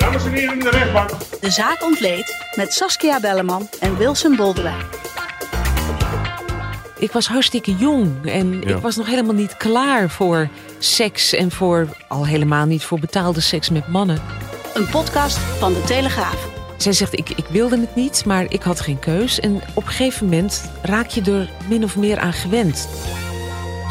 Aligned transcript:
Dames 0.00 0.24
en 0.24 0.32
heren 0.32 0.52
in 0.54 0.60
de 0.60 0.70
rechtbank. 0.70 1.10
De 1.40 1.50
zaak 1.50 1.82
ontleed 1.84 2.36
met 2.54 2.72
Saskia 2.72 3.20
Belleman 3.20 3.68
en 3.80 3.96
Wilson 3.96 4.36
Boldewijn. 4.36 4.84
Ik 6.98 7.12
was 7.12 7.26
hartstikke 7.28 7.74
jong 7.74 8.26
en 8.26 8.60
Ja. 8.60 8.68
ik 8.76 8.82
was 8.82 8.96
nog 8.96 9.06
helemaal 9.06 9.34
niet 9.34 9.56
klaar 9.56 10.10
voor 10.10 10.48
seks 10.78 11.32
en 11.32 11.50
voor 11.50 11.88
al 12.08 12.26
helemaal 12.26 12.66
niet 12.66 12.84
voor 12.84 12.98
betaalde 12.98 13.40
seks 13.40 13.70
met 13.70 13.88
mannen. 13.88 14.22
Een 14.74 14.88
podcast 14.88 15.36
van 15.38 15.72
De 15.72 15.82
Telegraaf. 15.82 16.48
Zij 16.76 16.92
zegt, 16.92 17.18
ik, 17.18 17.28
ik 17.30 17.46
wilde 17.50 17.80
het 17.80 17.94
niet, 17.94 18.24
maar 18.24 18.44
ik 18.48 18.62
had 18.62 18.80
geen 18.80 18.98
keus. 18.98 19.40
En 19.40 19.60
op 19.74 19.82
een 19.82 19.88
gegeven 19.88 20.24
moment 20.28 20.70
raak 20.82 21.08
je 21.08 21.22
er 21.22 21.50
min 21.68 21.84
of 21.84 21.96
meer 21.96 22.18
aan 22.18 22.32
gewend. 22.32 22.88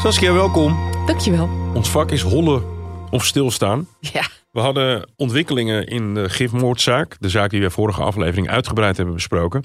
Saskia, 0.02 0.32
welkom. 0.32 0.90
Dankjewel. 1.06 1.48
Ons 1.74 1.90
vak 1.90 2.10
is 2.10 2.20
hollen 2.22 2.62
of 3.10 3.24
stilstaan. 3.24 3.88
Ja. 4.00 4.22
We 4.50 4.60
hadden 4.60 5.10
ontwikkelingen 5.16 5.86
in 5.86 6.14
de 6.14 6.28
gifmoordzaak. 6.28 7.16
De 7.18 7.28
zaak 7.28 7.50
die 7.50 7.60
we 7.60 7.70
vorige 7.70 8.02
aflevering 8.02 8.48
uitgebreid 8.48 8.96
hebben 8.96 9.14
besproken. 9.14 9.62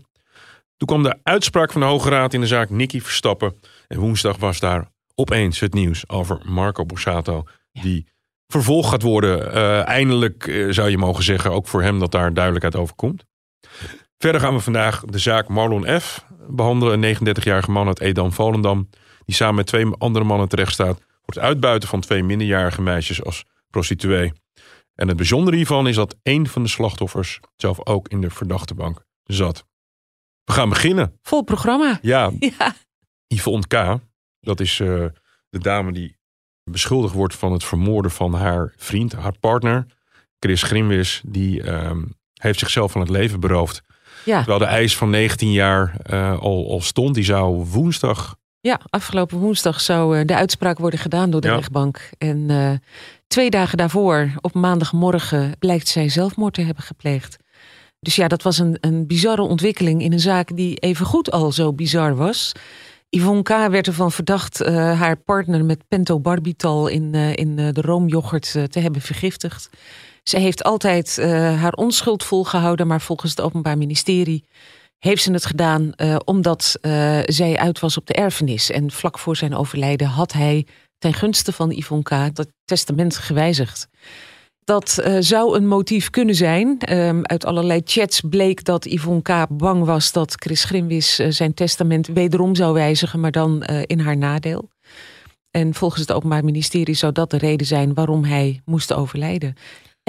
Toen 0.78 0.88
kwam 0.88 1.04
de 1.04 1.20
uitspraak 1.24 1.72
van 1.72 1.82
de 1.82 1.88
Hoge 1.88 2.10
Raad 2.10 2.34
in 2.34 2.42
de 2.42 2.48
zaak 2.48 2.70
Nicky 2.70 3.02
Verstappen. 3.02 3.56
En 3.88 4.00
woensdag 4.00 4.38
was 4.38 4.60
daar 4.60 4.92
opeens 5.16 5.60
het 5.60 5.74
nieuws 5.74 6.10
over 6.10 6.40
Marco 6.44 6.86
Borsato. 6.86 7.44
Die 7.72 8.08
vervolgd 8.48 8.90
gaat 8.90 9.02
worden. 9.02 9.52
Eh, 9.54 9.88
eindelijk 9.88 10.48
eh, 10.48 10.68
zou 10.70 10.90
je 10.90 10.98
mogen 10.98 11.24
zeggen, 11.24 11.52
ook 11.52 11.68
voor 11.68 11.82
hem, 11.82 12.00
dat 12.00 12.12
daar 12.12 12.34
duidelijkheid 12.34 12.76
over 12.76 12.96
komt. 12.96 13.24
Verder 14.18 14.42
gaan 14.42 14.54
we 14.54 14.60
vandaag 14.60 15.02
de 15.06 15.20
zaak 15.20 15.48
Marlon 15.48 16.00
F. 16.00 16.26
behandelen. 16.48 17.04
Een 17.04 17.16
39-jarige 17.16 17.72
man 17.72 17.88
uit 17.88 18.00
Edam-Volendam. 18.00 18.90
Die 19.26 19.36
samen 19.36 19.56
met 19.56 19.68
twee 19.68 19.86
andere 19.98 20.26
mannen 20.26 20.48
terecht 20.48 20.74
staat. 20.74 20.98
voor 20.98 21.34
het 21.34 21.40
uitbuiten 21.44 21.90
van 21.90 22.00
twee 22.00 22.24
minderjarige 22.24 22.82
meisjes 22.82 23.24
als 23.24 23.46
prostituee. 23.70 24.32
En 24.96 25.08
het 25.08 25.18
bijzondere 25.18 25.56
hiervan 25.56 25.88
is 25.88 25.96
dat 25.96 26.16
één 26.24 26.48
van 26.48 26.64
de 26.64 26.70
slachtoffers 26.70 27.40
zelf 27.56 27.86
ook 27.86 28.08
in 28.08 28.22
de 28.22 28.30
verdachtebank 28.30 29.06
zat. 29.24 29.66
We 30.44 30.54
gaan 30.54 30.70
beginnen. 30.70 31.20
Vol 31.22 31.42
programma. 31.42 32.00
Ja, 32.02 32.32
Ja. 32.58 32.76
Yvonne 33.28 33.68
K. 33.68 34.00
Dat 34.40 34.60
is 34.60 34.80
eh, 34.80 35.06
de 35.50 35.60
dame 35.60 35.92
die 35.92 36.18
beschuldigd 36.64 37.14
wordt 37.14 37.36
van 37.36 37.52
het 37.52 37.64
vermoorden 37.64 38.12
van 38.12 38.34
haar 38.34 38.74
vriend, 38.78 39.14
haar 39.14 39.40
partner. 39.40 39.86
Chris 40.40 40.64
Grimwis, 40.64 41.22
die 41.26 41.64
ehm, 41.64 42.04
heeft 42.34 42.60
zichzelf 42.60 42.92
van 42.92 43.02
het 43.02 43.10
leven 43.10 43.40
beroofd. 43.40 43.82
Ja. 44.26 44.38
Terwijl 44.38 44.60
de 44.60 44.66
eis 44.66 44.98
van 44.98 45.10
19 45.10 45.52
jaar 45.52 46.00
eh, 46.00 46.40
al, 46.40 46.70
al 46.70 46.82
stond. 46.82 47.16
Die 47.16 47.24
zou 47.24 47.66
woensdag 47.66 48.38
ja, 48.66 48.80
afgelopen 48.90 49.38
woensdag 49.38 49.82
zou 49.82 50.18
eh, 50.20 50.26
de 50.26 50.36
uitspraak 50.36 50.78
worden 50.78 51.00
gedaan 51.00 51.30
door 51.30 51.42
de 51.42 51.48
Ja. 51.48 51.56
rechtbank. 51.56 52.10
En 52.18 52.46
eh, 52.50 52.72
twee 53.28 53.50
dagen 53.50 53.78
daarvoor, 53.78 54.32
op 54.42 54.54
maandagmorgen, 54.54 55.56
blijkt 55.60 55.88
zij 55.88 56.10
zelfmoord 56.10 56.54
te 56.54 56.62
hebben 56.62 56.84
gepleegd. 56.84 57.38
Dus 58.00 58.16
ja, 58.16 58.28
dat 58.28 58.42
was 58.42 58.58
een, 58.58 58.78
een 58.82 59.08
bizarre 59.08 59.42
ontwikkeling 59.42 60.02
in 60.02 60.14
een 60.14 60.20
zaak 60.20 60.56
die 60.56 60.76
evengoed 60.76 61.32
al 61.32 61.52
zo 61.52 61.74
bizar 61.74 62.16
was. 62.16 62.52
Yvonne 63.10 63.42
K. 63.44 63.48
werd 63.50 63.88
ervan 63.88 64.12
verdacht 64.12 64.62
eh, 64.62 65.00
haar 65.00 65.16
partner 65.18 65.66
met 65.66 65.88
pentobarbital 65.88 66.88
in, 66.88 67.14
in 67.14 67.56
de 67.56 67.82
roomyoghurt 67.82 68.52
te 68.72 68.80
hebben 68.80 69.02
vergiftigd. 69.02 69.70
Zij 70.24 70.42
heeft 70.42 70.64
altijd 70.64 71.18
haar 71.60 71.74
onschuld 71.74 72.24
volgehouden, 72.24 72.88
maar 72.88 73.02
volgens 73.02 73.32
het 73.32 73.42
Openbaar 73.42 73.78
Ministerie 73.78 74.44
heeft 75.06 75.24
ze 75.24 75.32
het 75.32 75.46
gedaan 75.46 75.94
eh, 75.94 76.16
omdat 76.24 76.78
eh, 76.82 77.20
zij 77.26 77.58
uit 77.58 77.80
was 77.80 77.98
op 77.98 78.06
de 78.08 78.14
erfenis. 78.14 78.72
En 78.72 78.92
vlak 78.92 79.20
voor 79.20 79.36
zijn 79.36 79.56
overlijden 79.56 80.08
had 80.08 80.34
hij 80.34 80.66
ten 80.98 81.14
gunste 81.14 81.52
van 81.52 81.72
Yvonne 81.72 82.04
K. 82.04 82.36
dat 82.36 82.48
testament 82.66 83.18
gewijzigd. 83.18 83.88
Dat 84.64 84.98
eh, 84.98 85.16
zou 85.20 85.58
een 85.58 85.68
motief 85.68 86.10
kunnen 86.10 86.36
zijn. 86.36 86.80
Ehm, 86.80 87.20
uit 87.22 87.46
allerlei 87.46 87.82
chats 87.84 88.22
bleek 88.30 88.64
dat 88.64 88.86
Yvonne 88.86 89.22
K. 89.22 89.48
bang 89.50 89.86
was 89.86 90.12
dat 90.12 90.34
Chris 90.36 90.64
Grimwis 90.64 91.16
zijn 91.16 91.54
testament 91.54 92.08
wederom 92.08 92.56
zou 92.56 92.74
wijzigen, 92.74 93.20
maar 93.20 93.32
dan 93.32 93.64
in 93.64 94.00
haar 94.00 94.18
nadeel. 94.18 94.70
En 95.52 95.74
volgens 95.74 96.02
het 96.02 96.12
Openbaar 96.12 96.44
Ministerie 96.44 96.96
zou 96.96 97.12
dat 97.12 97.30
de 97.30 97.38
reden 97.38 97.68
zijn 97.68 97.94
waarom 97.94 98.24
hij 98.24 98.62
moest 98.66 98.94
overlijden. 98.94 99.56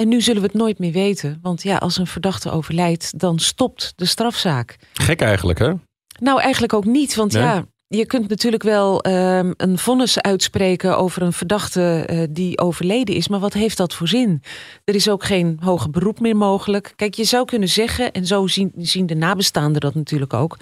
En 0.01 0.07
nu 0.07 0.21
zullen 0.21 0.41
we 0.41 0.47
het 0.47 0.57
nooit 0.57 0.79
meer 0.79 0.91
weten, 0.91 1.39
want 1.41 1.63
ja, 1.63 1.77
als 1.77 1.97
een 1.97 2.07
verdachte 2.07 2.51
overlijdt, 2.51 3.19
dan 3.19 3.39
stopt 3.39 3.93
de 3.95 4.05
strafzaak. 4.05 4.75
Gek 4.93 5.21
eigenlijk, 5.21 5.59
hè? 5.59 5.73
Nou, 6.19 6.41
eigenlijk 6.41 6.73
ook 6.73 6.85
niet. 6.85 7.15
Want 7.15 7.33
Nee? 7.33 7.43
ja, 7.43 7.65
je 7.87 8.05
kunt 8.05 8.29
natuurlijk 8.29 8.63
wel 8.63 9.01
ehm, 9.01 9.53
een 9.57 9.77
vonnis 9.77 10.21
uitspreken 10.21 10.97
over 10.97 11.21
een 11.21 11.33
verdachte 11.33 12.03
eh, 12.07 12.23
die 12.29 12.59
overleden 12.59 13.15
is. 13.15 13.27
Maar 13.27 13.39
wat 13.39 13.53
heeft 13.53 13.77
dat 13.77 13.93
voor 13.93 14.07
zin? 14.07 14.41
Er 14.83 14.95
is 14.95 15.09
ook 15.09 15.23
geen 15.23 15.59
hoger 15.61 15.89
beroep 15.89 16.19
meer 16.19 16.37
mogelijk. 16.37 16.93
Kijk, 16.95 17.13
je 17.13 17.23
zou 17.23 17.45
kunnen 17.45 17.69
zeggen, 17.69 18.11
en 18.11 18.25
zo 18.25 18.47
zien, 18.47 18.71
zien 18.77 19.05
de 19.05 19.15
nabestaanden 19.15 19.81
dat 19.81 19.95
natuurlijk 19.95 20.33
ook. 20.33 20.57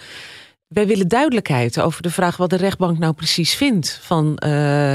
Wij 0.76 0.88
willen 0.88 1.08
duidelijkheid 1.08 1.80
over 1.80 2.02
de 2.02 2.10
vraag 2.10 2.38
wat 2.38 2.50
de 2.50 2.56
rechtbank 2.56 2.98
nou 2.98 3.14
precies 3.14 3.56
vindt 3.56 4.00
van 4.02 4.38
eh, 4.38 4.50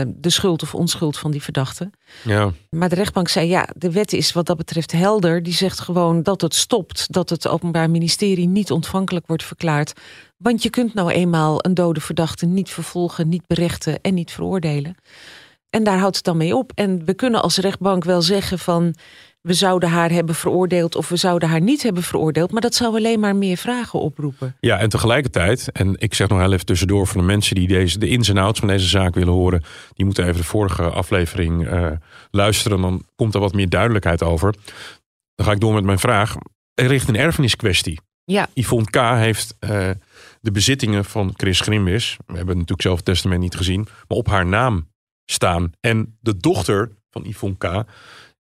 de 0.07 0.31
schuld 0.31 0.63
of 0.63 0.75
onschuld 0.75 1.19
van 1.19 1.31
die 1.31 1.43
verdachte. 1.43 1.91
Ja. 2.25 2.53
Maar 2.71 2.89
de 2.89 2.95
rechtbank 2.95 3.29
zei 3.29 3.49
ja, 3.49 3.69
de 3.77 3.91
wet 3.91 4.13
is 4.13 4.33
wat 4.33 4.47
dat 4.47 4.57
betreft 4.57 4.93
helder. 4.93 5.43
Die 5.43 5.53
zegt 5.53 5.81
gewoon 5.81 6.23
dat 6.23 6.41
het 6.41 6.55
stopt, 6.55 7.13
dat 7.13 7.31
het 7.31 7.49
Openbaar 7.49 7.91
Ministerie 7.91 8.49
niet 8.49 8.71
ontvankelijk 8.71 9.27
wordt 9.27 9.45
verklaard. 9.45 9.93
Want 10.37 10.63
je 10.63 10.71
kunt 10.71 10.95
nou 10.95 11.11
eenmaal 11.11 11.65
een 11.65 11.75
dode 11.75 12.01
verdachte 12.01 12.47
niet 12.47 12.71
vervolgen, 12.71 13.29
niet 13.29 13.47
berechten 13.47 14.01
en 14.01 14.15
niet 14.15 14.31
veroordelen. 14.31 14.97
En 15.71 15.85
daar 15.85 15.99
houdt 15.99 16.17
het 16.17 16.25
dan 16.25 16.37
mee 16.37 16.57
op. 16.57 16.73
En 16.75 17.05
we 17.05 17.15
kunnen 17.15 17.43
als 17.43 17.57
rechtbank 17.57 18.05
wel 18.05 18.23
zeggen 18.23 18.59
van 18.59 18.95
we 19.41 19.55
zouden 19.55 19.89
haar 19.89 20.11
hebben 20.11 20.35
veroordeeld 20.35 20.97
of 20.97 21.09
we 21.09 21.17
zouden 21.17 21.49
haar 21.49 21.61
niet 21.61 21.83
hebben 21.83 22.03
veroordeeld. 22.03 22.53
Maar 22.53 22.61
dat 22.61 22.75
zou 22.75 22.95
alleen 22.95 23.21
maar 23.21 23.37
meer 23.37 23.57
vragen 23.57 24.01
oproepen. 24.01 24.57
Ja, 24.61 24.79
en 24.79 24.89
tegelijkertijd, 24.89 25.73
en 25.73 25.95
ik 25.99 26.15
zeg 26.15 26.29
nog 26.29 26.39
heel 26.39 26.53
even 26.53 26.67
tussendoor 26.67 27.07
voor 27.07 27.21
de 27.21 27.27
mensen 27.27 27.55
die 27.55 27.69
deze, 27.69 27.99
de 27.99 28.09
ins 28.09 28.29
en 28.29 28.39
outs 28.39 28.59
van 28.59 28.69
deze 28.69 28.89
zaak 28.89 29.15
willen 29.15 29.33
horen, 29.33 29.63
die 29.95 30.05
moeten 30.05 30.25
even 30.25 30.41
de 30.41 30.45
vorige 30.47 30.83
aflevering 30.83 31.67
eh, 31.67 31.91
luisteren. 32.31 32.81
Dan 32.81 33.05
komt 33.17 33.35
er 33.35 33.41
wat 33.41 33.55
meer 33.55 33.69
duidelijkheid 33.69 34.23
over. 34.23 34.55
Dan 35.35 35.47
ga 35.47 35.53
ik 35.53 35.61
door 35.61 35.75
met 35.75 35.85
mijn 35.85 35.99
vraag. 35.99 36.37
Er 36.75 36.89
ligt 36.89 37.09
een 37.09 37.17
erfeniskwestie. 37.17 38.01
Ja. 38.25 38.49
Yvonne 38.55 38.91
K. 38.91 38.97
heeft 38.97 39.57
eh, 39.59 39.91
de 40.41 40.51
bezittingen 40.51 41.05
van 41.05 41.35
Chris 41.37 41.61
Grimwis, 41.61 42.17
we 42.27 42.37
hebben 42.37 42.55
natuurlijk 42.55 42.83
zelf 42.83 42.97
het 42.97 43.05
testament 43.05 43.41
niet 43.41 43.57
gezien, 43.57 43.89
maar 44.09 44.19
op 44.19 44.27
haar 44.27 44.47
naam 44.47 44.89
staan. 45.25 45.73
En 45.81 46.17
de 46.21 46.37
dochter 46.37 46.93
van 47.11 47.25
Yvonne 47.25 47.57
K. 47.57 47.85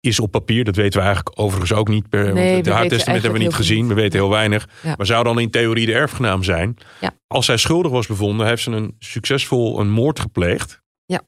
is 0.03 0.19
op 0.19 0.31
papier, 0.31 0.64
dat 0.64 0.75
weten 0.75 1.00
we 1.00 1.06
eigenlijk 1.06 1.40
overigens 1.40 1.74
ook 1.74 1.88
niet. 1.88 2.09
Per, 2.09 2.34
Nee, 2.34 2.53
want 2.53 2.66
we 2.66 2.72
haar 2.72 2.81
weten 2.81 2.97
testament 2.97 3.24
hebben 3.24 3.40
we 3.40 3.46
niet 3.46 3.56
gezien, 3.56 3.88
we 3.88 3.94
weten 3.94 4.19
heel 4.19 4.30
weinig. 4.30 4.68
Ja. 4.81 4.94
Maar 4.97 5.06
zou 5.06 5.24
dan 5.24 5.40
in 5.40 5.50
theorie 5.50 5.86
de 5.86 5.94
erfgenaam 5.94 6.44
zijn. 6.44 6.78
Ja. 7.00 7.12
Als 7.28 7.46
zij 7.46 7.58
schuldig 7.58 7.91
was 7.91 8.08
bevonden, 8.08 8.47
heeft 8.47 8.64
ze 8.64 8.72
een 8.72 8.96
succesvol 9.00 9.80
een 9.80 9.90
moord 9.90 10.19
gepleegd. 10.19 10.81
Ja. 11.06 11.22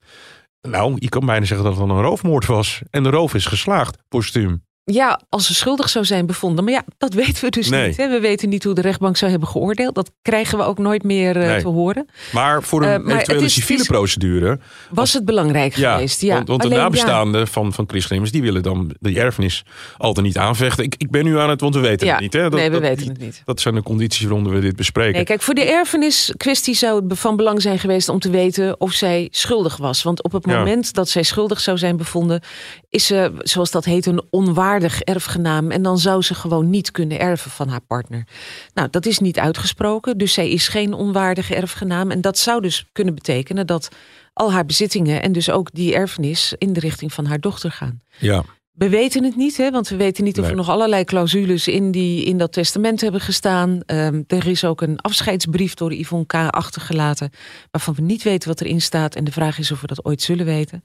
Nou, 0.62 0.96
je 0.96 1.10
kan 1.10 1.26
bijna 1.26 1.46
zeggen 1.46 1.66
dat 1.66 1.78
het 1.78 1.88
dan 1.88 1.98
een 1.98 2.04
roofmoord 2.04 2.46
was. 2.46 2.82
En 2.90 3.04
de 3.04 3.10
roof 3.10 3.34
is 3.34 3.46
geslaagd, 3.46 3.98
postuum. 4.08 4.65
Ja, 4.92 5.22
als 5.30 5.46
ze 5.46 5.54
schuldig 5.54 5.90
zou 5.90 6.06
zijn 6.06 6.26
bevonden. 6.26 6.64
Maar 6.64 6.74
ja, 6.74 6.84
dat 6.98 7.14
weten 7.24 7.44
we 7.44 7.50
dus 7.50 7.70
Nee. 7.70 7.88
niet. 7.88 7.98
Hè? 7.98 8.10
We 8.10 8.20
weten 8.20 8.50
niet 8.50 8.64
hoe 8.64 8.74
de 8.74 8.82
rechtbank 8.82 9.18
zou 9.18 9.32
hebben 9.32 9.50
geoordeeld. 9.50 9.96
Dat 9.96 10.12
krijgen 10.22 10.58
we 10.58 10.64
ook 10.64 10.78
nooit 10.78 11.04
meer 11.04 11.38
eh, 11.38 11.48
Nee. 11.48 11.62
te 11.62 11.68
horen. 11.68 12.08
Maar 12.34 12.64
voor 12.64 12.84
een 12.84 13.04
maar 13.04 13.14
eventuele 13.14 13.46
is- 13.46 13.54
civiele 13.54 13.82
is- 13.82 13.88
procedure. 13.88 14.60
Was 14.90 15.14
het 15.14 15.26
belangrijk 15.26 15.76
Ja, 15.76 15.94
geweest? 15.94 16.22
Ja, 16.22 16.34
want, 16.36 16.48
want 16.48 16.62
de 16.62 16.70
ja, 16.70 16.76
nabestaanden 16.76 17.48
van, 17.48 17.74
van 17.74 17.84
Chris 17.88 18.06
Grimmers, 18.06 18.32
die 18.32 18.42
willen 18.42 18.64
dan 18.64 18.96
de 19.00 19.20
erfenis 19.20 19.64
altijd 19.98 20.26
niet 20.26 20.38
aanvechten. 20.38 20.84
Ik, 20.84 20.96
ik 20.98 21.12
ben 21.12 21.24
nu 21.24 21.40
aan 21.40 21.50
het, 21.50 21.62
want 21.62 21.76
we 21.76 21.82
weten 21.82 22.08
Ja, 22.08 22.14
het 22.14 22.22
niet. 22.22 22.34
Hè? 22.34 22.42
Dat, 22.42 22.52
nee, 22.52 22.66
we 22.66 22.72
dat- 22.72 22.82
weten 22.82 22.98
die- 22.98 23.08
het 23.12 23.20
niet. 23.22 23.42
Dat 23.46 23.60
zijn 23.62 23.76
de 23.76 23.84
condities 23.84 24.22
waaronder 24.26 24.54
we 24.54 24.60
dit 24.60 24.76
bespreken. 24.76 25.14
Nee, 25.14 25.24
kijk, 25.24 25.42
voor 25.42 25.54
de 25.54 25.64
erfeniskwestie 25.66 26.76
zou 26.76 27.04
het 27.08 27.20
van 27.20 27.36
belang 27.36 27.62
zijn 27.62 27.80
geweest 27.80 28.10
om 28.10 28.20
te 28.20 28.30
weten 28.30 28.80
of 28.82 28.92
zij 28.92 29.28
schuldig 29.32 29.78
was. 29.78 30.04
Want 30.04 30.24
op 30.24 30.32
het 30.32 30.46
moment 30.46 30.94
dat 30.94 31.10
zij 31.10 31.24
schuldig 31.24 31.60
zou 31.60 31.78
zijn 31.78 31.98
bevonden, 31.98 32.42
is 32.90 33.06
ze, 33.06 33.32
zoals 33.40 33.72
dat 33.72 33.86
heet, 33.86 34.06
een 34.06 34.22
onwaardig 34.30 34.74
erfgenaam. 34.84 35.72
En 35.72 35.82
dan 35.82 35.98
zou 35.98 36.22
ze 36.22 36.36
gewoon 36.36 36.70
niet 36.70 36.92
kunnen 36.92 37.20
erven 37.20 37.52
van 37.52 37.68
haar 37.68 37.82
partner. 37.82 38.28
Nou, 38.74 38.90
dat 38.90 39.06
is 39.06 39.20
niet 39.20 39.40
uitgesproken, 39.40 40.18
dus 40.18 40.34
zij 40.34 40.50
is 40.50 40.68
geen 40.68 40.94
onwaardige 40.94 41.56
erfgenaam. 41.56 42.12
En 42.12 42.22
dat 42.22 42.38
zou 42.38 42.62
dus 42.62 42.86
kunnen 42.92 43.16
betekenen 43.16 43.68
dat 43.68 43.90
al 44.34 44.52
haar 44.52 44.66
bezittingen 44.66 45.22
en 45.22 45.32
dus 45.32 45.50
ook 45.50 45.70
die 45.74 45.96
erfenis 45.96 46.54
in 46.58 46.74
de 46.74 46.80
richting 46.80 47.14
van 47.14 47.26
haar 47.26 47.40
dochter 47.40 47.72
gaan. 47.72 48.02
ja. 48.18 48.44
We 48.76 48.90
weten 48.90 49.24
het 49.24 49.36
niet, 49.36 49.58
hè, 49.58 49.72
want 49.72 49.88
we 49.88 49.96
weten 49.96 50.24
niet 50.24 50.40
of 50.40 50.48
er 50.48 50.56
nog 50.56 50.70
allerlei 50.70 51.04
clausules 51.04 51.68
in, 51.68 51.92
die, 51.92 52.26
in 52.26 52.38
dat 52.38 52.52
testament 52.52 53.02
hebben 53.02 53.22
gestaan. 53.22 53.82
Ehm, 53.86 54.24
er 54.28 54.48
is 54.48 54.64
ook 54.64 54.82
een 54.82 55.00
afscheidsbrief 55.00 55.74
door 55.74 55.94
Yvonne 55.94 56.26
K. 56.26 56.34
achtergelaten, 56.34 57.30
waarvan 57.72 57.94
we 57.94 58.02
niet 58.02 58.24
weten 58.24 58.50
wat 58.50 58.62
erin 58.62 58.82
staat. 58.82 59.16
En 59.16 59.24
de 59.24 59.32
vraag 59.32 59.60
is 59.60 59.72
of 59.72 59.82
we 59.82 59.88
dat 59.88 60.06
ooit 60.06 60.22
zullen 60.22 60.46
weten. 60.46 60.84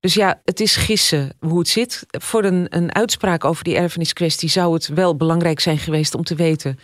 Dus 0.00 0.14
ja, 0.14 0.40
het 0.44 0.60
is 0.60 0.76
gissen 0.76 1.36
hoe 1.40 1.58
het 1.58 1.68
zit. 1.68 2.06
Voor 2.08 2.44
een, 2.44 2.66
een 2.70 2.94
uitspraak 2.94 3.44
over 3.44 3.64
die 3.64 3.76
erfeniskwestie 3.76 4.48
zou 4.48 4.74
het 4.74 4.88
wel 4.88 5.16
belangrijk 5.16 5.60
zijn 5.60 5.78
geweest 5.78 6.14
om 6.14 6.24
te 6.24 6.34
weten 6.34 6.78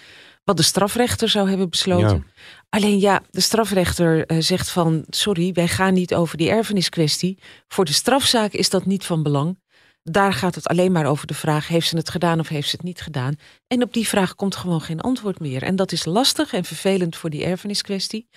wat 0.44 0.56
de 0.56 0.62
strafrechter 0.62 1.28
zou 1.28 1.48
hebben 1.48 1.70
besloten. 1.70 2.24
Ja. 2.26 2.42
Alleen 2.68 2.98
ja, 2.98 3.22
de 3.30 3.40
strafrechter 3.40 4.26
eh, 4.26 4.36
zegt 4.40 4.70
van 4.70 5.04
sorry, 5.08 5.52
wij 5.52 5.68
gaan 5.68 5.94
niet 5.94 6.14
over 6.14 6.36
die 6.36 6.50
erfeniskwestie. 6.50 7.38
Voor 7.68 7.84
de 7.84 7.92
strafzaak 7.92 8.52
is 8.52 8.70
dat 8.70 8.86
niet 8.86 9.04
van 9.04 9.22
belang. 9.22 9.62
Daar 10.02 10.32
gaat 10.32 10.54
het 10.54 10.66
alleen 10.66 10.92
maar 10.92 11.06
over 11.06 11.26
de 11.26 11.34
vraag: 11.34 11.68
heeft 11.68 11.88
ze 11.88 11.96
het 11.96 12.10
gedaan 12.10 12.40
of 12.40 12.48
heeft 12.48 12.68
ze 12.68 12.76
het 12.76 12.84
niet 12.84 13.00
gedaan? 13.00 13.34
En 13.66 13.82
op 13.82 13.92
die 13.92 14.08
vraag 14.08 14.34
komt 14.34 14.56
gewoon 14.56 14.80
geen 14.80 15.00
antwoord 15.00 15.40
meer. 15.40 15.62
En 15.62 15.76
dat 15.76 15.92
is 15.92 16.04
lastig 16.04 16.52
en 16.52 16.64
vervelend 16.64 17.16
voor 17.16 17.30
die 17.30 17.44
erfeniskwestie. 17.44 18.28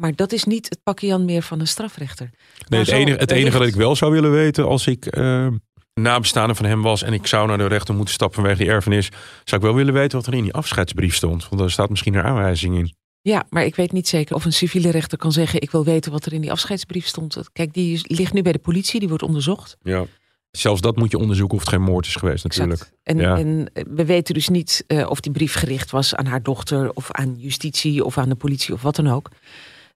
Maar 0.00 0.14
dat 0.14 0.32
is 0.32 0.44
niet 0.44 0.68
het 0.68 0.82
pakje 0.82 1.12
aan 1.12 1.24
meer 1.24 1.42
van 1.42 1.60
een 1.60 1.66
strafrechter. 1.66 2.30
Nee, 2.68 2.80
het 2.80 2.88
enige, 2.88 3.18
het 3.18 3.30
enige 3.30 3.58
dat 3.58 3.66
ik 3.66 3.74
wel 3.74 3.96
zou 3.96 4.12
willen 4.12 4.30
weten 4.30 4.66
als 4.66 4.86
ik 4.86 5.06
eh 5.06 5.46
nabestaande 5.94 6.54
van 6.54 6.64
hem 6.64 6.82
was 6.82 7.02
en 7.02 7.12
ik 7.12 7.26
zou 7.26 7.48
naar 7.48 7.58
de 7.58 7.66
rechter 7.66 7.94
moeten 7.94 8.14
stappen 8.14 8.40
vanwege 8.40 8.62
die 8.62 8.72
erfenis, 8.72 9.06
zou 9.44 9.60
ik 9.60 9.66
wel 9.66 9.74
willen 9.74 9.94
weten 9.94 10.18
wat 10.18 10.26
er 10.26 10.34
in 10.34 10.42
die 10.42 10.52
afscheidsbrief 10.52 11.14
stond. 11.14 11.48
Want 11.48 11.60
daar 11.60 11.70
staat 11.70 11.90
misschien 11.90 12.14
een 12.14 12.24
aanwijzing 12.24 12.76
in. 12.76 12.94
Ja, 13.22 13.46
maar 13.50 13.64
ik 13.64 13.76
weet 13.76 13.92
niet 13.92 14.08
zeker 14.08 14.34
of 14.34 14.44
een 14.44 14.52
civiele 14.52 14.90
rechter 14.90 15.18
kan 15.18 15.32
zeggen: 15.32 15.60
ik 15.60 15.70
wil 15.70 15.84
weten 15.84 16.12
wat 16.12 16.26
er 16.26 16.32
in 16.32 16.40
die 16.40 16.52
afscheidsbrief 16.52 17.06
stond. 17.06 17.38
Kijk, 17.52 17.74
die 17.74 18.00
ligt 18.02 18.32
nu 18.32 18.42
bij 18.42 18.52
de 18.52 18.58
politie, 18.58 19.00
die 19.00 19.08
wordt 19.08 19.22
onderzocht. 19.24 19.76
Ja. 19.82 20.04
Zelfs 20.50 20.80
dat 20.80 20.96
moet 20.96 21.10
je 21.10 21.18
onderzoeken 21.18 21.56
of 21.56 21.60
het 21.64 21.72
geen 21.72 21.82
moord 21.82 22.06
is 22.06 22.14
geweest 22.14 22.44
natuurlijk. 22.44 22.80
Exact. 22.80 22.96
En, 23.02 23.18
Ja. 23.18 23.36
en 23.36 23.70
we 23.96 24.04
weten 24.04 24.34
dus 24.34 24.48
niet 24.48 24.84
eh, 24.86 25.10
of 25.10 25.20
die 25.20 25.32
brief 25.32 25.54
gericht 25.54 25.90
was 25.90 26.14
aan 26.14 26.26
haar 26.26 26.42
dochter 26.42 26.90
of 26.92 27.12
aan 27.12 27.34
justitie 27.38 28.04
of 28.04 28.18
aan 28.18 28.28
de 28.28 28.34
politie 28.34 28.74
of 28.74 28.82
wat 28.82 28.96
dan 28.96 29.08
ook. 29.08 29.30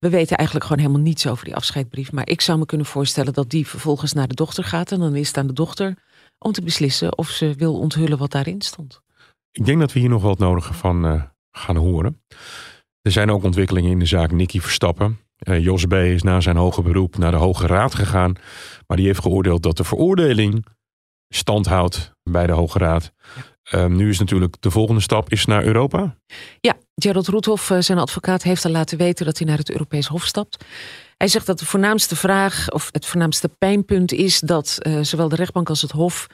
We 0.03 0.09
weten 0.09 0.37
eigenlijk 0.37 0.67
gewoon 0.69 0.83
helemaal 0.83 1.07
niets 1.07 1.27
over 1.27 1.45
die 1.45 1.57
afscheidbrief. 1.57 2.13
Maar 2.13 2.29
ik 2.29 2.41
zou 2.41 2.59
me 2.59 2.67
kunnen 2.67 2.87
voorstellen 2.87 3.33
dat 3.33 3.51
die 3.51 3.67
vervolgens 3.67 4.13
naar 4.13 4.29
de 4.29 4.35
dochter 4.35 4.65
gaat. 4.65 4.93
En 4.93 4.99
dan 4.99 5.17
is 5.17 5.29
het 5.29 5.37
aan 5.37 5.47
de 5.47 5.53
dochter 5.53 5.97
om 6.39 6.53
te 6.53 6.63
beslissen 6.63 7.19
of 7.19 7.29
ze 7.29 7.55
wil 7.57 7.79
onthullen 7.79 8.19
wat 8.19 8.31
daarin 8.31 8.61
stond. 8.61 9.01
Ik 9.53 9.65
denk 9.65 9.81
dat 9.81 9.93
we 9.93 10.01
hier 10.01 10.09
nog 10.09 10.23
wat 10.23 10.39
nodig 10.39 10.77
van 10.77 11.07
eh, 11.07 11.23
gaan 11.51 11.77
horen. 11.77 12.23
Er 13.03 13.13
zijn 13.13 13.31
ook 13.31 13.43
ontwikkelingen 13.43 13.91
in 13.91 13.99
de 13.99 14.07
zaak 14.07 14.31
Nicky 14.31 14.61
Verstappen. 14.61 15.19
Eh, 15.37 15.65
Jos 15.65 15.85
B. 15.85 15.93
is 15.93 16.23
na 16.23 16.41
zijn 16.41 16.57
hoge 16.57 16.83
beroep 16.83 17.19
naar 17.19 17.31
de 17.31 17.37
Hoge 17.37 17.67
Raad 17.67 17.95
gegaan. 17.95 18.33
Maar 18.87 18.97
die 18.97 19.07
heeft 19.07 19.21
geoordeeld 19.21 19.63
dat 19.63 19.77
de 19.77 19.85
veroordeling 19.85 20.67
stand 21.29 21.67
houdt 21.67 22.13
bij 22.23 22.47
de 22.47 22.53
Hoge 22.53 22.79
Raad. 22.79 23.13
Eh, 23.73 23.87
nu 23.87 24.09
is 24.09 24.19
natuurlijk 24.19 24.57
de 24.61 24.71
volgende 24.71 25.01
stap 25.01 25.31
is 25.31 25.45
naar 25.45 25.65
Europa. 25.65 26.17
Ja, 26.61 26.75
Gerald 26.95 27.27
Roethoff, 27.27 27.71
eh, 27.71 27.79
zijn 27.81 27.99
advocaat, 27.99 28.43
heeft 28.43 28.65
al 28.65 28.71
laten 28.71 28.99
weten 28.99 29.27
dat 29.27 29.39
hij 29.39 29.47
naar 29.47 29.59
het 29.59 29.71
Europees 29.71 30.07
Hof 30.07 30.25
stapt. 30.25 30.65
Hij 31.17 31.29
zegt 31.29 31.47
dat 31.47 31.59
de 31.59 31.67
voornaamste 31.67 32.17
vraag 32.17 32.71
of 32.71 32.89
het 32.91 33.07
voornaamste 33.07 33.49
pijnpunt 33.49 34.13
is 34.13 34.41
dat 34.41 34.79
eh, 34.79 34.99
zowel 35.01 35.29
de 35.29 35.37
rechtbank 35.37 35.69
als 35.69 35.83
het 35.83 35.91
Hof 35.91 36.27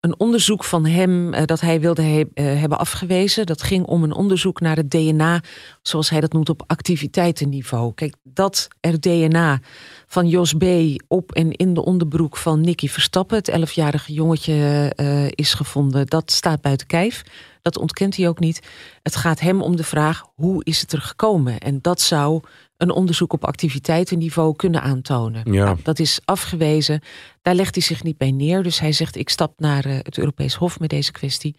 een 0.00 0.18
onderzoek 0.20 0.64
van 0.64 0.86
hem 0.86 1.32
eh, 1.34 1.44
dat 1.44 1.60
hij 1.60 1.80
wilde 1.80 2.02
he- 2.02 2.42
hebben 2.42 2.78
afgewezen. 2.78 3.46
Dat 3.46 3.62
ging 3.62 3.86
om 3.86 4.02
een 4.02 4.14
onderzoek 4.14 4.60
naar 4.60 4.76
het 4.76 4.90
DNA, 4.90 5.40
zoals 5.82 6.10
hij 6.10 6.20
dat 6.20 6.32
noemt, 6.32 6.48
op 6.48 6.62
activiteitenniveau. 6.66 7.94
Kijk, 7.94 8.14
dat 8.34 8.68
er 8.80 9.00
DNA 9.00 9.60
van 10.06 10.28
Jos 10.28 10.52
B. 10.52 10.64
op 11.08 11.32
en 11.32 11.52
in 11.52 11.74
de 11.74 11.84
onderbroek 11.84 12.36
van 12.36 12.60
Nicky 12.60 12.88
Verstappen, 12.88 13.36
het 13.36 13.50
11-jarige 13.50 14.12
jongetje, 14.12 14.92
eh, 14.96 15.26
is 15.30 15.54
gevonden, 15.54 16.06
dat 16.06 16.32
staat 16.32 16.60
buiten 16.60 16.86
kijf. 16.86 17.22
Dat 17.62 17.78
ontkent 17.78 18.16
hij 18.16 18.28
ook 18.28 18.38
niet. 18.38 18.60
Het 19.02 19.16
gaat 19.16 19.40
hem 19.40 19.62
om 19.62 19.76
de 19.76 19.84
vraag 19.84 20.24
hoe 20.34 20.64
is 20.64 20.80
het 20.80 20.92
er 20.92 21.00
gekomen? 21.00 21.58
En 21.58 21.78
dat 21.80 22.00
zou 22.00 22.42
een 22.76 22.90
onderzoek 22.90 23.32
op 23.32 23.44
activiteitenniveau 23.44 24.56
kunnen 24.56 24.82
aantonen. 24.82 25.52
Ja. 25.52 25.64
Nou, 25.64 25.78
dat 25.82 25.98
is 25.98 26.20
afgewezen. 26.24 27.00
Daar 27.42 27.54
legt 27.54 27.74
hij 27.74 27.84
zich 27.84 28.02
niet 28.02 28.16
bij 28.16 28.30
neer. 28.30 28.62
Dus 28.62 28.80
hij 28.80 28.92
zegt: 28.92 29.16
Ik 29.16 29.28
stap 29.28 29.60
naar 29.60 29.84
eh, 29.84 29.96
het 30.02 30.18
Europees 30.18 30.54
Hof 30.54 30.80
met 30.80 30.90
deze 30.90 31.12
kwestie. 31.12 31.56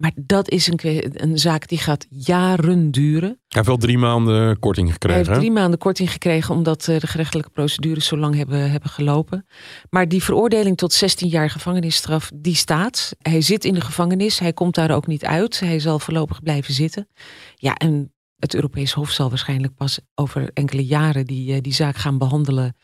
Maar 0.00 0.12
dat 0.16 0.50
is 0.50 0.66
een, 0.66 0.80
een 1.22 1.38
zaak 1.38 1.68
die 1.68 1.78
gaat 1.78 2.06
jaren 2.08 2.90
duren. 2.90 3.28
Hij 3.28 3.36
heeft 3.48 3.66
wel 3.66 3.76
drie 3.76 3.98
maanden 3.98 4.58
korting 4.58 4.86
Hij 4.86 4.92
gekregen. 4.92 5.18
heeft 5.18 5.30
hè? 5.30 5.38
drie 5.38 5.50
maanden 5.50 5.78
korting 5.78 6.12
gekregen 6.12 6.54
omdat 6.54 6.88
eh, 6.88 7.00
de 7.00 7.06
gerechtelijke 7.06 7.50
procedures 7.50 8.06
zo 8.06 8.16
lang 8.16 8.34
hebben, 8.34 8.70
hebben 8.70 8.90
gelopen. 8.90 9.46
Maar 9.90 10.08
die 10.08 10.22
veroordeling 10.22 10.76
tot 10.76 10.92
16 10.92 11.28
jaar 11.28 11.50
gevangenisstraf, 11.50 12.30
die 12.34 12.54
staat. 12.54 13.16
Hij 13.18 13.40
zit 13.40 13.64
in 13.64 13.74
de 13.74 13.80
gevangenis, 13.80 14.38
hij 14.38 14.52
komt 14.52 14.74
daar 14.74 14.90
ook 14.90 15.06
niet 15.06 15.24
uit. 15.24 15.60
Hij 15.60 15.80
zal 15.80 15.98
voorlopig 15.98 16.42
blijven 16.42 16.74
zitten. 16.74 17.08
Ja, 17.54 17.74
en 17.74 18.12
het 18.36 18.54
Europees 18.54 18.92
Hof 18.92 19.10
zal 19.10 19.28
waarschijnlijk 19.28 19.74
pas 19.74 20.00
over 20.14 20.50
enkele 20.54 20.84
jaren 20.84 21.26
die, 21.26 21.54
eh, 21.54 21.60
die 21.60 21.74
zaak 21.74 21.96
gaan 21.96 22.18
behandelen. 22.18 22.76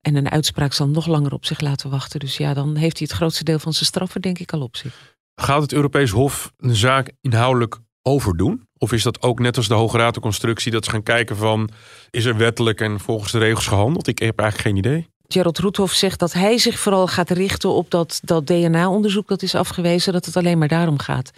En 0.00 0.16
een 0.16 0.30
uitspraak 0.30 0.72
zal 0.72 0.88
nog 0.88 1.06
langer 1.06 1.32
op 1.32 1.44
zich 1.44 1.60
laten 1.60 1.90
wachten. 1.90 2.20
Dus 2.20 2.36
ja, 2.36 2.54
dan 2.54 2.76
heeft 2.76 2.98
hij 2.98 3.06
het 3.10 3.16
grootste 3.16 3.44
deel 3.44 3.58
van 3.58 3.72
zijn 3.72 3.84
straf 3.86 4.14
er 4.14 4.22
denk 4.22 4.38
ik 4.38 4.52
al 4.52 4.60
op 4.60 4.76
zich. 4.76 5.13
Gaat 5.34 5.62
het 5.62 5.72
Europees 5.72 6.10
Hof 6.10 6.52
een 6.58 6.74
zaak 6.74 7.12
inhoudelijk 7.20 7.78
overdoen? 8.02 8.68
Of 8.78 8.92
is 8.92 9.02
dat 9.02 9.22
ook 9.22 9.38
net 9.38 9.56
als 9.56 9.68
de 9.68 9.74
Hoge 9.74 9.96
Raad 9.98 10.14
de 10.14 10.20
constructie 10.20 10.72
dat 10.72 10.84
ze 10.84 10.90
gaan 10.90 11.02
kijken 11.02 11.36
van 11.36 11.68
is 12.10 12.24
er 12.24 12.36
wettelijk 12.36 12.80
en 12.80 13.00
volgens 13.00 13.32
de 13.32 13.38
regels 13.38 13.66
gehandeld? 13.66 14.06
Ik 14.06 14.18
heb 14.18 14.38
eigenlijk 14.38 14.68
geen 14.68 14.78
idee. 14.84 15.08
Gerald 15.28 15.58
Roethoff 15.58 15.94
zegt 15.94 16.18
dat 16.18 16.32
hij 16.32 16.58
zich 16.58 16.78
vooral 16.78 17.06
gaat 17.06 17.30
richten 17.30 17.70
op 17.70 17.90
dat, 17.90 18.20
dat 18.22 18.46
DNA-onderzoek 18.46 19.28
dat 19.28 19.42
is 19.42 19.54
afgewezen, 19.54 20.12
dat 20.12 20.24
het 20.24 20.36
alleen 20.36 20.58
maar 20.58 20.68
daarom 20.68 20.98
gaat. 20.98 21.30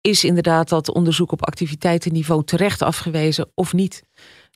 Is 0.00 0.24
inderdaad 0.24 0.68
dat 0.68 0.90
onderzoek 0.92 1.32
op 1.32 1.46
activiteitenniveau 1.46 2.44
terecht 2.44 2.82
afgewezen 2.82 3.50
of 3.54 3.72
niet? 3.72 4.02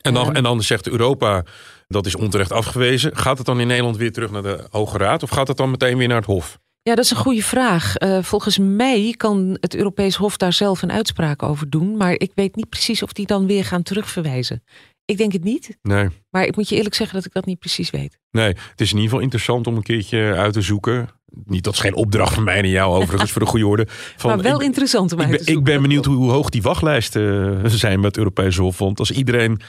En 0.01 0.15
dan, 0.15 0.27
Ehm. 0.27 0.35
en 0.37 0.43
dan 0.43 0.63
zegt 0.63 0.89
Europa 0.89 1.45
dat 1.89 2.07
is 2.07 2.17
onterecht 2.17 2.53
afgewezen. 2.53 3.17
Gaat 3.17 3.37
het 3.39 3.47
dan 3.47 3.61
in 3.61 3.67
Nederland 3.67 3.97
weer 3.97 4.13
terug 4.13 4.31
naar 4.31 4.43
de 4.43 4.67
Hoge 4.71 4.99
Raad? 4.99 5.23
Of 5.23 5.31
gaat 5.31 5.49
het 5.49 5.57
dan 5.57 5.71
meteen 5.71 5.97
weer 5.99 6.09
naar 6.09 6.17
het 6.17 6.27
Hof? 6.27 6.59
Ja, 6.89 6.95
dat 6.95 7.05
is 7.05 7.11
een 7.11 7.17
goede 7.17 7.43
vraag. 7.43 7.97
Eh, 7.97 8.19
volgens 8.23 8.59
mij 8.59 9.15
kan 9.17 9.57
het 9.61 9.75
Europees 9.75 10.17
Hof 10.17 10.37
daar 10.37 10.53
zelf 10.53 10.83
een 10.83 10.93
uitspraak 10.93 11.43
over 11.43 11.71
doen, 11.71 11.97
maar 11.97 12.13
ik 12.13 12.33
weet 12.35 12.57
niet 12.57 12.69
precies 12.69 13.03
of 13.03 13.13
die 13.13 13.27
dan 13.27 13.47
weer 13.47 13.65
gaan 13.65 13.83
terugverwijzen. 13.83 14.63
Ik 15.05 15.17
denk 15.17 15.33
het 15.33 15.45
niet, 15.45 15.79
Nee. 15.83 16.09
maar 16.31 16.45
ik 16.45 16.57
moet 16.57 16.69
je 16.69 16.77
eerlijk 16.77 16.95
zeggen 16.95 17.17
dat 17.17 17.25
ik 17.25 17.33
dat 17.33 17.47
niet 17.47 17.59
precies 17.59 17.91
weet. 17.91 18.19
Nee, 18.31 18.47
het 18.49 18.81
is 18.81 18.89
in 18.91 18.95
ieder 18.95 19.03
geval 19.03 19.21
interessant 19.21 19.67
om 19.67 19.77
een 19.77 19.83
keertje 19.83 20.35
uit 20.35 20.53
te 20.53 20.61
zoeken. 20.61 21.09
Niet 21.45 21.65
dat 21.65 21.75
is 21.75 21.81
geen 21.81 21.95
opdracht 21.95 22.35
van 22.35 22.45
mij 22.45 22.57
en 22.59 22.69
jou 22.69 23.03
overigens 23.03 23.31
voor 23.31 23.41
de 23.41 23.47
goede 23.47 23.67
orde. 23.67 23.87
Van, 24.17 24.31
maar 24.31 24.43
wel 24.43 24.61
ik, 24.61 24.67
interessant 24.67 25.13
om 25.13 25.21
ik, 25.21 25.25
uit 25.27 25.35
te 25.35 25.41
ik 25.41 25.47
zoeken. 25.47 25.65
ben 25.73 25.83
benieuwd 25.83 26.05
hoe, 26.05 26.17
hoe 26.17 26.31
hoog 26.31 26.49
die 26.49 26.63
wachtlijsten 26.63 27.71
zijn 27.71 27.97
met 27.97 28.05
het 28.05 28.17
Europese 28.17 28.63
Hof. 28.63 28.79
Want 28.79 28.99
als 28.99 29.11
iedereen 29.11 29.61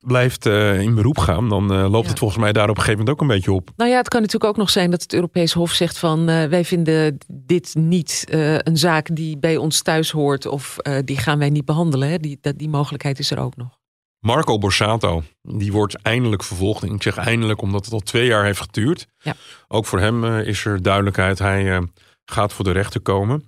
blijft 0.00 0.46
eh, 0.46 0.80
in 0.80 0.94
beroep 0.94 1.18
gaan, 1.18 1.48
dan 1.48 1.72
eh, 1.72 1.90
loopt 1.90 2.04
Ja. 2.04 2.10
het 2.10 2.18
volgens 2.18 2.40
mij 2.40 2.52
daar 2.52 2.68
op 2.68 2.76
een 2.76 2.82
gegeven 2.82 2.98
moment 2.98 3.16
ook 3.16 3.20
een 3.20 3.34
beetje 3.34 3.52
op. 3.52 3.70
Nou 3.76 3.90
ja, 3.90 3.96
het 3.96 4.08
kan 4.08 4.20
natuurlijk 4.20 4.50
ook 4.50 4.56
nog 4.56 4.70
zijn 4.70 4.90
dat 4.90 5.02
het 5.02 5.12
Europees 5.12 5.52
Hof 5.52 5.72
zegt 5.72 5.98
van 5.98 6.28
eh, 6.28 6.44
wij 6.44 6.64
vinden 6.64 7.18
dit 7.28 7.74
niet 7.74 8.24
een 8.28 8.76
zaak 8.76 9.08
die 9.12 9.38
bij 9.38 9.56
ons 9.56 9.82
thuis 9.82 10.10
hoort 10.10 10.46
of 10.46 10.76
die 11.04 11.18
gaan 11.18 11.38
wij 11.38 11.50
niet 11.50 11.64
behandelen. 11.64 12.08
Hè. 12.08 12.18
Die, 12.18 12.38
dat, 12.40 12.58
die 12.58 12.68
mogelijkheid 12.68 13.18
is 13.18 13.30
er 13.30 13.38
ook 13.38 13.56
nog. 13.56 13.78
Marco 14.18 14.58
Borsato, 14.58 15.22
die 15.42 15.72
wordt 15.72 16.02
eindelijk 16.02 16.42
vervolgd. 16.42 16.82
En 16.82 16.94
ik 16.94 17.02
zeg 17.02 17.16
eindelijk 17.16 17.62
omdat 17.62 17.84
het 17.84 17.94
al 17.94 18.00
twee 18.00 18.26
jaar 18.26 18.44
heeft 18.44 18.60
geduurd. 18.60 19.06
Ja. 19.18 19.34
Ook 19.68 19.86
voor 19.86 20.00
hem 20.00 20.24
is 20.24 20.64
er 20.64 20.82
duidelijkheid. 20.82 21.38
Hij 21.38 21.88
gaat 22.24 22.52
voor 22.52 22.64
de 22.64 22.70
rechter 22.70 23.00
komen. 23.00 23.44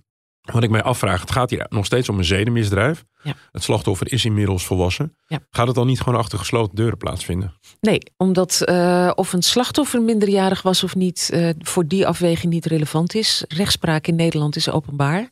Wat 0.52 0.62
ik 0.62 0.71
mij 0.71 0.83
afvraag, 0.83 1.21
het 1.21 1.31
gaat 1.31 1.50
hier 1.50 1.67
nog 1.69 1.85
steeds 1.85 2.09
om 2.09 2.19
een 2.19 2.25
zedenmisdrijf. 2.25 3.05
Ja. 3.23 3.35
Het 3.52 3.62
slachtoffer 3.62 4.12
is 4.12 4.25
inmiddels 4.25 4.67
volwassen. 4.67 5.17
Ja. 5.26 5.38
Gaat 5.50 5.67
het 5.67 5.76
dan 5.76 5.87
niet 5.87 6.00
gewoon 6.00 6.19
achter 6.19 6.38
gesloten 6.38 6.76
deuren 6.76 6.99
plaatsvinden? 6.99 7.55
Nee, 7.81 7.99
omdat 8.17 8.61
eh, 8.61 9.11
of 9.14 9.33
een 9.33 9.43
slachtoffer 9.43 10.02
minderjarig 10.02 10.62
was 10.62 10.85
of 10.85 10.95
niet, 10.95 11.31
eh, 11.33 11.50
voor 11.59 11.87
die 11.87 12.07
afweging 12.07 12.52
niet 12.52 12.67
relevant 12.67 13.14
is. 13.14 13.45
Rechtspraak 13.49 14.07
in 14.07 14.17
Nederland 14.17 14.57
is 14.57 14.71
openbaar. 14.71 15.31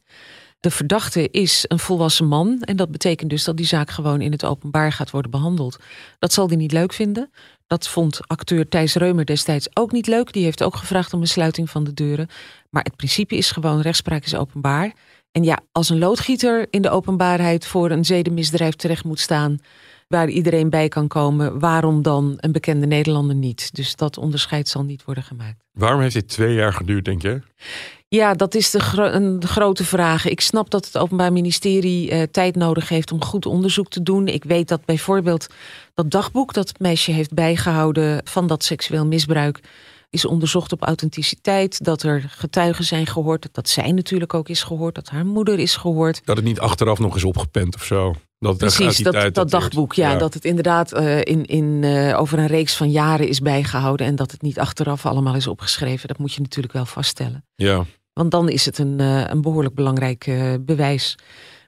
De 0.60 0.70
verdachte 0.70 1.30
is 1.30 1.64
een 1.68 1.78
volwassen 1.78 2.26
man. 2.26 2.60
En 2.60 2.76
dat 2.76 2.90
betekent 2.90 3.30
dus 3.30 3.44
dat 3.44 3.56
die 3.56 3.66
zaak 3.66 3.90
gewoon 3.90 4.20
in 4.20 4.32
het 4.32 4.44
openbaar 4.44 4.92
gaat 4.92 5.10
worden 5.10 5.30
behandeld. 5.30 5.76
Dat 6.18 6.32
zal 6.32 6.46
hij 6.46 6.56
niet 6.56 6.72
leuk 6.72 6.92
vinden. 6.92 7.30
Dat 7.66 7.88
vond 7.88 8.20
acteur 8.26 8.68
Thijs 8.68 8.94
Reumer 8.94 9.24
destijds 9.24 9.68
ook 9.74 9.92
niet 9.92 10.06
leuk. 10.06 10.32
Die 10.32 10.44
heeft 10.44 10.62
ook 10.62 10.76
gevraagd 10.76 11.12
om 11.12 11.20
een 11.20 11.28
sluiting 11.28 11.70
van 11.70 11.84
de 11.84 11.94
deuren. 11.94 12.28
Maar 12.76 12.84
het 12.84 12.96
principe 12.96 13.36
is 13.36 13.50
gewoon: 13.50 13.80
rechtspraak 13.80 14.24
is 14.24 14.34
openbaar. 14.34 14.92
En 15.32 15.44
ja, 15.44 15.60
als 15.72 15.88
een 15.88 15.98
loodgieter 15.98 16.66
in 16.70 16.82
de 16.82 16.90
openbaarheid 16.90 17.66
voor 17.66 17.90
een 17.90 18.04
zedenmisdrijf 18.04 18.74
terecht 18.74 19.04
moet 19.04 19.20
staan. 19.20 19.58
waar 20.08 20.28
iedereen 20.28 20.70
bij 20.70 20.88
kan 20.88 21.08
komen, 21.08 21.58
waarom 21.58 22.02
dan 22.02 22.34
een 22.36 22.52
bekende 22.52 22.86
Nederlander 22.86 23.36
niet? 23.36 23.74
Dus 23.74 23.96
dat 23.96 24.18
onderscheid 24.18 24.68
zal 24.68 24.82
niet 24.82 25.04
worden 25.04 25.24
gemaakt. 25.24 25.64
Waarom 25.72 26.00
heeft 26.00 26.14
dit 26.14 26.28
twee 26.28 26.54
jaar 26.54 26.72
geduurd, 26.72 27.04
denk 27.04 27.22
je? 27.22 27.40
Ja, 28.08 28.34
dat 28.34 28.54
is 28.54 28.70
de, 28.70 28.80
gro- 28.80 29.10
een 29.10 29.42
grote 29.46 29.84
vraag. 29.84 30.26
Ik 30.26 30.40
snap 30.40 30.70
dat 30.70 30.86
het 30.86 30.98
Openbaar 30.98 31.32
Ministerie 31.32 32.10
eh, 32.10 32.22
tijd 32.22 32.56
nodig 32.56 32.88
heeft 32.88 33.12
om 33.12 33.24
goed 33.24 33.46
onderzoek 33.46 33.88
te 33.88 34.02
doen. 34.02 34.28
Ik 34.28 34.44
weet 34.44 34.68
dat 34.68 34.84
bijvoorbeeld 34.84 35.46
dat 35.94 36.10
dagboek 36.10 36.52
dat 36.52 36.68
het 36.68 36.80
meisje 36.80 37.10
heeft 37.10 37.34
bijgehouden 37.34 38.20
van 38.24 38.46
dat 38.46 38.64
seksueel 38.64 39.06
misbruik. 39.06 39.60
Is 40.10 40.24
onderzocht 40.24 40.72
op 40.72 40.82
authenticiteit. 40.82 41.84
Dat 41.84 42.02
er 42.02 42.24
getuigen 42.28 42.84
zijn 42.84 43.06
gehoord. 43.06 43.48
Dat 43.52 43.68
zij 43.68 43.92
natuurlijk 43.92 44.34
ook 44.34 44.48
is 44.48 44.62
gehoord. 44.62 44.94
Dat 44.94 45.08
haar 45.08 45.26
moeder 45.26 45.58
is 45.58 45.76
gehoord. 45.76 46.20
Dat 46.24 46.36
het 46.36 46.44
niet 46.44 46.60
achteraf 46.60 46.98
nog 46.98 47.16
is 47.16 47.24
opgepend 47.24 47.74
of 47.74 47.84
zo. 47.84 48.14
Dat 48.38 48.56
Precies, 48.56 48.98
dat, 48.98 49.50
dagboek. 49.50 49.94
Ja, 49.94 50.16
dat 50.16 50.34
het 50.34 50.44
inderdaad 50.44 50.92
eh, 50.92 51.18
in, 51.18 51.44
in, 51.44 51.84
eh, 51.84 52.20
over 52.20 52.38
een 52.38 52.46
reeks 52.46 52.76
van 52.76 52.90
jaren 52.90 53.28
is 53.28 53.40
bijgehouden. 53.40 54.06
En 54.06 54.16
dat 54.16 54.30
het 54.30 54.42
niet 54.42 54.58
achteraf 54.58 55.06
allemaal 55.06 55.34
is 55.34 55.46
opgeschreven. 55.46 56.08
Dat 56.08 56.18
moet 56.18 56.32
je 56.32 56.40
natuurlijk 56.40 56.74
wel 56.74 56.86
vaststellen. 56.86 57.44
Ja, 57.54 57.84
Want 58.12 58.30
dan 58.30 58.48
is 58.48 58.64
het 58.64 58.78
een, 58.78 59.00
eh, 59.00 59.24
een 59.26 59.40
behoorlijk 59.40 59.74
belangrijk 59.74 60.30
bewijs. 60.60 61.16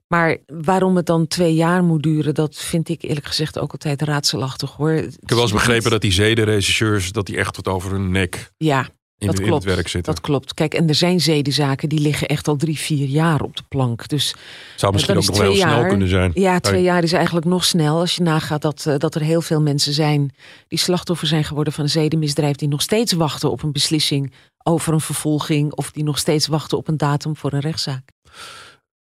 Maar 0.08 0.36
waarom 0.46 0.96
het 0.96 1.06
dan 1.06 1.26
twee 1.26 1.54
jaar 1.54 1.84
moet 1.84 2.02
duren, 2.02 2.34
dat 2.34 2.56
vind 2.56 2.88
ik 2.88 3.02
eerlijk 3.02 3.26
gezegd 3.26 3.58
ook 3.58 3.72
altijd 3.72 4.02
raadselachtig 4.02 4.70
hoor. 4.76 4.92
ik 4.92 5.04
heb 5.20 5.28
wel 5.30 5.40
eens 5.42 5.52
begrepen 5.52 5.90
dat 5.90 6.00
die 6.00 6.12
zedenregisseurs... 6.12 7.12
dat 7.12 7.26
die 7.26 7.36
echt 7.36 7.54
tot 7.54 7.68
over 7.68 7.90
hun 7.90 8.10
nek 8.10 8.52
Ja, 8.56 8.88
in, 9.18 9.26
dat 9.26 9.36
de- 9.36 9.42
in 9.42 9.48
klopt. 9.48 9.64
het 9.64 9.74
werk 9.74 9.88
zitten. 9.88 10.14
dat 10.14 10.22
klopt. 10.22 10.54
Kijk, 10.54 10.74
en 10.74 10.88
er 10.88 10.94
zijn 10.94 11.20
zedenzaken 11.20 11.88
die 11.88 11.98
liggen 12.00 12.28
echt 12.28 12.48
al 12.48 12.56
drie, 12.56 12.78
vier 12.78 13.06
jaar 13.08 13.40
op 13.40 13.56
de 13.56 13.62
plank. 13.68 14.08
Dus 14.08 14.34
Zou 14.76 14.92
misschien 14.92 15.16
ook 15.16 15.26
nog 15.26 15.36
wel 15.38 15.46
heel 15.52 15.60
snel 15.60 15.86
kunnen 15.86 16.08
zijn. 16.08 16.30
ja, 16.34 16.60
twee 16.60 16.74
Hey. 16.74 16.82
jaar 16.84 17.02
is 17.02 17.12
eigenlijk 17.12 17.46
nog 17.46 17.64
snel. 17.64 17.98
Als 17.98 18.16
je 18.16 18.22
nagaat 18.22 18.62
dat, 18.62 18.86
eh, 18.86 18.94
dat 18.98 19.14
er 19.14 19.20
heel 19.22 19.40
veel 19.42 19.60
mensen 19.60 19.92
zijn 19.92 20.34
die 20.68 20.78
slachtoffer 20.78 21.26
zijn 21.26 21.44
geworden 21.44 21.72
van 21.72 21.84
een 21.84 21.90
zedenmisdrijf. 21.90 22.56
Die 22.56 22.68
nog 22.68 22.82
steeds 22.82 23.12
wachten 23.12 23.50
op 23.50 23.62
een 23.62 23.72
beslissing 23.72 24.32
over 24.62 24.92
een 24.92 25.00
vervolging. 25.00 25.72
Of 25.72 25.90
die 25.90 26.04
nog 26.04 26.18
steeds 26.18 26.46
wachten 26.46 26.78
op 26.78 26.88
een 26.88 26.96
datum 26.96 27.36
voor 27.36 27.52
een 27.52 27.60
rechtszaak. 27.60 28.08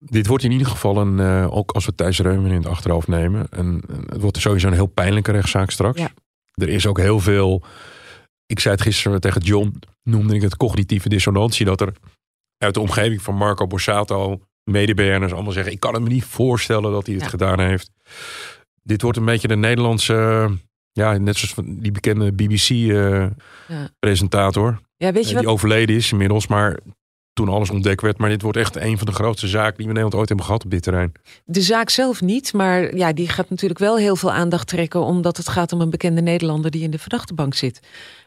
Dit 0.10 0.28
wordt 0.28 0.44
in 0.44 0.52
ieder 0.52 0.68
geval 0.68 0.98
een, 0.98 1.20
eh, 1.20 1.48
ook 1.56 1.72
als 1.72 1.86
we 1.86 1.96
Thijs 1.96 2.20
Reumer 2.20 2.52
in 2.52 2.58
het 2.58 2.68
achterhoofd 2.68 3.08
nemen, 3.08 3.48
een, 3.50 3.84
het 4.10 4.22
wordt 4.22 4.38
sowieso 4.38 4.68
een 4.68 4.74
heel 4.74 4.86
pijnlijke 4.86 5.32
rechtszaak 5.32 5.72
straks. 5.72 6.00
Ja. 6.00 6.10
Er 6.54 6.70
is 6.70 6.88
ook 6.88 7.00
heel 7.00 7.20
veel, 7.20 7.64
ik 8.46 8.60
zei 8.60 8.74
het 8.74 8.84
gisteren 8.84 9.22
tegen 9.22 9.42
John, 9.42 9.80
noemde 10.04 10.36
ik 10.36 10.42
het 10.42 10.58
cognitieve 10.58 11.10
dissonantie, 11.10 11.66
dat 11.66 11.82
er 11.82 11.94
uit 12.58 12.74
de 12.74 12.80
omgeving 12.80 13.22
van 13.22 13.36
Marco 13.36 13.68
Borsato, 13.68 14.42
mede-BN'ers 14.64 15.34
allemaal 15.34 15.52
zeggen, 15.52 15.74
ik 15.74 15.80
kan 15.80 15.94
het 15.94 16.04
me 16.04 16.10
niet 16.10 16.24
voorstellen 16.26 16.92
dat 16.92 17.06
hij 17.06 17.16
het 17.16 17.24
Ja. 17.24 17.30
gedaan 17.30 17.60
heeft. 17.60 17.92
Dit 18.84 19.02
wordt 19.02 19.18
een 19.18 19.26
beetje 19.26 19.48
de 19.48 19.56
Nederlandse, 19.56 20.50
ja, 20.92 21.18
net 21.18 21.36
zoals 21.38 21.54
van 21.54 21.80
die 21.80 21.92
bekende 21.92 22.26
Ja. 22.26 22.32
BBC-presentator, 22.32 24.80
Ja, 24.98 25.12
weet 25.12 25.24
je 25.24 25.28
die 25.36 25.44
wat? 25.44 25.54
overleden 25.54 25.96
is 25.96 26.12
inmiddels, 26.12 26.48
maar 26.48 26.80
toen 27.36 27.50
alles 27.50 27.70
ontdekt 27.70 28.02
werd. 28.02 28.18
Maar 28.18 28.30
dit 28.30 28.42
wordt 28.42 28.58
echt 28.58 28.76
een 28.76 28.98
van 28.98 29.08
de 29.08 29.14
grootste 29.14 29.48
zaken 29.48 29.78
die 29.78 29.86
we 29.86 29.92
in 29.92 29.94
Nederland 29.94 30.16
ooit 30.16 30.28
hebben 30.28 30.46
gehad 30.46 30.64
op 30.64 30.72
dit 30.72 30.84
terrein. 30.84 31.12
De 31.46 31.62
zaak 31.62 31.90
zelf 31.90 32.22
niet, 32.22 32.54
maar 32.54 32.96
ja, 32.96 33.14
die 33.14 33.30
gaat 33.30 33.50
natuurlijk 33.50 33.80
wel 33.80 33.98
heel 33.98 34.16
veel 34.16 34.32
aandacht 34.32 34.68
trekken, 34.68 35.02
omdat 35.02 35.38
het 35.38 35.50
gaat 35.50 35.72
om 35.72 35.82
een 35.82 35.90
bekende 35.90 36.22
Nederlander 36.22 36.72
die 36.72 36.84
in 36.84 36.92
de 36.92 37.00
verdachtebank 37.00 37.54
zit. 37.54 37.80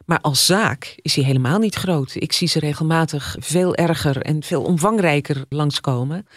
Maar 0.05 0.19
als 0.21 0.45
zaak 0.45 0.95
is 0.95 1.15
hij 1.15 1.23
helemaal 1.23 1.59
niet 1.59 1.75
groot. 1.75 2.15
Ik 2.15 2.31
zie 2.31 2.47
ze 2.47 2.59
regelmatig 2.59 3.35
veel 3.39 3.75
erger 3.75 4.21
en 4.21 4.43
veel 4.43 4.61
omvangrijker 4.61 5.45
langskomen. 5.49 6.27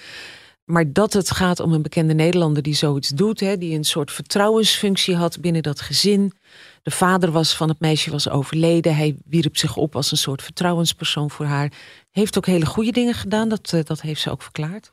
Maar 0.65 0.93
dat 0.93 1.13
het 1.13 1.31
gaat 1.31 1.61
om 1.61 1.73
een 1.73 1.83
bekende 1.83 2.15
Nederlander 2.15 2.63
die 2.63 2.75
zoiets 2.75 3.09
doet, 3.09 3.41
hè, 3.41 3.59
die 3.59 3.77
een 3.77 3.85
soort 3.85 4.13
vertrouwensfunctie 4.13 5.17
had 5.17 5.41
binnen 5.41 5.63
dat 5.63 5.81
gezin. 5.81 6.33
De 6.83 6.91
vader 6.91 7.31
was 7.31 7.57
van 7.57 7.69
het 7.69 7.81
meisje 7.81 8.11
was 8.11 8.29
overleden. 8.29 8.97
Hij 8.97 9.17
wierp 9.25 9.57
zich 9.57 9.77
op 9.77 9.97
als 9.97 10.11
een 10.11 10.17
soort 10.17 10.43
vertrouwenspersoon 10.43 11.31
voor 11.31 11.47
haar. 11.47 11.73
Heeft 12.11 12.37
ook 12.37 12.47
hele 12.47 12.67
goede 12.67 12.93
dingen 12.93 13.15
gedaan, 13.15 13.49
dat, 13.49 13.73
eh, 13.73 13.85
dat 13.85 14.01
heeft 14.01 14.21
ze 14.21 14.31
ook 14.31 14.43
verklaard. 14.43 14.93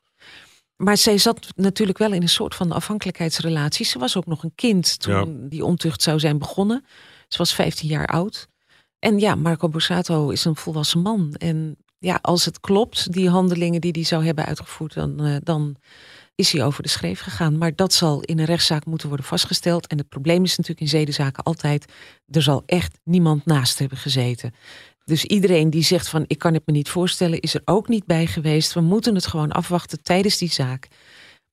Maar 0.76 0.98
zij 0.98 1.18
zat 1.18 1.48
natuurlijk 1.56 1.98
wel 1.98 2.14
in 2.14 2.22
een 2.22 2.30
soort 2.30 2.56
van 2.56 2.72
afhankelijkheidsrelatie. 2.72 3.86
Ze 3.86 4.00
was 4.00 4.18
ook 4.18 4.26
nog 4.26 4.44
een 4.44 4.56
kind 4.56 5.00
toen 5.00 5.48
die 5.50 5.66
ontucht 5.66 6.02
zou 6.02 6.20
zijn 6.20 6.38
begonnen. 6.38 6.86
Ze 7.28 7.38
was 7.38 7.54
15 7.54 7.90
jaar 7.90 8.08
oud. 8.08 8.48
En 9.00 9.20
ja, 9.20 9.36
Marco 9.36 9.70
Borsato 9.70 10.30
is 10.30 10.46
een 10.46 10.56
volwassen 10.56 11.02
man. 11.02 11.34
En 11.34 11.78
ja, 12.00 12.20
als 12.22 12.46
het 12.46 12.60
klopt, 12.60 13.12
die 13.12 13.30
handelingen 13.30 13.82
die 13.82 13.92
hij 13.92 14.04
zou 14.04 14.26
hebben 14.26 14.46
uitgevoerd, 14.46 14.94
dan, 14.94 15.24
eh, 15.24 15.36
dan 15.44 15.76
is 16.40 16.52
hij 16.52 16.64
over 16.66 16.84
de 16.84 16.90
schreef 16.90 17.20
gegaan. 17.20 17.58
Maar 17.58 17.76
dat 17.76 17.94
zal 17.94 18.22
in 18.22 18.40
een 18.40 18.46
rechtszaak 18.46 18.86
moeten 18.86 19.08
worden 19.08 19.26
vastgesteld. 19.26 19.88
En 19.88 19.98
het 19.98 20.10
probleem 20.10 20.44
is 20.44 20.50
natuurlijk 20.50 20.80
in 20.80 20.88
zedenzaken 20.88 21.44
altijd, 21.44 21.86
er 22.28 22.42
zal 22.42 22.64
echt 22.66 23.00
niemand 23.04 23.46
naast 23.46 23.80
hebben 23.80 23.98
gezeten. 23.98 24.54
Dus 25.06 25.26
iedereen 25.26 25.70
die 25.70 25.84
zegt 25.84 26.10
van 26.10 26.24
ik 26.28 26.38
kan 26.38 26.54
het 26.54 26.62
me 26.66 26.74
niet 26.74 26.90
voorstellen, 26.90 27.40
is 27.40 27.54
er 27.54 27.62
ook 27.66 27.88
niet 27.88 28.06
bij 28.06 28.28
geweest. 28.28 28.74
We 28.74 28.82
moeten 28.82 29.16
het 29.16 29.28
gewoon 29.28 29.52
afwachten 29.52 30.04
tijdens 30.04 30.38
die 30.38 30.52
zaak. 30.52 30.88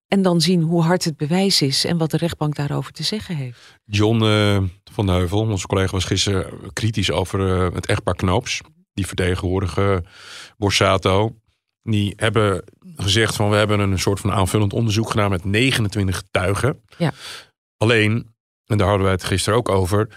En 0.09 0.23
dan 0.23 0.41
zien 0.41 0.63
hoe 0.63 0.83
hard 0.83 1.05
het 1.05 1.17
bewijs 1.17 1.63
is 1.63 1.85
en 1.85 1.99
wat 1.99 2.11
de 2.11 2.17
rechtbank 2.17 2.55
daarover 2.55 2.93
te 2.93 3.03
zeggen 3.03 3.37
heeft. 3.37 3.79
John 3.85 4.25
eh, 4.25 4.63
van 4.93 5.09
Heuvel, 5.09 5.41
onze 5.41 5.67
collega, 5.67 5.93
was 5.93 6.05
gisteren 6.05 6.73
kritisch 6.73 7.11
over 7.11 7.67
eh, 7.67 7.75
het 7.75 7.87
echtpaar 7.87 8.15
Knoops. 8.15 8.61
Die 8.93 9.07
vertegenwoordigen 9.07 10.07
Borsato. 10.57 11.37
Die 11.91 12.13
hebben 12.17 12.65
gezegd 12.97 13.37
van 13.37 13.51
we 13.51 13.57
hebben 13.57 13.81
een 13.81 13.99
soort 13.99 14.21
van 14.21 14.33
aanvullend 14.33 14.73
onderzoek 14.73 15.11
gedaan 15.11 15.31
met 15.31 15.45
29 15.45 16.17
getuigen. 16.17 16.83
Ja. 16.99 17.13
Alleen, 17.77 18.35
en 18.67 18.79
daar 18.79 18.87
hadden 18.89 19.05
wij 19.05 19.15
het 19.15 19.25
gisteren 19.25 19.59
ook 19.59 19.69
over, 19.69 20.09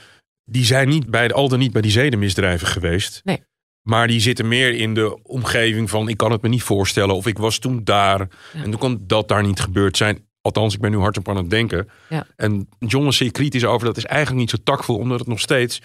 die 0.44 0.66
zijn 0.66 0.90
niet 0.90 1.10
bij, 1.10 1.34
al 1.34 1.50
dan 1.50 1.60
niet 1.60 1.72
bij 1.72 1.82
die 1.82 1.92
zedenmisdrijven 1.92 2.68
geweest. 2.68 3.22
Nee. 3.24 3.44
Maar 3.82 4.08
die 4.08 4.20
zitten 4.20 4.48
meer 4.48 4.74
in 4.74 4.94
de 4.94 5.24
omgeving 5.24 5.90
van 5.90 6.10
ik 6.10 6.18
kan 6.18 6.32
het 6.32 6.42
me 6.42 6.50
niet 6.50 6.64
voorstellen 6.64 7.16
of 7.16 7.28
ik 7.28 7.38
was 7.38 7.60
toen 7.60 7.84
daar. 7.84 8.20
Ja. 8.20 8.64
En 8.64 8.72
toen 8.72 8.80
kan 8.80 9.04
dat 9.08 9.28
daar 9.28 9.44
niet 9.44 9.60
gebeurd 9.60 9.98
zijn. 9.98 10.28
Althans, 10.42 10.74
ik 10.74 10.82
ben 10.82 10.92
nu 10.92 10.98
hardop 10.98 11.30
aan 11.30 11.38
het 11.38 11.50
denken. 11.50 11.90
Ja. 12.10 12.28
En 12.36 12.70
John 12.80 13.06
was 13.06 13.18
zeer 13.18 13.32
kritisch 13.32 13.66
over. 13.66 13.88
Dat 13.88 13.98
is 13.98 14.06
eigenlijk 14.06 14.40
niet 14.40 14.50
zo 14.50 14.58
takvol, 14.64 14.98
omdat 14.98 15.20
het 15.20 15.28
nog 15.28 15.40
steeds 15.40 15.82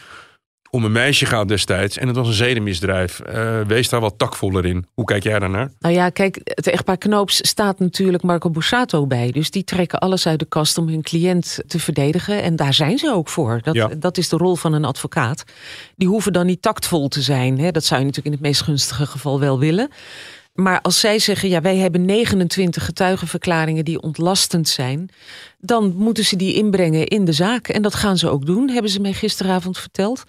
om 0.75 0.85
een 0.85 0.93
meisje 0.93 1.26
gaat 1.26 1.49
destijds. 1.49 1.99
En 1.99 2.07
het 2.07 2.16
was 2.16 2.26
een 2.28 2.35
zedenmisdrijf. 2.35 3.21
Eh, 3.21 3.61
wees 3.61 3.88
daar 3.88 4.00
wat 4.00 4.19
takvoller 4.19 4.64
in. 4.64 4.87
Hoe 4.95 5.04
kijk 5.04 5.23
jij 5.23 5.38
daarnaar? 5.38 5.71
Nou 5.78 5.95
ja, 5.95 6.09
kijk, 6.11 6.40
het 6.45 6.66
echtpaar 6.66 6.97
Knoops 6.99 7.49
staat 7.49 7.78
natuurlijk 7.78 8.23
Marco 8.23 8.50
Borsato 8.50 9.07
bij. 9.07 9.31
Dus 9.31 9.50
die 9.50 9.64
trekken 9.64 9.99
alles 9.99 10.26
uit 10.26 10.38
de 10.38 10.45
kast 10.45 10.78
om 10.78 10.88
hun 10.88 11.02
cliënt 11.02 11.59
te 11.66 11.78
verdedigen. 11.78 12.43
En 12.43 12.57
daar 12.57 12.75
zijn 12.75 12.99
ze 12.99 13.12
ook 13.12 13.28
voor. 13.28 13.61
Dat, 13.62 13.75
Ja. 13.75 13.88
dat 13.99 14.19
is 14.19 14.28
de 14.28 14.37
rol 14.37 14.57
van 14.57 14.73
een 14.73 14.85
advocaat. 14.85 15.45
Die 15.97 16.09
hoeven 16.09 16.33
dan 16.33 16.47
niet 16.47 16.62
tactvol 16.62 17.09
te 17.09 17.23
zijn. 17.23 17.59
Hè. 17.59 17.71
Dat 17.71 17.85
zou 17.85 18.00
je 18.00 18.07
natuurlijk 18.07 18.35
in 18.35 18.40
het 18.43 18.50
meest 18.50 18.62
gunstige 18.62 19.07
geval 19.07 19.40
wel 19.40 19.59
willen. 19.59 19.88
Maar 20.54 20.80
als 20.80 21.00
zij 21.00 21.18
zeggen, 21.18 21.49
ja, 21.49 21.61
wij 21.61 21.76
hebben 21.76 22.04
29 22.04 22.84
getuigenverklaringen 22.84 23.84
die 23.84 24.00
ontlastend 24.00 24.68
zijn, 24.68 25.08
dan 25.58 25.94
moeten 25.96 26.25
ze 26.25 26.37
die 26.37 26.54
inbrengen 26.54 27.06
in 27.06 27.25
de 27.25 27.32
zaak. 27.32 27.68
En 27.68 27.82
dat 27.82 27.94
gaan 27.94 28.16
ze 28.16 28.28
ook 28.28 28.46
doen, 28.46 28.68
hebben 28.70 28.90
ze 28.90 29.00
mij 29.00 29.12
gisteravond 29.12 29.78
verteld. 29.78 30.25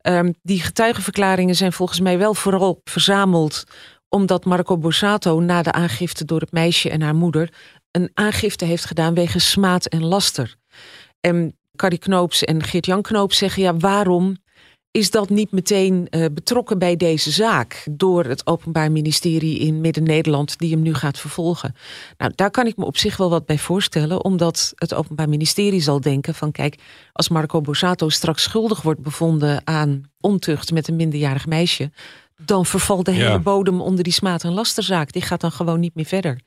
Ehm, 0.00 0.32
die 0.42 0.60
getuigenverklaringen 0.60 1.54
zijn 1.54 1.72
volgens 1.72 2.00
mij 2.00 2.18
wel 2.18 2.34
vooral 2.34 2.80
verzameld 2.84 3.64
omdat 4.08 4.44
Marco 4.44 4.78
Borsato 4.78 5.40
na 5.40 5.62
de 5.62 5.72
aangifte 5.72 6.24
door 6.24 6.40
het 6.40 6.52
meisje 6.52 6.90
en 6.90 7.02
haar 7.02 7.14
moeder 7.14 7.52
een 7.90 8.10
aangifte 8.14 8.64
heeft 8.64 8.84
gedaan 8.84 9.14
wegens 9.14 9.50
smaad 9.50 9.86
en 9.86 10.04
laster. 10.04 10.56
En 11.20 11.56
Carrie 11.76 11.98
Knoops 11.98 12.44
en 12.44 12.62
Geert-Jan 12.62 13.02
Knoops 13.02 13.38
zeggen, 13.38 13.62
ja, 13.62 13.76
waarom 13.76 14.36
is 14.90 15.10
dat 15.10 15.28
niet 15.28 15.52
meteen 15.52 16.06
eh, 16.08 16.24
betrokken 16.32 16.78
bij 16.78 16.96
deze 16.96 17.30
zaak 17.30 17.84
door 17.90 18.24
het 18.24 18.46
Openbaar 18.46 18.92
Ministerie 18.92 19.58
in 19.58 19.80
Midden-Nederland 19.80 20.58
die 20.58 20.70
hem 20.70 20.82
nu 20.82 20.94
gaat 20.94 21.18
vervolgen. 21.18 21.74
Nou, 22.18 22.32
daar 22.34 22.50
kan 22.50 22.66
ik 22.66 22.76
me 22.76 22.84
op 22.84 22.96
zich 22.96 23.16
wel 23.16 23.30
wat 23.30 23.46
bij 23.46 23.58
voorstellen, 23.58 24.24
omdat 24.24 24.72
het 24.74 24.94
Openbaar 24.94 25.28
Ministerie 25.28 25.80
zal 25.80 26.00
denken 26.00 26.34
van 26.34 26.52
kijk, 26.52 26.78
als 27.12 27.28
Marco 27.28 27.60
Borsato 27.60 28.08
straks 28.08 28.42
schuldig 28.42 28.82
wordt 28.82 29.02
bevonden 29.02 29.60
aan 29.66 30.02
ontucht 30.20 30.72
met 30.72 30.88
een 30.88 30.96
minderjarig 30.96 31.46
meisje, 31.46 31.90
dan 32.36 32.66
vervalt 32.66 33.04
de 33.04 33.14
Ja. 33.14 33.26
hele 33.26 33.38
bodem 33.40 33.80
onder 33.80 34.04
die 34.04 34.12
smaad- 34.12 34.44
en 34.44 34.52
lasterzaak. 34.52 35.12
Die 35.12 35.22
gaat 35.22 35.40
dan 35.40 35.52
gewoon 35.52 35.80
niet 35.80 35.94
meer 35.94 36.04
verder. 36.04 36.40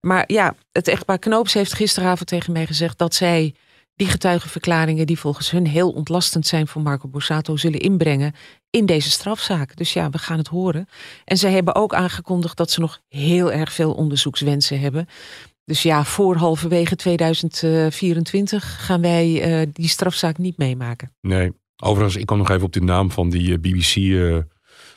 Maar 0.00 0.24
ja, 0.26 0.54
het 0.72 0.88
echtpaar 0.88 1.18
Knoops 1.18 1.52
heeft 1.52 1.72
gisteravond 1.74 2.28
tegen 2.28 2.52
mij 2.52 2.66
gezegd 2.66 2.98
dat 2.98 3.14
zij 3.14 3.54
die 3.94 4.06
getuigenverklaringen 4.06 5.06
die 5.06 5.18
volgens 5.18 5.50
hun 5.50 5.66
heel 5.66 5.90
ontlastend 5.90 6.46
zijn 6.46 6.66
voor 6.66 6.82
Marco 6.82 7.08
Borsato 7.08 7.56
zullen 7.56 7.80
inbrengen 7.80 8.32
in 8.70 8.86
deze 8.86 9.10
strafzaak. 9.10 9.76
Dus 9.76 9.92
ja, 9.92 10.10
we 10.10 10.18
gaan 10.18 10.38
het 10.38 10.48
horen. 10.48 10.88
En 11.24 11.36
zij 11.36 11.52
hebben 11.52 11.74
ook 11.74 11.94
aangekondigd 11.94 12.56
dat 12.56 12.70
ze 12.70 12.80
nog 12.80 13.00
heel 13.08 13.52
erg 13.52 13.72
veel 13.72 13.92
onderzoekswensen 13.92 14.80
hebben. 14.80 15.06
Dus 15.64 15.82
ja, 15.82 16.04
voor 16.04 16.36
halverwege 16.36 16.96
2024 16.96 18.84
gaan 18.86 19.00
wij 19.00 19.42
eh, 19.42 19.68
die 19.72 19.88
strafzaak 19.88 20.38
niet 20.38 20.58
meemaken. 20.58 21.14
Nee. 21.20 21.52
Overigens, 21.84 22.16
ik 22.16 22.26
kwam 22.26 22.38
nog 22.38 22.50
even 22.50 22.64
op 22.64 22.72
de 22.72 22.82
naam 22.82 23.10
van 23.10 23.30
die 23.30 23.58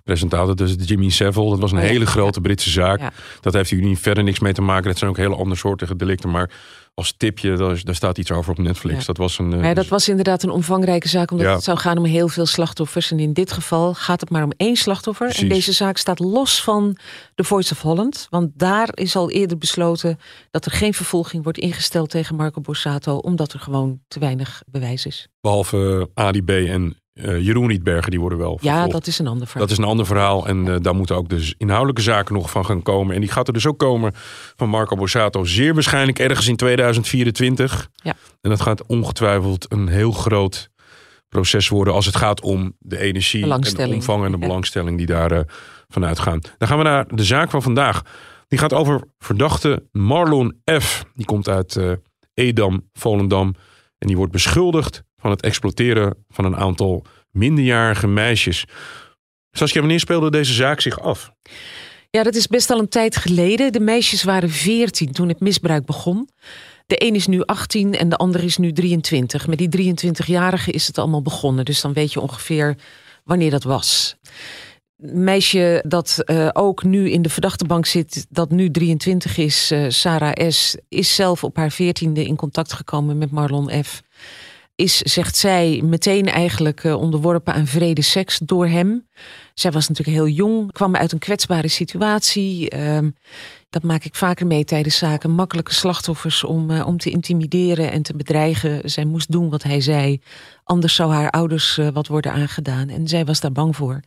BBC-presentator. 0.06 0.56
dus 0.56 0.76
Jimmy 0.78 1.10
Savile. 1.10 1.50
Dat 1.50 1.60
was 1.60 1.72
een 1.72 1.78
Oh 1.78 1.84
hele 1.84 2.06
grote 2.06 2.42
Britse 2.42 2.70
zaak. 2.70 3.00
Ja. 3.00 3.12
Dat 3.42 3.54
heeft 3.54 3.70
hier 3.70 3.82
niet 3.82 4.00
verder 4.00 4.24
niks 4.24 4.40
mee 4.40 4.54
te 4.54 4.62
maken. 4.62 4.88
Dat 4.88 4.98
zijn 4.98 5.10
ook 5.10 5.18
hele 5.18 5.36
andersoortige 5.36 5.96
delicten. 5.96 6.30
Maar 6.30 6.50
als 6.94 7.14
tipje, 7.18 7.56
daar, 7.84 7.96
staat 7.96 8.18
iets 8.18 8.32
over 8.32 8.52
op 8.52 8.58
Netflix. 8.58 9.00
Ja. 9.00 9.06
Dat 9.06 9.18
was 9.18 9.40
een... 9.40 9.54
eh, 9.54 9.64
ja, 9.64 9.74
dat 9.74 9.88
was 9.88 10.10
inderdaad 10.10 10.44
een 10.44 10.50
omvangrijke 10.50 11.08
zaak, 11.08 11.32
omdat 11.32 11.48
Ja. 11.48 11.54
het 11.54 11.64
zou 11.64 11.78
gaan 11.78 11.98
om 11.98 12.06
heel 12.06 12.28
veel 12.28 12.46
slachtoffers. 12.46 13.12
En 13.12 13.20
in 13.20 13.34
dit 13.34 13.52
geval 13.52 13.94
gaat 13.94 14.20
het 14.22 14.30
maar 14.30 14.44
om 14.44 14.52
één 14.58 14.76
slachtoffer. 14.76 15.26
Precies. 15.26 15.44
En 15.44 15.50
deze 15.50 15.72
zaak 15.72 15.98
staat 15.98 16.20
los 16.20 16.62
van 16.64 16.98
The 17.36 17.44
Voice 17.44 17.74
of 17.74 17.82
Holland. 17.82 18.28
Want 18.30 18.50
daar 18.56 18.90
is 18.94 19.16
al 19.16 19.32
eerder 19.32 19.58
besloten 19.58 20.20
dat 20.52 20.66
er 20.66 20.72
geen 20.72 20.94
vervolging 20.94 21.44
wordt 21.44 21.58
ingesteld 21.58 22.10
tegen 22.10 22.36
Marco 22.36 22.62
Borsato, 22.62 23.18
omdat 23.18 23.54
er 23.54 23.60
gewoon 23.60 24.00
te 24.08 24.20
weinig 24.20 24.62
bewijs 24.66 25.06
is. 25.06 25.28
Behalve 25.42 26.10
Ali 26.14 26.42
B 26.44 26.50
en 26.50 26.96
eh, 27.16 27.46
Jeroen 27.46 27.68
Rietbergen, 27.68 28.12
die 28.12 28.20
worden 28.20 28.38
wel 28.38 28.58
Ja, 28.62 28.88
dat 28.88 29.08
is 29.08 29.20
een 29.20 29.28
ander 29.28 29.48
verhaal. 29.48 29.68
Dat 29.68 29.78
is 29.78 29.84
een 29.84 29.90
ander 29.90 30.06
verhaal. 30.06 30.48
En 30.48 30.68
eh, 30.68 30.76
daar 30.82 30.96
moeten 30.96 31.16
ook 31.16 31.30
dus 31.30 31.56
inhoudelijke 31.58 32.02
zaken 32.02 32.34
nog 32.34 32.50
van 32.50 32.66
gaan 32.66 32.82
komen. 32.82 33.16
En 33.16 33.22
die 33.22 33.30
gaat 33.30 33.48
er 33.48 33.54
dus 33.54 33.66
ook 33.66 33.80
komen 33.80 34.12
van 34.56 34.70
Marco 34.70 34.96
Borsato. 34.96 35.44
Zeer 35.44 35.74
waarschijnlijk 35.74 36.20
ergens 36.20 36.48
in 36.48 36.56
2024. 36.56 37.90
Ja. 37.94 38.14
En 38.42 38.50
dat 38.50 38.62
gaat 38.62 38.86
ongetwijfeld 38.86 39.72
een 39.72 39.88
heel 39.88 40.12
groot 40.12 40.70
proces 41.30 41.68
worden 41.68 41.94
als 41.94 42.06
het 42.06 42.16
gaat 42.16 42.42
om 42.42 42.76
de 42.80 43.00
energie 43.00 43.52
en 43.52 43.62
de 43.62 43.88
omvang 43.88 44.26
en 44.26 44.32
de 44.32 44.38
belangstelling 44.48 44.98
die 44.98 45.08
daar 45.08 45.32
eh, 45.32 45.40
vanuit 45.88 46.20
gaan. 46.20 46.40
Dan 46.58 46.68
gaan 46.68 46.78
we 46.78 46.84
naar 46.84 47.16
de 47.16 47.24
zaak 47.24 47.50
van 47.50 47.62
vandaag. 47.62 48.02
Die 48.48 48.60
gaat 48.60 48.74
over 48.74 49.02
verdachte 49.20 49.88
Marlon 49.92 50.62
F. 50.82 51.04
Die 51.14 51.26
komt 51.26 51.50
uit 51.50 51.80
Edam, 52.34 52.90
Volendam. 52.94 53.56
En 53.98 54.08
die 54.08 54.18
wordt 54.18 54.32
beschuldigd 54.32 55.04
van 55.26 55.34
het 55.34 55.44
exploiteren 55.44 56.16
van 56.30 56.46
een 56.46 56.56
aantal 56.56 57.06
minderjarige 57.32 58.08
meisjes. 58.08 58.66
Saskia, 59.52 59.80
wanneer 59.80 60.00
speelde 60.00 60.32
deze 60.32 60.54
zaak 60.54 60.82
zich 60.82 61.00
af? 61.00 61.32
Ja, 62.10 62.24
dat 62.24 62.36
is 62.36 62.48
best 62.48 62.70
al 62.70 62.80
een 62.80 62.90
tijd 62.90 63.16
geleden. 63.16 63.72
De 63.72 63.80
meisjes 63.80 64.24
waren 64.24 64.50
14 64.50 65.12
toen 65.12 65.28
het 65.28 65.40
misbruik 65.40 65.86
begon. 65.86 66.30
De 66.86 67.06
een 67.06 67.16
is 67.16 67.28
nu 67.28 67.42
18 67.42 67.94
en 67.94 68.10
de 68.10 68.16
ander 68.16 68.44
is 68.44 68.58
nu 68.58 68.72
23. 68.72 69.48
Met 69.48 69.58
die 69.58 69.94
23-jarige 69.94 70.72
is 70.72 70.88
het 70.88 70.98
allemaal 70.98 71.22
begonnen. 71.22 71.66
Dus 71.66 71.82
dan 71.82 71.94
weet 71.94 72.14
je 72.14 72.20
ongeveer 72.20 72.76
wanneer 73.24 73.52
dat 73.52 73.64
was. 73.64 74.16
Meisje 74.96 75.84
dat 75.88 76.22
eh, 76.26 76.50
ook 76.54 76.84
nu 76.84 77.10
in 77.10 77.22
de 77.22 77.30
verdachtebank 77.30 77.86
zit, 77.86 78.26
dat 78.30 78.52
nu 78.52 78.72
23 78.72 79.38
is, 79.38 79.72
eh, 79.72 79.86
Sarah 79.90 80.50
S., 80.50 80.78
is 80.90 81.16
zelf 81.16 81.44
op 81.44 81.56
haar 81.56 81.72
14e 81.74 82.22
in 82.22 82.36
contact 82.36 82.74
gekomen 82.74 83.18
met 83.18 83.32
Marlon 83.32 83.84
F. 83.84 84.02
Is, 84.76 84.98
zegt 84.98 85.36
zij, 85.36 85.82
meteen 85.84 86.26
eigenlijk 86.26 86.84
eh, 86.84 86.96
onderworpen 86.96 87.54
aan 87.54 87.68
vrede 87.68 88.02
seks 88.02 88.38
door 88.38 88.68
hem. 88.68 89.08
Zij 89.54 89.72
was 89.72 89.88
natuurlijk 89.88 90.18
heel 90.18 90.28
jong, 90.28 90.72
kwam 90.72 90.96
uit 90.96 91.12
een 91.12 91.20
kwetsbare 91.20 91.68
situatie. 91.68 92.70
Ehm, 92.70 93.10
dat 93.70 93.84
maak 93.84 94.04
ik 94.04 94.16
vaker 94.16 94.48
mee 94.48 94.64
tijdens 94.64 94.98
zaken. 94.98 95.32
Makkelijke 95.32 95.74
slachtoffers 95.74 96.44
om, 96.44 96.72
eh, 96.72 96.88
om 96.88 96.98
te 96.98 97.10
intimideren 97.10 97.92
en 97.92 98.02
te 98.02 98.16
bedreigen. 98.16 98.90
Zij 98.90 99.06
moest 99.06 99.32
doen 99.32 99.50
wat 99.50 99.64
hij 99.64 99.82
zei. 99.82 100.22
Anders 100.64 100.96
zou 100.96 101.12
haar 101.14 101.30
ouders 101.30 101.78
eh, 101.78 101.88
wat 101.88 102.08
worden 102.08 102.32
aangedaan. 102.32 102.90
En 102.90 103.08
zij 103.08 103.26
was 103.26 103.40
daar 103.40 103.52
bang 103.52 103.76
voor. 103.76 104.00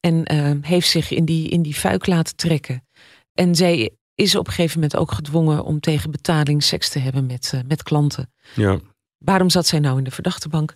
En 0.00 0.24
ehm, 0.24 0.58
heeft 0.62 0.88
zich 0.88 1.10
in 1.10 1.24
die, 1.24 1.48
in 1.48 1.62
die 1.62 1.74
fuik 1.74 2.06
laten 2.06 2.36
trekken. 2.36 2.86
En 3.34 3.54
zij 3.54 3.90
is 4.14 4.34
op 4.34 4.46
een 4.46 4.52
gegeven 4.52 4.80
moment 4.80 4.96
ook 4.96 5.12
gedwongen 5.12 5.64
om 5.64 5.80
tegen 5.80 6.10
betaling 6.10 6.62
seks 6.62 6.88
te 6.88 6.98
hebben 6.98 7.26
met, 7.26 7.62
met 7.66 7.82
klanten. 7.82 8.32
Ja, 8.54 8.78
Waarom 9.24 9.50
zat 9.50 9.66
zij 9.66 9.78
nou 9.78 9.98
in 9.98 10.04
de 10.04 10.10
verdachtebank? 10.10 10.74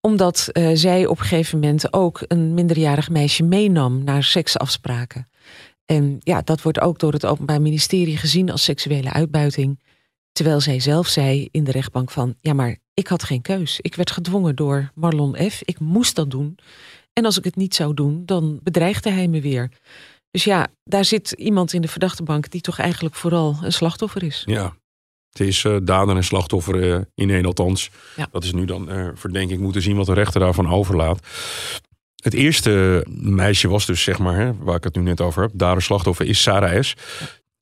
Omdat 0.00 0.48
eh, 0.52 0.70
zij 0.74 1.06
op 1.06 1.18
een 1.18 1.24
gegeven 1.24 1.58
moment 1.58 1.92
ook 1.92 2.20
een 2.28 2.54
minderjarig 2.54 3.10
meisje 3.10 3.42
meenam 3.42 4.04
naar 4.04 4.22
seksafspraken. 4.22 5.28
En 5.84 6.16
ja, 6.18 6.42
dat 6.42 6.62
wordt 6.62 6.80
ook 6.80 6.98
door 6.98 7.12
het 7.12 7.26
Openbaar 7.26 7.62
Ministerie 7.62 8.16
gezien 8.16 8.50
als 8.50 8.64
seksuele 8.64 9.12
uitbuiting. 9.12 9.80
Terwijl 10.32 10.60
zij 10.60 10.80
zelf 10.80 11.06
zei 11.06 11.48
in 11.50 11.64
de 11.64 11.70
rechtbank 11.70 12.10
van, 12.10 12.34
ja 12.40 12.52
maar 12.52 12.78
ik 12.94 13.06
had 13.06 13.22
geen 13.22 13.42
keus. 13.42 13.80
Ik 13.80 13.94
werd 13.94 14.10
gedwongen 14.10 14.56
door 14.56 14.90
Marlon 14.94 15.36
F. 15.50 15.60
Ik 15.64 15.78
moest 15.78 16.16
dat 16.16 16.30
doen. 16.30 16.58
En 17.12 17.24
als 17.24 17.38
ik 17.38 17.44
het 17.44 17.56
niet 17.56 17.74
zou 17.74 17.94
doen, 17.94 18.22
dan 18.26 18.60
bedreigde 18.62 19.10
hij 19.10 19.28
me 19.28 19.40
weer. 19.40 19.70
Dus 20.30 20.44
ja, 20.44 20.66
daar 20.84 21.04
zit 21.04 21.32
iemand 21.32 21.72
in 21.72 21.80
de 21.80 21.88
verdachtebank 21.88 22.50
die 22.50 22.60
toch 22.60 22.78
eigenlijk 22.78 23.14
vooral 23.14 23.56
een 23.62 23.72
slachtoffer 23.72 24.22
is. 24.22 24.42
ja. 24.46 24.76
Het 25.28 25.40
is 25.40 25.64
eh, 25.64 25.76
dader 25.82 26.16
en 26.16 26.24
slachtoffer 26.24 26.92
eh, 26.92 27.00
in 27.14 27.30
één 27.30 27.46
althans. 27.46 27.90
Ja. 28.16 28.28
Dat 28.32 28.44
is 28.44 28.52
nu 28.52 28.64
dan 28.64 28.90
eh 28.90 29.08
verdenking 29.14 29.60
moeten 29.60 29.82
zien 29.82 29.96
wat 29.96 30.06
de 30.06 30.12
rechter 30.14 30.40
daarvan 30.40 30.70
overlaat. 30.70 31.26
Het 32.22 32.34
eerste 32.34 33.04
meisje 33.20 33.68
was 33.68 33.86
dus, 33.86 34.02
zeg 34.02 34.18
maar, 34.18 34.36
hè, 34.36 34.56
waar 34.56 34.76
ik 34.76 34.84
het 34.84 34.96
nu 34.96 35.02
net 35.02 35.20
over 35.20 35.42
heb, 35.42 35.50
dader 35.54 35.82
slachtoffer, 35.82 36.26
is 36.26 36.42
Sarah 36.42 36.82
S. 36.82 36.94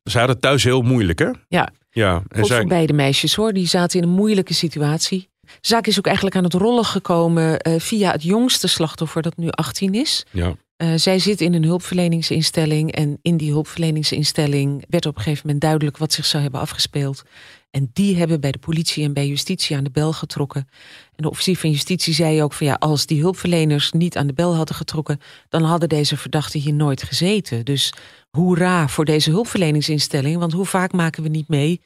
Zij 0.03 0.21
had 0.21 0.31
het 0.31 0.41
thuis 0.41 0.65
heel 0.65 0.83
moeilijk, 0.83 1.19
hè? 1.19 1.31
Ja, 1.49 1.69
Ja, 1.91 2.23
en 2.29 2.45
zij, 2.45 2.59
voor 2.59 2.69
beide 2.69 2.93
meisjes 2.93 3.35
hoor. 3.35 3.53
Die 3.53 3.67
zaten 3.67 4.01
in 4.01 4.09
een 4.09 4.15
moeilijke 4.15 4.55
situatie. 4.55 5.29
De 5.41 5.49
zaak 5.61 5.87
is 5.87 5.99
ook 5.99 6.07
eigenlijk 6.07 6.37
aan 6.37 6.45
het 6.45 6.53
rollen 6.53 6.85
gekomen 6.85 7.61
via 7.81 8.11
het 8.11 8.23
jongste 8.23 8.67
slachtoffer 8.67 9.23
dat 9.23 9.37
nu 9.37 9.51
18 9.51 9.95
is. 9.95 10.25
ja, 10.31 10.55
Eh, 10.77 10.93
zij 10.97 11.19
zit 11.19 11.41
in 11.41 11.55
een 11.55 11.65
hulpverleningsinstelling 11.65 12.93
en 12.93 13.19
in 13.23 13.37
die 13.37 13.51
hulpverleningsinstelling 13.51 14.85
werd 14.89 15.07
op 15.07 15.17
een 15.17 15.23
gegeven 15.23 15.43
moment 15.45 15.63
duidelijk 15.63 15.97
wat 15.97 16.13
zich 16.13 16.27
zou 16.27 16.43
hebben 16.43 16.61
afgespeeld. 16.61 17.23
En 17.71 17.91
die 17.93 18.17
hebben 18.17 18.41
bij 18.41 18.51
de 18.51 18.59
politie 18.59 19.05
en 19.05 19.13
bij 19.13 19.27
justitie 19.27 19.77
aan 19.77 19.85
de 19.85 19.91
bel 19.91 20.13
getrokken. 20.13 20.69
En 21.17 21.23
de 21.23 21.31
officier 21.31 21.57
van 21.57 21.71
justitie 21.71 22.15
zei 22.15 22.43
ook 22.43 22.53
van 22.53 22.67
ja, 22.67 22.75
als 22.75 23.07
die 23.07 23.21
hulpverleners 23.21 23.93
niet 23.93 24.17
aan 24.17 24.27
de 24.27 24.33
bel 24.33 24.55
hadden 24.55 24.77
getrokken, 24.77 25.21
dan 25.49 25.63
hadden 25.63 25.89
deze 25.89 26.17
verdachten 26.17 26.61
hier 26.61 26.75
nooit 26.75 27.03
gezeten. 27.03 27.65
Dus 27.65 27.93
hoera 28.31 28.89
voor 28.89 29.05
deze 29.05 29.31
hulpverleningsinstelling, 29.31 30.39
want 30.39 30.53
hoe 30.53 30.67
vaak 30.67 30.93
maken 30.93 31.23
we 31.23 31.29
niet 31.29 31.49
mee 31.49 31.81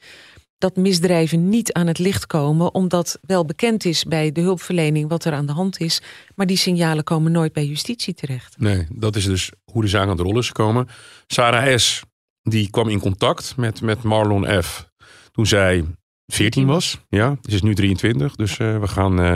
dat 0.61 0.75
misdrijven 0.75 1.49
niet 1.49 1.73
aan 1.73 1.87
het 1.87 1.99
licht 1.99 2.27
komen, 2.27 2.73
omdat 2.73 3.19
wel 3.21 3.45
bekend 3.45 3.85
is 3.85 4.03
bij 4.03 4.31
de 4.31 4.41
hulpverlening 4.41 5.09
wat 5.09 5.25
er 5.25 5.33
aan 5.33 5.45
de 5.45 5.51
hand 5.51 5.79
is, 5.79 6.01
maar 6.35 6.45
die 6.45 6.57
signalen 6.57 7.03
komen 7.03 7.31
nooit 7.31 7.53
bij 7.53 7.65
justitie 7.65 8.13
terecht. 8.13 8.55
nee, 8.57 8.87
dat 8.89 9.15
is 9.15 9.25
dus 9.25 9.51
hoe 9.71 9.81
de 9.81 9.87
zaak 9.87 10.03
aan 10.03 10.09
het 10.09 10.19
rollen 10.19 10.41
is 10.41 10.47
gekomen. 10.47 10.87
Sarah 11.27 11.77
S. 11.77 12.01
die 12.41 12.69
kwam 12.69 12.89
in 12.89 12.99
contact 12.99 13.53
met, 13.57 13.81
met 13.81 14.03
Marlon 14.03 14.63
F. 14.63 14.89
toen 15.31 15.45
zij 15.45 15.85
14 16.27 16.65
was. 16.65 16.99
Ja, 17.09 17.37
ze 17.41 17.55
is 17.55 17.61
nu 17.61 17.75
23, 17.75 18.35
dus 18.35 18.57
eh, 18.57 18.79
we 18.79 18.87
gaan 18.87 19.21
eh, 19.21 19.35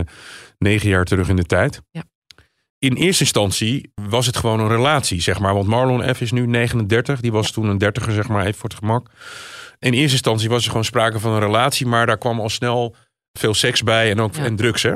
negen 0.57 0.89
jaar 0.89 1.05
terug 1.05 1.29
in 1.29 1.35
de 1.35 1.43
tijd. 1.43 1.81
Ja. 1.91 2.03
In 2.79 2.93
eerste 2.93 3.23
instantie 3.23 3.91
was 4.09 4.25
het 4.25 4.37
gewoon 4.37 4.59
een 4.59 4.67
relatie, 4.67 5.21
zeg 5.21 5.39
maar. 5.39 5.53
Want 5.53 5.67
Marlon 5.67 6.15
F. 6.15 6.21
is 6.21 6.31
nu 6.31 6.47
39, 6.47 7.21
die 7.21 7.31
was 7.31 7.51
toen 7.51 7.67
een 7.67 7.77
dertiger, 7.77 8.13
zeg 8.13 8.27
maar, 8.27 8.45
even 8.45 8.59
voor 8.59 8.69
het 8.69 8.77
gemak. 8.77 9.09
In 9.85 9.93
eerste 9.93 10.11
instantie 10.11 10.49
was 10.49 10.63
er 10.63 10.69
gewoon 10.69 10.85
sprake 10.85 11.19
van 11.19 11.31
een 11.31 11.39
relatie, 11.39 11.85
maar 11.85 12.05
daar 12.05 12.17
kwam 12.17 12.39
al 12.39 12.49
snel 12.49 12.95
veel 13.33 13.53
seks 13.53 13.83
bij 13.83 14.11
en 14.11 14.19
ook 14.19 14.35
Ja. 14.35 14.43
en 14.43 14.55
drugs, 14.55 14.83
hè? 14.83 14.95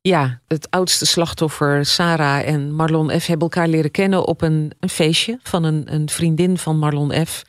Ja, 0.00 0.40
het 0.48 0.70
oudste 0.70 1.06
slachtoffer, 1.06 1.86
Sarah 1.86 2.46
en 2.48 2.72
Marlon 2.72 3.10
F. 3.20 3.26
hebben 3.26 3.48
elkaar 3.48 3.68
leren 3.68 3.90
kennen 3.90 4.26
op 4.26 4.42
een, 4.42 4.72
een 4.80 4.88
feestje 4.88 5.38
van 5.42 5.64
een, 5.64 5.94
een 5.94 6.08
vriendin 6.08 6.58
van 6.58 6.78
Marlon 6.78 7.26
F. 7.26 7.42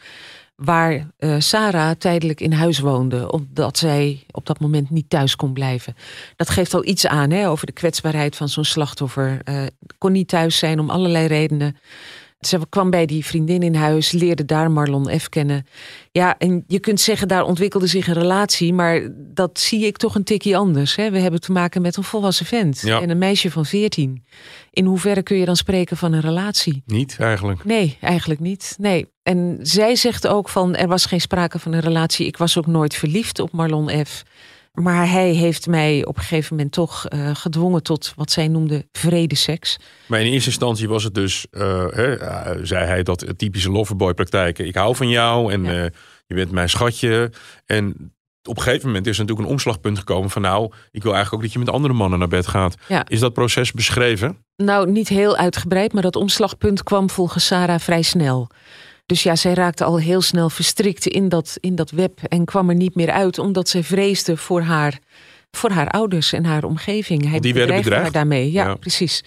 Waar 0.56 1.08
eh, 1.17 1.36
Sarah 1.39 1.91
tijdelijk 1.91 2.41
in 2.41 2.52
huis 2.52 2.80
woonde, 2.80 3.32
omdat 3.32 3.78
zij 3.78 4.26
op 4.32 4.45
dat 4.45 4.60
moment 4.60 4.89
niet 4.89 5.10
thuis 5.10 5.36
kon 5.36 5.54
blijven. 5.54 5.95
Dat 6.36 6.50
geeft 6.50 6.74
al 6.74 6.86
iets 6.86 7.08
aan 7.08 7.32
hè, 7.32 7.50
over 7.50 7.65
de 7.65 7.71
kwetsbaarheid 7.71 8.36
van 8.36 8.50
zo'n 8.50 8.63
slachtoffer. 8.63 9.39
Eh, 9.43 9.63
kon 9.98 10.12
niet 10.12 10.28
thuis 10.28 10.58
zijn 10.58 10.80
om 10.80 10.89
allerlei 10.89 11.28
redenen. 11.28 11.78
Ze 12.39 12.60
kwam 12.69 12.89
bij 12.89 13.06
die 13.06 13.26
vriendin 13.26 13.63
in 13.63 13.76
huis, 13.76 14.12
leerde 14.12 14.45
daar 14.45 14.71
Marlon 14.71 15.19
F. 15.19 15.30
kennen. 15.30 15.65
Ja, 16.12 16.38
en 16.38 16.63
je 16.67 16.80
kunt 16.80 17.00
zeggen, 17.00 17.28
daar 17.28 17.43
ontwikkelde 17.43 17.88
zich 17.88 18.08
een 18.08 18.13
relatie, 18.13 18.74
maar 18.74 19.10
dat 19.17 19.60
zie 19.60 19.86
ik 19.86 19.98
toch 19.98 20.15
een 20.15 20.24
tikje 20.24 20.58
anders. 20.58 20.95
Hè? 20.95 21.12
We 21.12 21.19
hebben 21.19 21.39
te 21.41 21.52
maken 21.52 21.82
met 21.82 21.98
een 21.98 22.04
volwassen 22.04 22.45
vent 22.45 22.82
Ja. 22.82 23.02
en 23.02 23.10
een 23.10 23.17
meisje 23.17 23.52
van 23.52 23.65
14. 23.65 24.24
In 24.71 24.86
hoeverre 24.86 25.24
kun 25.24 25.38
je 25.38 25.45
dan 25.45 25.56
spreken 25.56 25.98
van 25.98 26.13
een 26.13 26.21
relatie? 26.21 26.84
Niet 26.86 27.15
eigenlijk. 27.19 27.63
Nee, 27.65 27.98
eigenlijk 28.02 28.39
niet. 28.39 28.76
Nee. 28.80 29.08
En 29.24 29.58
zij 29.62 29.95
zegt 29.95 30.28
ook 30.28 30.50
van 30.50 30.76
er 30.76 30.88
was 30.88 31.06
geen 31.06 31.21
sprake 31.21 31.60
van 31.60 31.74
een 31.74 31.80
relatie. 31.80 32.26
Ik 32.28 32.38
was 32.38 32.58
ook 32.58 32.67
nooit 32.67 32.95
verliefd 32.95 33.39
op 33.39 33.52
Marlon 33.52 34.06
F. 34.06 34.24
Maar 34.75 35.09
hij 35.09 35.29
heeft 35.29 35.67
mij 35.67 36.05
op 36.05 36.15
een 36.17 36.21
gegeven 36.21 36.55
moment 36.55 36.73
toch 36.73 37.05
eh, 37.07 37.29
gedwongen 37.33 37.83
tot 37.83 38.13
wat 38.15 38.31
zij 38.31 38.47
noemde 38.47 38.85
vredeseks. 38.91 39.77
Maar 40.07 40.19
in 40.19 40.31
eerste 40.31 40.49
instantie 40.49 40.88
was 40.88 41.03
het 41.03 41.13
dus, 41.13 41.45
eh, 41.51 41.85
hè, 41.89 42.15
eh, 42.15 42.59
zei 42.61 42.85
hij 42.85 43.03
dat 43.03 43.25
typische 43.38 43.71
loverboy 43.71 44.13
praktijken. 44.13 44.65
Ik 44.67 44.75
hou 44.75 44.95
van 44.95 45.09
jou 45.09 45.51
en 45.51 45.63
Ja. 45.63 45.89
je 46.27 46.35
bent 46.35 46.51
mijn 46.51 46.69
schatje. 46.69 47.31
En 47.65 48.13
op 48.43 48.57
een 48.57 48.63
gegeven 48.63 48.88
moment 48.88 49.07
is 49.07 49.13
er 49.13 49.19
natuurlijk 49.21 49.47
een 49.47 49.53
omslagpunt 49.53 49.97
gekomen 49.97 50.29
van 50.29 50.41
nou, 50.41 50.71
ik 50.91 51.03
wil 51.03 51.13
eigenlijk 51.13 51.33
ook 51.33 51.41
dat 51.41 51.53
je 51.53 51.65
met 51.65 51.75
andere 51.75 51.93
mannen 51.93 52.19
naar 52.19 52.27
bed 52.27 52.47
gaat. 52.47 52.75
Ja. 52.88 53.05
Is 53.07 53.19
dat 53.19 53.33
proces 53.33 53.71
beschreven? 53.71 54.38
Nou, 54.55 54.91
niet 54.91 55.07
heel 55.07 55.38
uitgebreid, 55.38 55.93
maar 55.93 56.01
dat 56.01 56.15
omslagpunt 56.15 56.83
kwam 56.83 57.09
volgens 57.09 57.45
Sarah 57.45 57.79
vrij 57.79 58.01
snel. 58.01 58.47
Dus 59.06 59.24
ja, 59.24 59.36
zij 59.36 59.54
raakte 59.54 59.84
al 59.84 60.00
heel 60.00 60.22
snel 60.22 60.50
verstrikt 60.50 61.06
in 61.08 61.30
dat, 61.30 61.58
in 61.60 61.76
dat 61.76 61.91
web 61.91 62.20
en 62.24 62.46
kwam 62.46 62.70
er 62.70 62.76
niet 62.76 62.96
meer 62.96 63.12
uit, 63.12 63.39
omdat 63.39 63.70
zij 63.70 63.84
vreesde 63.84 64.38
voor 64.38 64.62
haar, 64.62 65.00
voor 65.52 65.70
haar 65.70 65.89
ouders 65.89 66.34
en 66.34 66.46
haar 66.46 66.63
omgeving. 66.63 67.30
Hij 67.30 67.39
die 67.39 67.54
werden 67.54 67.76
bedreigde 67.76 67.76
haar 67.76 68.04
bedreigd? 68.04 68.13
daarmee. 68.13 68.52
Ja, 68.52 68.65
Ja. 68.68 68.76
precies. 68.76 69.24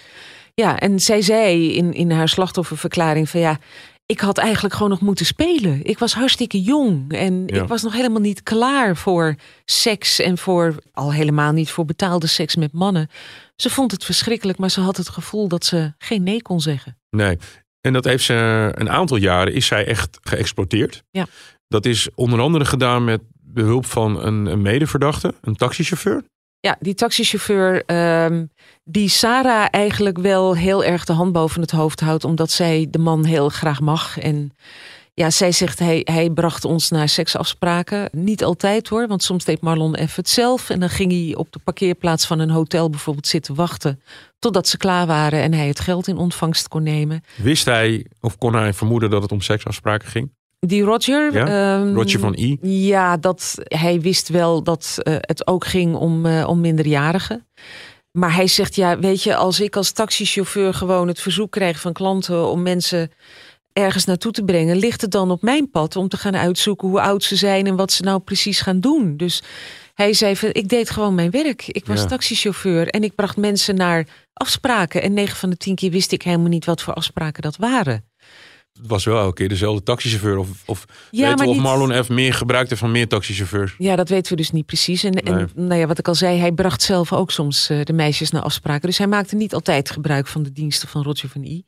Ja, 0.55 0.79
en 0.79 1.01
zij 1.01 1.23
zei 1.23 1.73
in, 1.75 1.93
in 1.93 2.11
haar 2.11 2.29
slachtofferverklaring 2.29 3.29
van 3.29 3.41
ja, 3.41 3.59
ik 4.07 4.21
had 4.21 4.38
eigenlijk 4.38 4.75
gewoon 4.75 4.91
nog 4.91 5.01
moeten 5.01 5.27
spelen. 5.27 5.81
Ik 5.85 5.99
was 5.99 6.14
hartstikke 6.14 6.61
jong 6.62 7.12
en 7.12 7.43
Ja. 7.47 7.62
ik 7.62 7.69
was 7.69 7.83
nog 7.83 7.93
helemaal 7.93 8.21
niet 8.21 8.43
klaar 8.43 8.97
voor 8.97 9.35
seks 9.64 10.19
en 10.21 10.38
voor 10.38 10.75
al 10.93 11.12
helemaal 11.12 11.53
niet 11.53 11.71
voor 11.71 11.85
betaalde 11.85 12.27
seks 12.27 12.57
met 12.57 12.73
mannen. 12.73 13.09
Ze 13.57 13.71
vond 13.71 13.91
het 13.91 14.05
verschrikkelijk, 14.05 14.59
maar 14.59 14.71
ze 14.71 14.81
had 14.81 14.97
het 14.97 15.09
gevoel 15.09 15.49
dat 15.49 15.64
ze 15.64 15.93
geen 15.99 16.23
nee 16.23 16.43
kon 16.43 16.61
zeggen. 16.61 16.99
Nee. 17.11 17.38
En 17.81 17.93
dat 17.93 18.05
heeft 18.05 18.25
ze 18.25 18.71
een 18.75 18.91
aantal 18.91 19.17
jaren 19.17 19.55
is 19.55 19.67
zij 19.67 19.87
echt 19.87 20.19
geëxploiteerd. 20.23 21.03
Ja. 21.11 21.27
Dat 21.69 21.87
is 21.87 22.09
onder 22.14 22.41
andere 22.41 22.64
gedaan 22.64 23.05
met 23.05 23.21
behulp 23.41 23.87
van 23.87 24.25
een, 24.25 24.47
een 24.47 24.62
medeverdachte, 24.62 25.35
een 25.41 25.57
taxichauffeur. 25.57 26.23
Ja, 26.61 26.77
die 26.81 26.95
taxichauffeur 26.95 27.85
ehm, 27.85 28.45
die 28.85 29.09
Sarah 29.09 29.67
eigenlijk 29.71 30.19
wel 30.19 30.57
heel 30.57 30.85
erg 30.85 31.05
de 31.05 31.12
hand 31.12 31.33
boven 31.33 31.61
het 31.61 31.71
hoofd 31.71 32.01
houdt, 32.01 32.25
omdat 32.25 32.51
zij 32.51 32.87
de 32.91 32.99
man 32.99 33.25
heel 33.25 33.49
graag 33.49 33.81
mag. 33.81 34.19
En 34.19 34.53
ja, 35.14 35.31
zij 35.31 35.53
zegt 35.53 35.79
hij, 35.79 36.01
hij 36.05 36.31
bracht 36.31 36.64
ons 36.64 36.91
naar 36.91 37.09
seksafspraken. 37.09 38.09
Niet 38.12 38.45
altijd 38.45 38.88
hoor, 38.88 39.09
want 39.09 39.23
soms 39.23 39.45
deed 39.45 39.61
Marlon 39.61 39.95
even 39.95 40.14
het 40.17 40.29
zelf. 40.29 40.71
En 40.71 40.81
dan 40.81 40.91
ging 40.91 41.12
hij 41.12 41.37
op 41.37 41.53
de 41.53 41.59
parkeerplaats 41.64 42.27
van 42.27 42.38
een 42.38 42.51
hotel 42.51 42.91
bijvoorbeeld 42.91 43.27
zitten 43.27 43.55
wachten. 43.55 44.03
Totdat 44.38 44.68
ze 44.68 44.77
klaar 44.77 45.07
waren 45.07 45.42
en 45.42 45.55
hij 45.55 45.66
het 45.66 45.81
geld 45.81 46.09
in 46.09 46.16
ontvangst 46.16 46.68
kon 46.68 46.83
nemen. 46.83 47.22
Wist 47.37 47.64
hij 47.64 48.07
of 48.20 48.38
kon 48.38 48.55
hij 48.55 48.72
vermoeden 48.72 49.11
dat 49.11 49.22
het 49.22 49.33
om 49.33 49.40
seksafspraken 49.40 50.09
ging? 50.09 50.31
Die 50.61 50.83
Roger. 50.83 51.33
Ja, 51.33 51.46
ehm, 51.46 51.94
Roger 51.94 52.20
van 52.20 52.35
I. 52.35 52.59
Ja, 52.62 53.16
dat, 53.16 53.55
hij 53.59 54.01
wist 54.01 54.29
wel 54.29 54.62
dat 54.62 54.98
eh, 55.03 55.14
het 55.18 55.46
ook 55.46 55.64
ging 55.66 55.94
om, 55.94 56.27
eh, 56.27 56.48
om 56.48 56.61
minderjarigen. 56.61 57.46
Maar 58.12 58.35
hij 58.35 58.46
zegt, 58.46 58.74
ja, 58.74 58.98
weet 58.98 59.22
je, 59.22 59.37
als 59.37 59.61
ik 59.61 59.77
als 59.77 59.92
taxichauffeur 59.92 60.74
gewoon 60.74 61.09
het 61.09 61.20
verzoek 61.20 61.51
krijg 61.51 61.81
van 61.81 61.92
klanten 61.92 62.46
om 62.46 62.62
mensen 62.62 63.11
ergens 63.79 64.05
naartoe 64.05 64.33
te 64.33 64.45
brengen, 64.45 64.77
ligt 64.77 65.01
het 65.01 65.11
dan 65.11 65.31
op 65.31 65.43
mijn 65.43 65.71
pad 65.71 65.97
om 65.97 66.09
te 66.09 66.17
gaan 66.17 66.37
uitzoeken 66.37 66.88
hoe 66.88 67.01
oud 67.01 67.25
ze 67.25 67.37
zijn 67.37 67.67
en 67.67 67.77
wat 67.77 67.93
ze 67.93 68.03
nou 68.03 68.21
precies 68.21 68.61
gaan 68.61 68.81
doen. 68.81 69.17
Dus 69.17 69.43
hij 69.95 70.12
zei 70.12 70.37
van, 70.37 70.49
ik 70.53 70.69
deed 70.69 70.91
gewoon 70.91 71.14
mijn 71.14 71.31
werk. 71.31 71.67
Ik 71.69 71.87
was 71.87 72.01
Ja. 72.01 72.07
taxichauffeur 72.07 72.88
en 72.88 73.03
ik 73.05 73.14
bracht 73.14 73.37
mensen 73.37 73.75
naar 73.75 74.07
afspraken. 74.33 75.03
En 75.03 75.12
9 75.14 75.37
van 75.37 75.51
de 75.51 75.57
10 75.57 75.75
keer 75.75 75.91
wist 75.91 76.12
ik 76.12 76.23
helemaal 76.23 76.49
niet 76.49 76.64
wat 76.64 76.83
voor 76.83 76.95
afspraken 76.95 77.43
dat 77.43 77.57
waren. 77.57 78.05
Het 78.73 78.87
was 78.87 79.05
wel 79.05 79.19
elke 79.19 79.35
keer 79.35 79.49
dezelfde 79.49 79.83
taxichauffeur. 79.83 80.38
Of, 80.38 80.49
of 80.67 80.85
Ja, 81.11 81.21
weten 81.29 81.38
we 81.45 81.51
of 81.51 81.55
niet- 81.55 81.62
Marlon 81.64 82.05
F. 82.05 82.09
meer 82.09 82.35
gebruikt 82.35 82.69
heeft 82.69 82.81
van 82.81 82.91
meer 82.91 83.09
taxichauffeurs? 83.09 83.75
Ja, 83.79 83.97
dat 83.97 84.09
weten 84.09 84.31
we 84.31 84.37
dus 84.37 84.51
niet 84.51 84.67
precies. 84.67 85.05
En, 85.05 85.12
en 85.12 85.51
nou 85.55 85.81
ja, 85.81 85.87
wat 85.87 85.99
ik 85.99 86.09
al 86.09 86.14
zei, 86.14 86.38
hij 86.38 86.53
bracht 86.53 86.83
zelf 86.83 87.12
ook 87.12 87.31
soms 87.31 87.69
eh, 87.71 87.83
de 87.85 87.93
meisjes 87.93 88.31
naar 88.31 88.43
afspraken. 88.43 88.88
Dus 88.88 88.99
hij 88.99 89.07
maakte 89.07 89.37
niet 89.37 89.55
altijd 89.55 89.91
gebruik 89.91 90.27
van 90.27 90.43
de 90.43 90.53
diensten 90.53 90.88
van 90.88 91.03
Roger 91.03 91.29
van 91.29 91.43
I. 91.45 91.64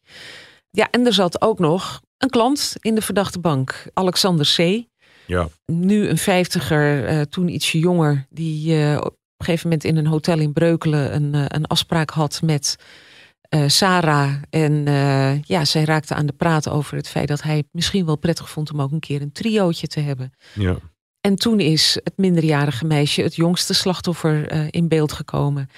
Ja, 0.70 0.88
en 0.90 1.06
er 1.06 1.12
zat 1.12 1.42
ook 1.42 1.59
nog 1.59 2.00
een 2.18 2.30
klant 2.30 2.74
in 2.80 2.94
de 2.94 3.02
verdachte 3.02 3.38
bank, 3.38 3.87
Alexander 3.92 4.54
C. 4.56 4.88
Ja. 5.26 5.48
Nu 5.66 6.09
een 6.09 6.18
vijftiger, 6.18 7.06
eh, 7.06 7.20
toen 7.20 7.48
ietsje 7.48 7.78
jonger, 7.78 8.26
die 8.30 8.76
eh, 8.76 8.96
op 8.96 9.16
een 9.37 9.44
gegeven 9.44 9.68
moment 9.68 9.85
in 9.85 9.96
een 9.96 10.06
hotel 10.06 10.38
in 10.38 10.52
Breukelen 10.52 11.14
een, 11.14 11.35
eh, 11.35 11.44
een 11.48 11.66
afspraak 11.66 12.11
had 12.11 12.42
met 12.42 12.76
Sarah. 13.66 14.35
En 14.50 14.85
ja, 15.44 15.64
zij 15.64 15.85
raakte 15.85 16.14
aan 16.14 16.26
de 16.26 16.33
praat 16.33 16.68
over 16.68 16.96
het 16.96 17.09
feit 17.09 17.28
dat 17.28 17.42
hij 17.42 17.56
het 17.56 17.66
misschien 17.70 18.06
wel 18.06 18.16
prettig 18.16 18.50
vond 18.50 18.72
om 18.72 18.80
ook 18.83 18.92
een 18.92 19.00
keer 19.00 19.22
een 19.22 19.33
triootje 19.33 19.87
te 19.87 20.00
hebben. 20.00 20.33
Ja. 20.54 20.76
En 21.20 21.37
toen 21.37 21.61
is 21.61 21.98
het 22.04 22.12
minderjarige 22.16 22.85
meisje, 22.85 23.22
het 23.22 23.37
jongste 23.37 23.74
slachtoffer, 23.74 24.52
in 24.72 24.88
beeld 24.88 25.12
gekomen. 25.12 25.68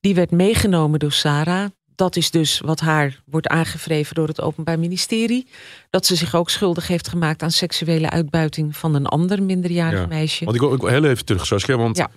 Die 0.00 0.14
werd 0.14 0.30
meegenomen 0.30 0.98
door 0.98 1.12
Sarah. 1.12 1.70
Dat 2.02 2.16
is 2.16 2.30
dus 2.30 2.60
wat 2.60 2.80
haar 2.80 3.22
wordt 3.26 3.46
aangevreven 3.46 4.14
door 4.14 4.28
het 4.28 4.40
Openbaar 4.40 4.78
Ministerie. 4.78 5.46
Dat 5.90 6.06
ze 6.06 6.16
zich 6.16 6.34
ook 6.34 6.50
schuldig 6.50 6.86
heeft 6.86 7.08
gemaakt 7.08 7.42
aan 7.42 7.50
seksuele 7.50 8.10
uitbuiting 8.10 8.76
van 8.76 8.94
een 8.94 9.06
ander 9.06 9.42
minderjarig 9.42 10.00
Ja. 10.00 10.06
meisje. 10.06 10.44
Want 10.44 10.56
ik 10.56 10.62
wil, 10.62 10.74
ik 10.74 10.80
wil 10.80 10.90
heel 10.90 11.04
even 11.04 11.24
terug, 11.24 11.46
Saskia. 11.46 11.76
Want 11.76 11.96
Ja. 11.96 12.10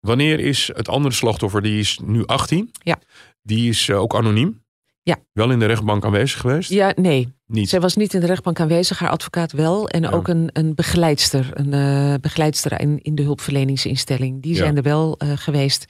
wanneer 0.00 0.40
is 0.40 0.70
het 0.74 0.88
andere 0.88 1.14
slachtoffer, 1.14 1.62
die 1.62 1.78
is 1.78 1.98
nu 2.04 2.26
18. 2.26 2.70
Ja. 2.82 2.98
Die 3.42 3.68
is 3.68 3.88
eh, 3.88 4.00
ook 4.00 4.14
anoniem. 4.14 4.62
Ja. 5.02 5.16
Wel 5.32 5.50
in 5.50 5.58
de 5.58 5.66
rechtbank 5.66 6.04
aanwezig 6.04 6.40
geweest. 6.40 6.70
Ja, 6.70 6.92
nee. 6.96 7.28
Niet. 7.46 7.68
Zij 7.68 7.80
was 7.80 7.96
niet 7.96 8.14
in 8.14 8.20
de 8.20 8.26
rechtbank 8.26 8.60
aanwezig, 8.60 8.98
haar 8.98 9.10
advocaat 9.10 9.52
wel. 9.52 9.88
En 9.88 10.02
Ja. 10.02 10.10
ook 10.10 10.28
een, 10.28 10.50
een 10.52 10.74
begeleidster, 10.74 11.50
een 11.52 11.72
eh, 11.72 12.14
begeleidster 12.20 12.80
in, 12.80 12.98
in 13.02 13.14
de 13.14 13.22
hulpverleningsinstelling. 13.22 14.42
Die 14.42 14.52
Ja. 14.52 14.58
zijn 14.58 14.76
er 14.76 14.82
wel 14.82 15.14
eh, 15.18 15.32
geweest. 15.34 15.84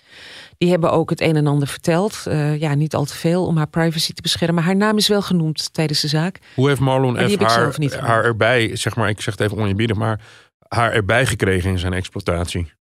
Die 0.61 0.71
hebben 0.71 0.91
ook 0.93 1.11
het 1.11 1.21
een 1.21 1.37
en 1.37 1.47
ander 1.47 1.69
verteld. 1.69 2.23
Eh, 2.27 2.61
ja, 2.61 2.75
niet 2.75 2.95
al 2.95 3.05
te 3.05 3.15
veel 3.17 3.47
om 3.47 3.57
haar 3.57 3.69
privacy 3.69 4.13
te 4.13 4.23
beschermen. 4.23 4.55
Maar 4.55 4.65
haar 4.65 4.77
naam 4.77 4.97
is 4.97 5.09
wel 5.09 5.23
genoemd 5.23 5.73
tijdens 5.73 6.01
de 6.01 6.09
zaak. 6.09 6.39
Hoe 6.55 6.69
heeft 6.69 6.81
Marlon 6.81 7.17
F. 7.17 7.37
haar 8.01 8.25
erbij, 8.25 8.77
zeg 8.77 8.97
maar, 8.97 9.09
ik 9.09 9.21
zeg 9.21 9.37
het 9.37 9.43
even 9.43 9.59
oneerbiedig, 9.63 9.97
maar 9.97 10.21
haar 10.69 10.93
erbij 10.93 11.27
gekregen 11.27 11.71
in 11.71 11.79
zijn 11.79 11.93
exploitatie? 11.93 12.73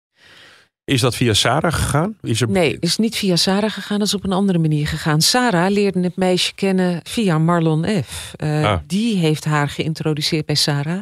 Is 0.83 1.01
dat 1.01 1.15
via 1.15 1.33
Sarah 1.33 1.73
gegaan? 1.73 2.17
Is 2.21 2.41
er, 2.41 2.49
Nee, 2.49 2.77
is 2.79 2.97
niet 2.97 3.15
via 3.15 3.35
Sarah 3.35 3.71
gegaan, 3.71 3.97
dat 3.99 4.07
is 4.07 4.13
op 4.13 4.23
een 4.23 4.31
andere 4.31 4.59
manier 4.59 4.87
gegaan. 4.87 5.21
Sarah 5.21 5.71
leerde 5.71 5.99
het 6.01 6.15
meisje 6.15 6.53
kennen 6.55 6.99
via 7.03 7.37
Marlon 7.37 7.85
F. 8.03 8.33
Eh, 8.35 8.63
Ah. 8.63 8.79
Die 8.87 9.17
heeft 9.17 9.45
haar 9.45 9.69
geïntroduceerd 9.69 10.45
bij 10.45 10.55
Sarah. 10.55 10.99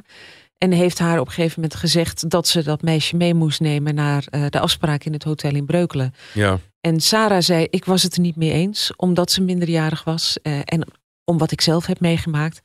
En 0.57 0.71
heeft 0.71 0.99
haar 0.99 1.19
op 1.19 1.27
een 1.27 1.33
gegeven 1.33 1.61
moment 1.61 1.79
gezegd 1.79 2.29
dat 2.29 2.47
ze 2.47 2.63
dat 2.63 2.81
meisje 2.81 3.15
mee 3.15 3.33
moest 3.33 3.59
nemen 3.59 3.95
naar 3.95 4.25
eh, 4.29 4.45
de 4.49 4.59
afspraak 4.59 5.03
in 5.03 5.13
het 5.13 5.23
hotel 5.23 5.55
in 5.55 5.65
Breukelen. 5.65 6.13
Ja, 6.33 6.59
En 6.81 6.99
Sarah 6.99 7.41
zei, 7.41 7.67
ik 7.69 7.85
was 7.85 8.03
het 8.03 8.15
er 8.15 8.21
niet 8.21 8.35
mee 8.35 8.51
eens, 8.51 8.91
omdat 8.95 9.31
ze 9.31 9.41
minderjarig 9.41 10.03
was. 10.03 10.37
eh, 10.41 10.59
en 10.63 10.87
om 11.23 11.37
wat 11.37 11.51
ik 11.51 11.61
zelf 11.61 11.85
heb 11.85 11.99
meegemaakt. 11.99 12.61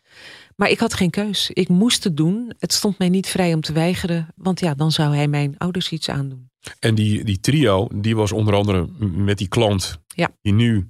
Maar 0.56 0.68
ik 0.70 0.78
had 0.78 0.94
geen 0.94 1.10
keus. 1.10 1.50
Ik 1.50 1.68
moest 1.68 2.04
het 2.04 2.16
doen. 2.16 2.52
Het 2.58 2.72
stond 2.72 2.98
mij 2.98 3.08
niet 3.08 3.26
vrij 3.26 3.54
om 3.54 3.60
te 3.60 3.72
weigeren. 3.72 4.28
Want 4.36 4.60
ja, 4.60 4.74
dan 4.74 4.92
zou 4.92 5.14
hij 5.14 5.28
mijn 5.28 5.54
ouders 5.58 5.90
iets 5.90 6.08
aandoen. 6.08 6.50
en 6.78 6.94
die, 6.94 7.24
die 7.24 7.40
trio, 7.40 7.88
die 7.94 8.16
was 8.16 8.32
onder 8.32 8.54
andere 8.54 8.86
met 8.98 9.38
die 9.38 9.48
klant, 9.48 9.98
Ja. 10.06 10.28
die 10.42 10.52
nu 10.52 10.88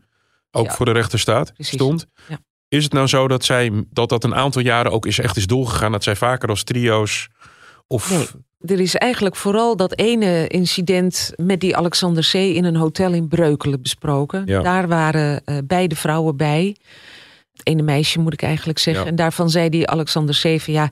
ook 0.50 0.66
Ja. 0.66 0.72
voor 0.74 0.86
de 0.86 0.92
rechter 0.92 1.18
staat, 1.18 1.52
Precies. 1.52 1.72
stond. 1.74 2.06
Ja. 2.28 2.38
Is 2.72 2.84
het 2.84 2.92
nou 2.92 3.06
zo 3.06 3.28
dat 3.28 3.44
zij 3.44 3.70
dat 3.90 4.08
dat 4.08 4.24
een 4.24 4.34
aantal 4.34 4.62
jaren 4.62 4.92
ook 4.92 5.06
is 5.06 5.18
echt 5.18 5.36
is 5.36 5.46
doorgegaan, 5.46 5.92
dat 5.92 6.02
zij 6.02 6.16
vaker 6.16 6.48
als 6.48 6.62
trio's 6.62 7.28
of 7.86 8.10
Nee. 8.10 8.26
Er 8.60 8.80
is 8.80 8.94
eigenlijk 8.94 9.36
vooral 9.36 9.76
dat 9.76 9.98
ene 9.98 10.46
incident 10.46 11.32
met 11.36 11.60
die 11.60 11.76
Alexander 11.76 12.28
C. 12.30 12.34
in 12.34 12.64
een 12.64 12.76
hotel 12.76 13.12
in 13.12 13.28
Breukelen 13.28 13.82
besproken. 13.82 14.42
Ja. 14.46 14.62
Daar 14.62 14.88
waren 14.88 15.42
eh, 15.44 15.56
beide 15.64 15.96
vrouwen 15.96 16.36
bij. 16.36 16.76
Het 17.52 17.66
ene 17.66 17.82
meisje 17.82 18.20
moet 18.20 18.32
ik 18.32 18.42
eigenlijk 18.42 18.78
zeggen. 18.78 19.04
Ja. 19.04 19.10
En 19.10 19.16
daarvan 19.16 19.50
zei 19.50 19.68
die 19.68 19.88
Alexander 19.88 20.34
C. 20.42 20.60
van 20.60 20.72
ja, 20.72 20.90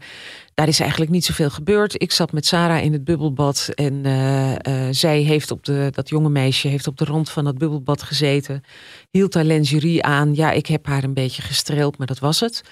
daar 0.54 0.68
is 0.68 0.80
eigenlijk 0.80 1.10
niet 1.10 1.24
zoveel 1.24 1.50
gebeurd. 1.50 2.02
Ik 2.02 2.12
zat 2.12 2.32
met 2.32 2.46
Sarah 2.46 2.84
in 2.84 2.92
het 2.92 3.04
bubbelbad 3.04 3.68
en 3.74 4.04
eh, 4.04 4.54
eh, 4.54 4.94
zij 4.94 5.20
heeft 5.20 5.50
op 5.50 5.64
de, 5.64 5.88
dat 5.90 6.08
jonge 6.08 6.28
meisje 6.28 6.68
heeft 6.68 6.86
op 6.86 6.98
de 6.98 7.04
rand 7.04 7.30
van 7.30 7.44
dat 7.44 7.58
bubbelbad 7.58 8.02
gezeten. 8.02 8.62
Hield 9.10 9.34
haar 9.34 9.44
lingerie 9.44 10.02
aan. 10.02 10.34
Ja, 10.34 10.50
ik 10.50 10.66
heb 10.66 10.86
haar 10.86 11.04
een 11.04 11.14
beetje 11.14 11.42
gestreeld, 11.42 11.98
maar 11.98 12.06
dat 12.06 12.18
was 12.18 12.40
het. 12.40 12.62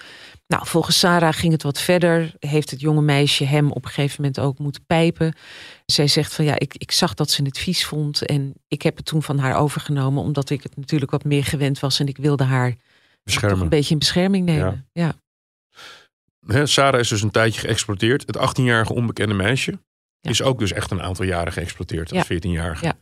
Nou, 0.47 0.67
volgens 0.67 0.99
Sarah 0.99 1.33
ging 1.33 1.51
het 1.51 1.63
wat 1.63 1.81
verder. 1.81 2.33
Heeft 2.39 2.71
het 2.71 2.79
jonge 2.79 3.01
meisje 3.01 3.43
hem 3.43 3.71
op 3.71 3.85
een 3.85 3.91
gegeven 3.91 4.15
moment 4.17 4.39
ook 4.39 4.59
moeten 4.59 4.85
pijpen. 4.85 5.33
Zij 5.85 6.07
zegt 6.07 6.33
van 6.33 6.45
ja, 6.45 6.59
ik, 6.59 6.75
ik 6.77 6.91
zag 6.91 7.13
dat 7.13 7.31
ze 7.31 7.43
het 7.43 7.57
vies 7.57 7.85
vond. 7.85 8.25
En 8.25 8.53
ik 8.67 8.81
heb 8.81 8.97
het 8.97 9.05
toen 9.05 9.23
van 9.23 9.37
haar 9.37 9.55
overgenomen. 9.55 10.23
Omdat 10.23 10.49
ik 10.49 10.63
het 10.63 10.75
natuurlijk 10.75 11.11
wat 11.11 11.23
meer 11.23 11.43
gewend 11.43 11.79
was. 11.79 11.99
En 11.99 12.07
ik 12.07 12.17
wilde 12.17 12.43
haar 12.43 12.75
toch 13.23 13.59
een 13.59 13.69
beetje 13.69 13.91
in 13.93 13.99
bescherming 13.99 14.45
nemen. 14.45 14.87
Ja. 14.93 15.13
Hè, 16.53 16.65
Sarah 16.65 16.99
is 16.99 17.07
dus 17.07 17.21
een 17.21 17.31
tijdje 17.31 17.59
geëxploiteerd. 17.59 18.23
Het 18.25 18.37
18-jarige 18.37 18.93
onbekende 18.93 19.33
meisje 19.33 19.79
Ja. 20.21 20.29
is 20.29 20.41
ook 20.41 20.59
dus 20.59 20.71
echt 20.71 20.91
een 20.91 21.01
aantal 21.01 21.25
jaren 21.25 21.53
geëxploiteerd 21.53 22.13
als 22.13 22.27
Ja. 22.27 22.35
14-jarige. 22.37 22.85
Ja. 22.85 22.97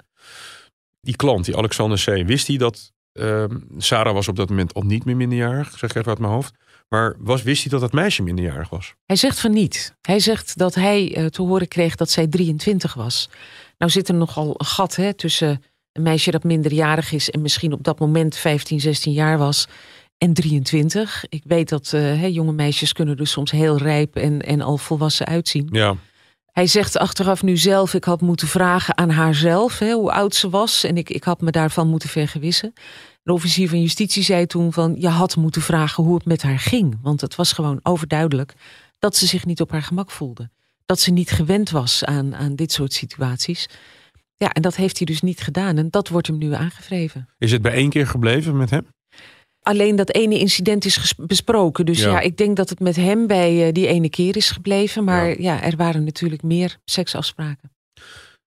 Die 1.02 1.16
klant, 1.16 1.46
die 1.46 1.58
Alexander 1.58 2.04
C., 2.06 2.28
wist 2.28 2.48
hij 2.48 2.58
dat 2.58 2.92
ehm, 3.12 3.58
Sarah 3.78 4.14
was 4.14 4.28
op 4.28 4.36
dat 4.36 4.50
moment 4.50 4.74
al 4.74 4.82
niet 4.82 5.06
meer 5.06 5.16
minderjarig, 5.16 5.70
zeg 5.78 5.90
ik 5.90 5.96
even 5.96 6.10
uit 6.10 6.20
mijn 6.20 6.32
hoofd. 6.32 6.54
Maar 6.90 7.16
was, 7.20 7.44
wist 7.44 7.62
hij 7.62 7.72
dat 7.72 7.82
dat 7.82 7.92
meisje 7.92 8.24
minderjarig 8.24 8.70
was? 8.70 8.94
Hij 9.06 9.16
zegt 9.16 9.40
van 9.40 9.52
niet. 9.52 9.96
Hij 10.02 10.20
zegt 10.20 10.58
dat 10.58 10.76
hij 10.76 11.16
eh, 11.16 11.26
te 11.26 11.42
horen 11.42 11.68
kreeg 11.68 11.96
dat 11.96 12.10
zij 12.10 12.28
23 12.28 12.94
was. 12.94 13.30
Nou 13.78 13.92
zit 13.92 14.08
er 14.08 14.14
nogal 14.16 14.54
een 14.58 14.66
gat 14.66 14.96
hè, 14.96 15.14
tussen 15.14 15.64
een 15.92 16.02
meisje 16.04 16.32
dat 16.32 16.44
minderjarig 16.44 17.12
is... 17.12 17.30
en 17.30 17.42
misschien 17.42 17.74
op 17.74 17.84
dat 17.84 18.00
moment 18.00 18.36
15, 18.38 18.80
16 18.80 19.12
jaar 19.14 19.38
was... 19.38 19.68
en 20.18 20.34
23. 20.34 21.26
Ik 21.30 21.44
weet 21.46 21.70
dat 21.70 21.94
eh, 21.94 22.28
jonge 22.28 22.52
meisjes 22.52 22.94
kunnen 22.94 23.18
er 23.18 23.28
soms 23.28 23.52
heel 23.52 23.78
rijp 23.78 24.16
en, 24.16 24.42
en 24.42 24.62
al 24.62 24.78
volwassen 24.78 25.26
uitzien. 25.26 25.68
Ja, 25.72 25.96
Hij 26.52 26.68
zegt 26.68 26.98
achteraf 26.98 27.44
nu 27.44 27.58
zelf, 27.58 27.94
ik 27.94 28.04
had 28.04 28.22
moeten 28.22 28.48
vragen 28.48 28.98
aan 28.98 29.10
haarzelf 29.10 29.80
hè, 29.80 29.92
hoe 29.92 30.12
oud 30.12 30.36
ze 30.36 30.50
was. 30.50 30.84
En 30.84 30.98
ik, 30.98 31.10
ik 31.10 31.24
had 31.24 31.42
me 31.42 31.52
daarvan 31.52 31.88
moeten 31.88 32.10
vergewissen. 32.10 32.74
De 33.24 33.34
officier 33.34 33.70
van 33.70 33.82
justitie 33.82 34.24
zei 34.24 34.46
toen 34.46 34.74
van, 34.74 34.96
je 35.00 35.10
had 35.10 35.36
moeten 35.36 35.62
vragen 35.62 36.04
hoe 36.04 36.16
het 36.16 36.26
met 36.26 36.42
haar 36.42 36.60
ging. 36.60 37.00
Want 37.02 37.22
het 37.22 37.36
was 37.36 37.52
gewoon 37.52 37.80
overduidelijk 37.84 38.54
dat 39.00 39.16
ze 39.16 39.26
zich 39.26 39.46
niet 39.46 39.62
op 39.62 39.72
haar 39.72 39.84
gemak 39.84 40.12
voelde. 40.12 40.50
Dat 40.86 41.00
ze 41.00 41.12
niet 41.12 41.32
gewend 41.32 41.70
was 41.70 42.04
aan, 42.04 42.36
aan 42.36 42.56
dit 42.56 42.72
soort 42.72 42.94
situaties. 42.94 43.70
Ja, 44.38 44.54
en 44.54 44.62
dat 44.62 44.76
heeft 44.76 44.98
hij 44.98 45.06
dus 45.06 45.22
niet 45.22 45.42
gedaan. 45.42 45.78
En 45.78 45.90
dat 45.90 46.10
wordt 46.10 46.28
hem 46.28 46.38
nu 46.38 46.54
aangevreven. 46.54 47.30
is 47.38 47.52
het 47.52 47.62
bij 47.62 47.72
één 47.72 47.90
keer 47.90 48.08
gebleven 48.08 48.58
met 48.58 48.70
hem? 48.70 48.88
Alleen 49.68 49.96
dat 49.96 50.14
ene 50.14 50.40
incident 50.40 50.86
is 50.86 51.14
besproken. 51.18 51.86
Dus 51.86 52.00
Ja. 52.00 52.10
ja. 52.10 52.20
ik 52.20 52.38
denk 52.38 52.56
dat 52.56 52.70
het 52.70 52.80
met 52.80 52.96
hem 52.96 53.28
bij 53.28 53.68
eh, 53.68 53.74
die 53.74 53.88
ene 53.88 54.10
keer 54.10 54.36
is 54.38 54.52
gebleven. 54.52 55.04
Maar 55.04 55.28
Ja. 55.28 55.36
ja, 55.40 55.62
er 55.64 55.76
waren 55.76 56.04
natuurlijk 56.04 56.44
meer 56.44 56.78
seksafspraken. 56.86 57.72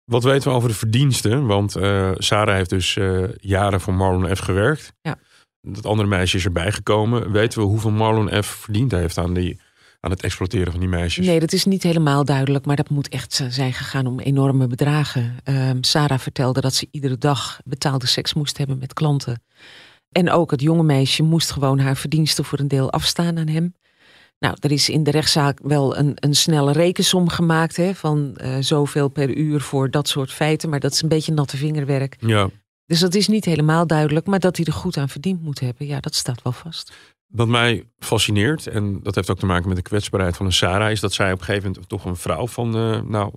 Wat 0.05 0.23
weten 0.23 0.49
we 0.49 0.55
over 0.55 0.69
de 0.69 0.75
verdiensten? 0.75 1.45
Want 1.45 1.75
eh, 1.75 2.11
Sarah 2.17 2.55
heeft 2.55 2.69
dus 2.69 2.97
eh, 2.97 3.23
jaren 3.37 3.81
voor 3.81 3.93
Marlon 3.93 4.35
F. 4.35 4.39
gewerkt. 4.39 4.93
Ja. 5.01 5.17
Dat 5.61 5.85
andere 5.85 6.09
meisje 6.09 6.37
is 6.37 6.45
erbij 6.45 6.71
gekomen. 6.71 7.31
Weten 7.31 7.59
we 7.59 7.65
hoeveel 7.65 7.91
Marlon 7.91 8.43
F. 8.43 8.47
verdiend 8.47 8.91
heeft 8.91 9.17
aan 9.17 9.33
die, 9.33 9.59
aan 9.99 10.11
het 10.11 10.23
exploiteren 10.23 10.71
van 10.71 10.79
die 10.79 10.89
meisjes. 10.89 11.25
Nee, 11.25 11.39
dat 11.39 11.53
is 11.53 11.65
niet 11.65 11.83
helemaal 11.83 12.25
duidelijk, 12.25 12.65
maar 12.65 12.75
dat 12.75 12.89
moet 12.89 13.09
echt 13.09 13.43
zijn 13.49 13.73
gegaan 13.73 14.07
om 14.07 14.19
enorme 14.19 14.67
bedragen. 14.67 15.35
Um, 15.43 15.83
Sarah 15.83 16.19
vertelde 16.19 16.61
dat 16.61 16.73
ze 16.73 16.87
iedere 16.91 17.17
dag 17.17 17.59
betaalde 17.65 18.07
seks 18.07 18.33
moest 18.33 18.57
hebben 18.57 18.77
met 18.77 18.93
klanten. 18.93 19.41
En 20.11 20.29
ook 20.29 20.51
het 20.51 20.61
jonge 20.61 20.83
meisje 20.83 21.23
moest 21.23 21.51
gewoon 21.51 21.79
haar 21.79 21.97
verdiensten 21.97 22.45
voor 22.45 22.59
een 22.59 22.67
deel 22.67 22.91
afstaan 22.91 23.37
aan 23.37 23.47
hem. 23.47 23.73
Nou, 24.39 24.55
er 24.59 24.71
is 24.71 24.89
in 24.89 25.03
de 25.03 25.11
rechtszaak 25.11 25.59
wel 25.63 25.97
een, 25.97 26.11
een 26.15 26.33
snelle 26.33 26.71
rekensom 26.71 27.29
gemaakt 27.29 27.75
hè, 27.75 27.95
van 27.95 28.37
uh, 28.41 28.55
zoveel 28.59 29.07
per 29.07 29.35
uur 29.35 29.61
voor 29.61 29.89
dat 29.89 30.07
soort 30.07 30.31
feiten, 30.31 30.69
maar 30.69 30.79
dat 30.79 30.91
is 30.91 31.01
een 31.01 31.09
beetje 31.09 31.33
natte 31.33 31.57
vingerwerk. 31.57 32.15
Ja. 32.19 32.49
Dus 32.85 32.99
dat 32.99 33.15
is 33.15 33.27
niet 33.27 33.45
helemaal 33.45 33.87
duidelijk, 33.87 34.25
maar 34.25 34.39
dat 34.39 34.57
hij 34.57 34.65
er 34.65 34.73
goed 34.73 34.97
aan 34.97 35.09
verdiend 35.09 35.41
moet 35.41 35.59
hebben, 35.59 35.87
ja, 35.87 35.99
dat 35.99 36.15
staat 36.15 36.41
wel 36.41 36.53
vast. 36.53 36.93
Wat 37.27 37.47
mij 37.47 37.83
fascineert, 37.97 38.67
en 38.67 38.99
dat 39.03 39.15
heeft 39.15 39.29
ook 39.29 39.39
te 39.39 39.45
maken 39.45 39.67
met 39.67 39.77
de 39.77 39.83
kwetsbaarheid 39.83 40.37
van 40.37 40.45
een 40.45 40.53
Sarah, 40.53 40.91
is 40.91 40.99
dat 40.99 41.13
zij 41.13 41.31
op 41.31 41.39
een 41.39 41.45
gegeven 41.45 41.69
moment 41.69 41.89
toch 41.89 42.05
een 42.05 42.15
vrouw 42.15 42.47
van, 42.47 42.77
uh, 42.77 43.01
nou, 43.01 43.33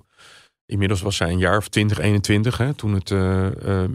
inmiddels 0.65 1.01
was 1.01 1.15
zij 1.15 1.29
een 1.31 1.37
jaar 1.37 1.57
of 1.57 1.67
20, 1.67 1.99
21, 1.99 2.57
hè, 2.57 2.73
toen 2.73 2.93
het 2.93 3.09
uh, 3.09 3.47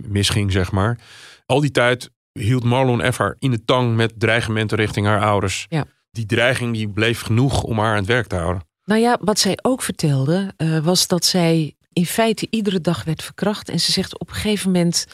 misging, 0.08 0.52
zeg 0.52 0.72
maar. 0.72 0.98
Al 1.46 1.60
die 1.60 1.70
tijd 1.70 2.10
hield 2.38 2.64
Marlon 2.64 3.12
F. 3.12 3.16
haar 3.16 3.36
in 3.38 3.50
de 3.50 3.64
tang 3.64 3.96
met 3.96 4.12
dreigementen 4.16 4.76
richting 4.76 5.06
haar 5.06 5.22
ouders. 5.22 5.66
Ja. 5.68 5.84
Die 6.10 6.26
dreiging 6.26 6.72
die 6.74 6.88
bleef 6.88 7.20
genoeg 7.20 7.62
om 7.62 7.78
haar 7.78 7.90
aan 7.90 7.96
het 7.96 8.06
werk 8.06 8.26
te 8.26 8.36
houden. 8.36 8.62
Nou 8.84 9.00
ja, 9.00 9.18
wat 9.20 9.38
zij 9.38 9.58
ook 9.62 9.82
vertelde, 9.82 10.52
uh, 10.56 10.78
was 10.78 11.06
dat 11.06 11.24
zij 11.24 11.74
in 11.92 12.06
feite 12.06 12.46
iedere 12.50 12.80
dag 12.80 13.04
werd 13.04 13.22
verkracht. 13.22 13.68
En 13.68 13.80
ze 13.80 13.92
zegt 13.92 14.18
op 14.18 14.28
een 14.28 14.34
gegeven 14.34 14.70
moment, 14.72 15.06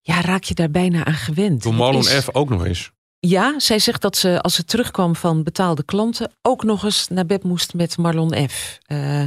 ja, 0.00 0.20
raak 0.20 0.44
je 0.44 0.54
daar 0.54 0.70
bijna 0.70 1.04
aan 1.04 1.14
gewend. 1.14 1.62
Door 1.62 1.74
Marlon 1.74 2.00
is... 2.00 2.08
F. 2.08 2.28
ook 2.32 2.48
nog 2.48 2.64
eens. 2.64 2.90
Ja, 3.18 3.58
zij 3.58 3.78
zegt 3.78 4.02
dat 4.02 4.16
ze 4.16 4.42
als 4.42 4.54
ze 4.54 4.64
terugkwam 4.64 5.16
van 5.16 5.42
betaalde 5.42 5.84
klanten 5.84 6.30
ook 6.42 6.64
nog 6.64 6.84
eens 6.84 7.08
naar 7.08 7.26
bed 7.26 7.42
moest 7.42 7.74
met 7.74 7.96
Marlon 7.96 8.48
F. 8.48 8.78
Uh, 8.86 9.24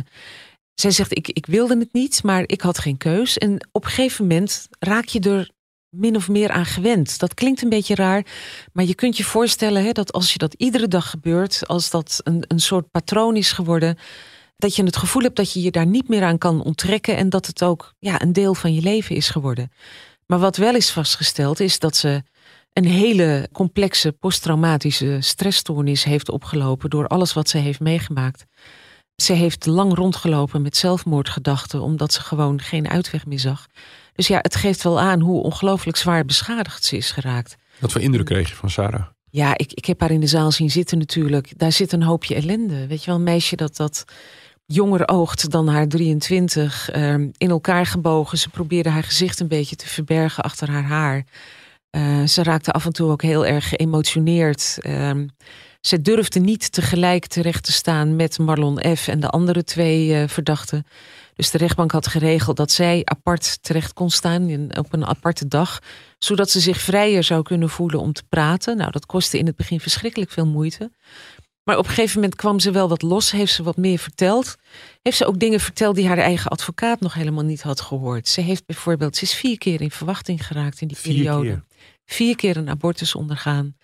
zij 0.73 0.91
zegt, 0.91 1.17
ik, 1.17 1.27
ik 1.27 1.45
wilde 1.45 1.77
het 1.77 1.93
niet, 1.93 2.23
maar 2.23 2.43
ik 2.45 2.61
had 2.61 2.79
geen 2.79 2.97
keus. 2.97 3.37
En 3.37 3.67
op 3.71 3.83
een 3.83 3.89
gegeven 3.89 4.27
moment 4.27 4.67
raak 4.79 5.05
je 5.05 5.19
er 5.19 5.49
min 5.89 6.15
of 6.15 6.29
meer 6.29 6.49
aan 6.49 6.65
gewend. 6.65 7.19
Dat 7.19 7.33
klinkt 7.33 7.61
een 7.61 7.69
beetje 7.69 7.95
raar, 7.95 8.25
maar 8.73 8.85
je 8.85 8.95
kunt 8.95 9.17
je 9.17 9.23
voorstellen 9.23 9.83
hè, 9.83 9.91
dat 9.91 10.11
als 10.11 10.31
je 10.31 10.37
dat 10.37 10.53
iedere 10.53 10.87
dag 10.87 11.09
gebeurt, 11.09 11.67
als 11.67 11.89
dat 11.89 12.21
een, 12.23 12.43
een 12.47 12.59
soort 12.59 12.91
patroon 12.91 13.35
is 13.35 13.51
geworden, 13.51 13.97
dat 14.57 14.75
je 14.75 14.83
het 14.83 14.97
gevoel 14.97 15.21
hebt 15.21 15.35
dat 15.35 15.53
je 15.53 15.61
je 15.61 15.71
daar 15.71 15.85
niet 15.85 16.07
meer 16.07 16.23
aan 16.23 16.37
kan 16.37 16.63
onttrekken 16.63 17.17
en 17.17 17.29
dat 17.29 17.45
het 17.45 17.63
ook 17.63 17.93
ja, 17.99 18.21
een 18.21 18.33
deel 18.33 18.55
van 18.55 18.73
je 18.73 18.81
leven 18.81 19.15
is 19.15 19.29
geworden. 19.29 19.71
Maar 20.25 20.39
wat 20.39 20.57
wel 20.57 20.75
is 20.75 20.91
vastgesteld 20.91 21.59
is 21.59 21.79
dat 21.79 21.95
ze 21.95 22.23
een 22.73 22.85
hele 22.85 23.49
complexe 23.51 24.11
posttraumatische 24.11 25.17
stressstoornis 25.19 26.03
heeft 26.03 26.29
opgelopen 26.29 26.89
door 26.89 27.07
alles 27.07 27.33
wat 27.33 27.49
ze 27.49 27.57
heeft 27.57 27.79
meegemaakt. 27.79 28.45
Ze 29.15 29.33
heeft 29.33 29.65
lang 29.65 29.93
rondgelopen 29.93 30.61
met 30.61 30.77
zelfmoordgedachten 30.77 31.81
omdat 31.81 32.13
ze 32.13 32.21
gewoon 32.21 32.61
geen 32.61 32.89
uitweg 32.89 33.25
meer 33.25 33.39
zag. 33.39 33.67
Dus 34.19 34.27
ja, 34.27 34.39
het 34.41 34.55
geeft 34.55 34.83
wel 34.83 34.99
aan 34.99 35.19
hoe 35.19 35.43
ongelooflijk 35.43 35.97
zwaar 35.97 36.25
beschadigd 36.25 36.83
ze 36.83 36.97
is 36.97 37.11
geraakt. 37.11 37.55
Wat 37.79 37.91
voor 37.91 38.01
indruk 38.01 38.25
kreeg 38.25 38.49
je 38.49 38.55
van 38.55 38.69
Sarah? 38.69 39.05
Ja, 39.29 39.57
ik, 39.57 39.73
ik 39.73 39.85
heb 39.85 39.99
haar 39.99 40.11
in 40.11 40.19
de 40.19 40.27
zaal 40.27 40.51
zien 40.51 40.69
zitten 40.69 40.97
natuurlijk. 40.97 41.57
Daar 41.57 41.71
zit 41.71 41.91
een 41.91 42.03
hoopje 42.03 42.35
ellende. 42.35 42.87
Weet 42.87 42.99
je 42.99 43.05
wel, 43.05 43.15
een 43.15 43.23
meisje 43.23 43.55
dat, 43.55 43.75
dat 43.75 44.05
jonger 44.65 45.07
oogt 45.07 45.51
dan 45.51 45.67
haar 45.67 45.87
23. 45.87 46.95
Uh, 46.95 47.13
in 47.13 47.49
elkaar 47.49 47.85
gebogen. 47.85 48.37
Ze 48.37 48.49
probeerde 48.49 48.89
haar 48.89 49.03
gezicht 49.03 49.39
een 49.39 49.47
beetje 49.47 49.75
te 49.75 49.87
verbergen 49.87 50.43
achter 50.43 50.69
haar 50.71 50.83
haar. 50.83 51.25
Uh, 51.91 52.23
ze 52.23 52.43
raakte 52.43 52.71
af 52.71 52.85
en 52.85 52.93
toe 52.93 53.11
ook 53.11 53.21
heel 53.21 53.45
erg 53.45 53.69
geëmotioneerd. 53.69 54.77
Uh, 54.81 55.11
ze 55.81 56.01
durfde 56.01 56.39
niet 56.39 56.71
tegelijk 56.71 57.25
terecht 57.25 57.63
te 57.63 57.71
staan 57.71 58.15
met 58.15 58.37
Marlon 58.37 58.79
F. 58.95 59.07
en 59.07 59.19
de 59.19 59.29
andere 59.29 59.63
twee 59.63 60.07
uh, 60.07 60.27
verdachten. 60.27 60.85
Dus 61.39 61.51
de 61.51 61.57
rechtbank 61.57 61.91
had 61.91 62.07
geregeld 62.07 62.57
dat 62.57 62.71
zij 62.71 63.01
apart 63.03 63.63
terecht 63.63 63.93
kon 63.93 64.09
staan 64.09 64.49
in, 64.49 64.77
op 64.77 64.93
een 64.93 65.05
aparte 65.05 65.47
dag, 65.47 65.79
zodat 66.17 66.49
ze 66.49 66.59
zich 66.59 66.81
vrijer 66.81 67.23
zou 67.23 67.41
kunnen 67.43 67.69
voelen 67.69 67.99
om 67.99 68.13
te 68.13 68.23
praten. 68.29 68.77
Nou, 68.77 68.91
dat 68.91 69.05
kostte 69.05 69.37
in 69.37 69.45
het 69.45 69.55
begin 69.55 69.79
verschrikkelijk 69.79 70.31
veel 70.31 70.45
moeite. 70.45 70.91
Maar 71.63 71.77
op 71.77 71.83
een 71.83 71.89
gegeven 71.89 72.15
moment 72.15 72.35
kwam 72.35 72.59
ze 72.59 72.71
wel 72.71 72.89
wat 72.89 73.01
los, 73.01 73.31
heeft 73.31 73.53
ze 73.53 73.63
wat 73.63 73.77
meer 73.77 73.97
verteld. 73.97 74.55
Heeft 75.01 75.17
ze 75.17 75.25
ook 75.25 75.39
dingen 75.39 75.59
verteld 75.59 75.95
die 75.95 76.07
haar 76.07 76.17
eigen 76.17 76.51
advocaat 76.51 76.99
nog 76.99 77.13
helemaal 77.13 77.43
niet 77.43 77.61
had 77.61 77.81
gehoord. 77.81 78.27
Ze 78.27 78.41
heeft 78.41 78.65
bijvoorbeeld, 78.65 79.15
ze 79.15 79.23
is 79.23 79.33
vier 79.33 79.57
keer 79.57 79.81
in 79.81 79.91
verwachting 79.91 80.47
geraakt 80.47 80.81
in 80.81 80.87
die 80.87 80.97
Vier 80.97 81.13
periode. 81.13 81.47
keer. 81.47 81.63
Vier 82.05 82.35
keer 82.35 82.57
een 82.57 82.69
abortus 82.69 83.15
ondergaan. 83.15 83.75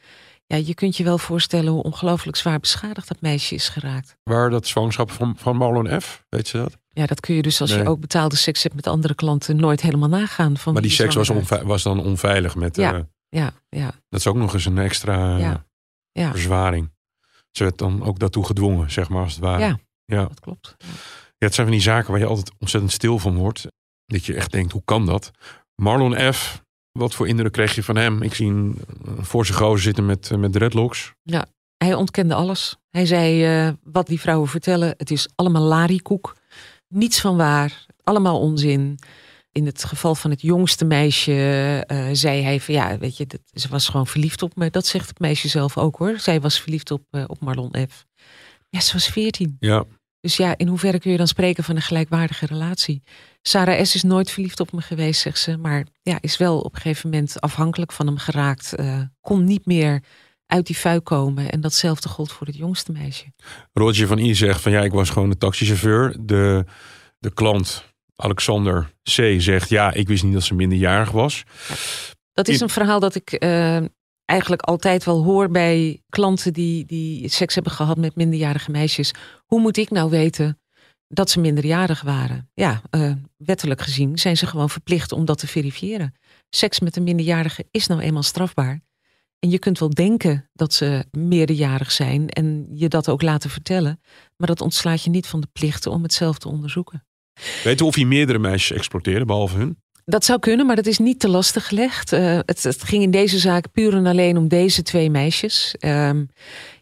Ja, 0.48 0.56
je 0.58 0.74
kunt 0.74 0.98
je 0.98 1.04
wel 1.04 1.18
voorstellen 1.18 1.72
hoe 1.72 1.84
ongelooflijk 1.84 2.38
zwaar 2.38 2.60
beschadigd 2.60 3.08
dat 3.08 3.22
meisje 3.22 3.56
is 3.56 3.70
geraakt. 3.70 4.18
Waar 4.24 4.50
dat 4.50 4.68
zwangerschap 4.68 5.12
van, 5.12 5.34
van 5.38 5.56
Marlon 5.58 6.02
F., 6.02 6.26
weet 6.30 6.48
ze 6.48 6.58
dat? 6.58 6.78
Ja, 6.90 7.06
dat 7.06 7.20
kun 7.20 7.36
je 7.36 7.42
dus 7.42 7.62
als 7.62 7.70
Nee. 7.70 7.80
je 7.84 7.90
ook 7.90 8.00
betaalde 8.00 8.36
seks 8.36 8.64
hebt 8.64 8.76
met 8.76 8.88
andere 8.88 9.16
klanten 9.16 9.56
nooit 9.56 9.82
helemaal 9.82 10.10
nagaan. 10.10 10.58
Van 10.58 10.74
Maar 10.74 10.82
die 10.82 10.92
seks 10.92 11.16
was, 11.16 11.30
was 11.64 11.84
dan 11.84 12.04
onveilig. 12.04 12.56
Met, 12.56 12.76
Ja. 12.76 12.94
eh, 12.94 13.00
Ja, 13.30 13.52
ja, 13.70 13.86
dat 14.10 14.20
is 14.20 14.28
ook 14.28 14.36
nog 14.36 14.54
eens 14.54 14.66
een 14.66 14.78
extra 14.78 15.38
Ja. 15.38 15.66
ja, 16.12 16.32
verzwaring. 16.32 16.92
Ze 17.52 17.64
werd 17.64 17.78
dan 17.78 18.04
ook 18.04 18.20
daartoe 18.20 18.46
gedwongen, 18.46 18.92
zeg 18.92 19.10
maar, 19.10 19.24
als 19.24 19.34
het 19.34 19.42
ware. 19.44 19.60
Ja. 19.64 19.80
ja. 20.06 20.26
dat 20.26 20.40
klopt. 20.40 20.76
Ja, 21.38 21.46
het 21.46 21.54
zijn 21.54 21.68
van 21.68 21.76
die 21.76 21.86
zaken 21.86 22.12
waar 22.12 22.20
je 22.20 22.26
altijd 22.26 22.52
ontzettend 22.60 22.94
stil 22.94 23.20
van 23.20 23.36
wordt. 23.36 23.68
Dat 24.06 24.26
je 24.26 24.34
echt 24.36 24.52
denkt, 24.52 24.72
hoe 24.72 24.82
kan 24.86 25.06
dat? 25.06 25.32
Marlon 25.76 26.34
F., 26.34 26.64
wat 26.98 27.16
voor 27.16 27.28
indruk 27.28 27.52
kreeg 27.52 27.76
je 27.76 27.84
van 27.84 27.96
hem? 27.96 28.22
Ik 28.22 28.34
zie 28.34 28.48
een 28.48 28.78
voor 29.20 29.46
zijn 29.46 29.58
gozer 29.58 29.82
zitten 29.82 30.06
met, 30.06 30.32
eh, 30.32 30.38
met 30.38 30.52
dreadlocks. 30.52 31.14
Hij 31.78 31.94
ontkende 31.94 32.34
alles. 32.34 32.76
Hij 32.90 33.06
zei, 33.06 33.46
eh, 33.46 33.74
wat 33.84 34.08
die 34.08 34.20
vrouwen 34.20 34.50
vertellen, 34.50 34.94
het 34.98 35.12
is 35.12 35.28
allemaal 35.36 35.62
larikoek. 35.62 36.36
Niets 36.88 37.22
van 37.22 37.38
waar, 37.38 37.86
allemaal 38.04 38.40
onzin. 38.40 39.00
In 39.52 39.66
het 39.66 39.84
geval 39.84 40.16
van 40.16 40.32
het 40.32 40.42
jongste 40.42 40.86
meisje 40.86 41.34
eh, 41.88 42.08
zei 42.12 42.44
hij 42.44 42.60
van 42.60 42.74
ja, 42.74 42.98
weet 42.98 43.18
je, 43.18 43.26
dat, 43.28 43.42
ze 43.54 43.68
was 43.68 43.90
gewoon 43.90 44.08
verliefd 44.08 44.42
op 44.42 44.56
me. 44.56 44.70
Dat 44.70 44.86
zegt 44.86 45.10
het 45.10 45.20
meisje 45.20 45.48
zelf 45.48 45.78
ook 45.78 45.98
hoor. 45.98 46.20
Zij 46.20 46.42
was 46.42 46.62
verliefd 46.62 46.92
op, 46.92 47.04
op 47.28 47.40
Marlon 47.40 47.76
F. 47.90 48.06
Ja, 48.70 48.80
ze 48.80 48.94
was 48.94 49.08
veertien. 49.08 49.58
Ja, 49.60 49.86
Dus 50.26 50.38
ja, 50.38 50.58
in 50.58 50.68
hoeverre 50.68 51.00
kun 51.00 51.12
je 51.12 51.18
dan 51.18 51.28
spreken 51.28 51.64
van 51.64 51.76
een 51.76 51.82
gelijkwaardige 51.82 52.46
relatie? 52.46 53.04
Sarah 53.42 53.84
S. 53.84 53.96
is 53.96 54.04
nooit 54.04 54.32
verliefd 54.32 54.60
op 54.60 54.72
me 54.72 54.82
geweest, 54.82 55.22
zegt 55.22 55.40
ze. 55.40 55.58
Maar 55.58 55.86
ja, 56.02 56.18
is 56.22 56.38
wel 56.38 56.60
op 56.60 56.76
een 56.76 56.82
gegeven 56.82 57.10
moment 57.10 57.42
afhankelijk 57.42 57.92
van 57.92 58.06
hem 58.06 58.18
geraakt. 58.18 58.76
eh, 58.76 59.02
kon 59.22 59.44
niet 59.44 59.66
meer 59.66 60.04
uit 60.46 60.66
die 60.66 60.76
fuik 60.76 61.04
komen. 61.04 61.52
En 61.52 61.62
datzelfde 61.62 62.10
gold 62.10 62.32
voor 62.32 62.48
het 62.48 62.56
jongste 62.56 62.92
meisje. 62.92 63.26
Roger 63.74 64.08
van 64.08 64.18
I 64.18 64.36
zegt 64.36 64.62
van 64.62 64.72
ja, 64.72 64.82
ik 64.82 64.92
was 64.92 65.10
gewoon 65.10 65.30
de 65.30 65.38
taxichauffeur. 65.38 66.16
De, 66.20 66.66
de 67.20 67.34
klant 67.34 67.84
Alexander 68.16 68.94
C. 69.04 69.36
zegt 69.38 69.70
ja, 69.70 69.94
ik 69.94 70.08
wist 70.08 70.24
niet 70.24 70.34
dat 70.34 70.44
ze 70.44 70.54
minderjarig 70.54 71.12
was. 71.12 71.44
Dat 72.34 72.48
is 72.48 72.60
een 72.60 72.70
verhaal 72.70 73.00
dat 73.00 73.16
ik 73.16 73.32
eh, 73.32 73.78
eigenlijk 74.26 74.62
altijd 74.62 75.04
wel 75.04 75.24
hoor 75.24 75.50
bij 75.50 76.02
klanten 76.10 76.54
die, 76.54 76.86
die 76.86 77.30
seks 77.30 77.56
hebben 77.56 77.74
gehad 77.74 77.98
met 77.98 78.16
minderjarige 78.16 78.72
meisjes. 78.72 79.12
Hoe 79.46 79.60
moet 79.60 79.78
ik 79.78 79.90
nou 79.90 80.10
weten 80.10 80.60
dat 81.08 81.30
ze 81.30 81.40
minderjarig 81.40 82.02
waren? 82.02 82.50
Ja, 82.54 82.82
eh, 82.90 83.12
wettelijk 83.38 83.82
gezien 83.82 84.18
zijn 84.18 84.38
ze 84.38 84.48
gewoon 84.48 84.70
verplicht 84.70 85.12
om 85.12 85.26
dat 85.26 85.38
te 85.38 85.48
verifiëren. 85.48 86.14
Seks 86.50 86.80
met 86.80 86.96
een 86.96 87.04
minderjarige 87.04 87.66
is 87.72 87.88
nou 87.88 88.02
eenmaal 88.02 88.24
strafbaar. 88.24 88.84
En 89.40 89.50
je 89.50 89.60
kunt 89.60 89.80
wel 89.80 89.90
denken 89.90 90.50
dat 90.54 90.74
ze 90.74 91.06
meerderjarig 91.12 91.92
zijn 91.92 92.30
en 92.30 92.68
je 92.74 92.88
dat 92.88 93.10
ook 93.10 93.22
laten 93.22 93.50
vertellen. 93.50 94.02
Maar 94.38 94.48
dat 94.48 94.62
ontslaat 94.62 95.04
je 95.04 95.10
niet 95.10 95.28
van 95.28 95.40
de 95.42 95.48
plichten 95.54 95.92
om 95.92 96.04
het 96.04 96.14
zelf 96.14 96.38
te 96.38 96.48
onderzoeken. 96.48 97.06
Weet 97.64 97.82
u 97.82 97.84
of 97.84 97.96
hij 97.96 98.06
meerdere 98.06 98.40
meisjes 98.40 98.78
exploiteerde, 98.78 99.26
behalve 99.26 99.58
hun? 99.58 99.84
Dat 100.06 100.26
zou 100.26 100.40
kunnen, 100.40 100.66
maar 100.66 100.76
dat 100.76 100.86
is 100.86 100.98
niet 100.98 101.20
te 101.20 101.30
lastig 101.30 101.68
gelegd. 101.68 102.14
Eh, 102.14 102.40
het, 102.46 102.64
het 102.64 102.84
ging 102.84 103.04
in 103.04 103.12
deze 103.12 103.40
zaak 103.40 103.72
puur 103.72 103.94
en 103.94 104.06
alleen 104.06 104.38
om 104.38 104.48
deze 104.48 104.82
twee 104.84 105.10
meisjes. 105.10 105.76
Ehm, 105.80 106.24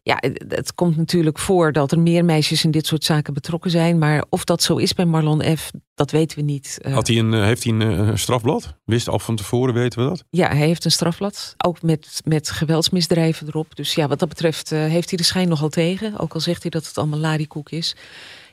ja, 0.01 0.17
het, 0.19 0.45
het 0.47 0.73
komt 0.75 0.97
natuurlijk 0.97 1.39
voor 1.39 1.71
dat 1.71 1.91
er 1.91 1.99
meer 1.99 2.25
meisjes 2.25 2.63
in 2.63 2.71
dit 2.71 2.85
soort 2.85 3.03
zaken 3.03 3.33
betrokken 3.33 3.71
zijn. 3.71 3.97
Maar 3.97 4.23
of 4.29 4.43
dat 4.43 4.63
zo 4.63 4.75
is 4.75 4.93
bij 4.93 5.05
Marlon 5.05 5.57
F., 5.57 5.71
dat 5.95 6.11
weten 6.11 6.37
we 6.37 6.43
niet. 6.43 6.77
Eh, 6.81 6.93
Had 6.93 7.07
hij 7.07 7.17
een, 7.17 7.33
eh, 7.33 7.43
heeft 7.43 7.63
hij 7.63 7.73
een 7.73 8.17
strafblad? 8.17 8.73
Wist 8.85 9.09
al 9.09 9.19
van 9.19 9.35
tevoren, 9.35 9.73
weten 9.73 10.03
we 10.03 10.09
dat? 10.09 10.23
ja, 10.29 10.47
hij 10.47 10.67
heeft 10.67 10.85
een 10.85 10.91
strafblad, 10.91 11.55
ook 11.57 11.81
met, 11.81 12.21
met 12.25 12.49
geweldsmisdrijven 12.49 13.47
erop. 13.47 13.75
Dus 13.75 13.95
ja, 13.95 14.07
wat 14.07 14.19
dat 14.19 14.29
betreft 14.29 14.69
heeft 14.69 15.09
hij 15.09 15.17
de 15.17 15.23
schijn 15.23 15.47
nogal 15.47 15.69
tegen. 15.69 16.17
Ook 16.17 16.33
al 16.33 16.39
zegt 16.39 16.61
hij 16.61 16.71
dat 16.71 16.87
het 16.87 16.97
allemaal 16.97 17.19
larikoek 17.19 17.69
is. 17.69 17.95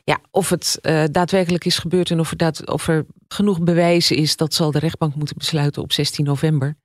Ja, 0.04 0.20
of 0.30 0.48
het 0.48 0.78
eh, 0.82 1.04
daadwerkelijk 1.10 1.64
is 1.64 1.78
gebeurd 1.78 2.10
en 2.10 2.20
of 2.20 2.34
er, 2.36 2.72
of 2.72 2.88
er 2.88 3.06
genoeg 3.28 3.60
bewijzen 3.60 4.16
is, 4.16 4.36
dat 4.36 4.54
zal 4.54 4.70
de 4.70 4.78
rechtbank 4.78 5.14
moeten 5.14 5.36
besluiten 5.38 5.82
op 5.82 5.92
16 5.92 6.24
november. 6.24 6.76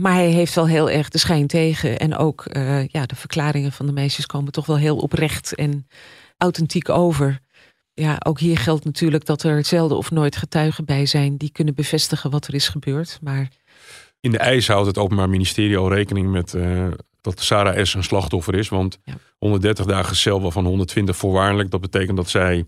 Maar 0.00 0.14
hij 0.14 0.30
heeft 0.30 0.54
wel 0.54 0.66
heel 0.66 0.90
erg 0.90 1.08
de 1.08 1.18
schijn 1.18 1.46
tegen. 1.46 1.98
En 1.98 2.16
ook 2.16 2.44
eh, 2.44 2.86
ja, 2.86 3.06
de 3.06 3.16
verklaringen 3.16 3.72
van 3.72 3.86
de 3.86 3.92
meisjes 3.92 4.26
komen 4.26 4.52
toch 4.52 4.66
wel 4.66 4.76
heel 4.76 4.96
oprecht 4.96 5.54
en 5.54 5.86
authentiek 6.36 6.88
over. 6.88 7.40
Ja, 7.94 8.16
ook 8.24 8.38
hier 8.38 8.58
geldt 8.58 8.84
natuurlijk 8.84 9.24
dat 9.24 9.42
er 9.42 9.64
zelden 9.64 9.96
of 9.96 10.10
nooit 10.10 10.36
getuigen 10.36 10.84
bij 10.84 11.06
zijn 11.06 11.36
die 11.36 11.52
kunnen 11.52 11.74
bevestigen 11.74 12.30
wat 12.30 12.46
er 12.46 12.54
is 12.54 12.68
gebeurd. 12.68 13.18
Maar 13.22 13.48
In 14.20 14.30
de 14.30 14.38
eis 14.38 14.68
houdt 14.68 14.86
het 14.86 14.98
Openbaar 14.98 15.28
Ministerie 15.28 15.76
al 15.76 15.92
rekening 15.92 16.30
met 16.30 16.54
eh, 16.54 16.88
dat 17.22 17.40
Sarah 17.40 17.84
S. 17.84 17.94
een 17.94 18.02
slachtoffer 18.04 18.54
is. 18.54 18.68
Want 18.68 18.98
Ja. 19.04 19.14
130 19.38 19.86
dagen 19.86 20.16
cel, 20.16 20.40
waarvan 20.42 20.64
120 20.64 21.16
voorwaardelijk. 21.16 21.70
Dat 21.70 21.80
betekent 21.80 22.16
dat 22.16 22.28
zij 22.30 22.64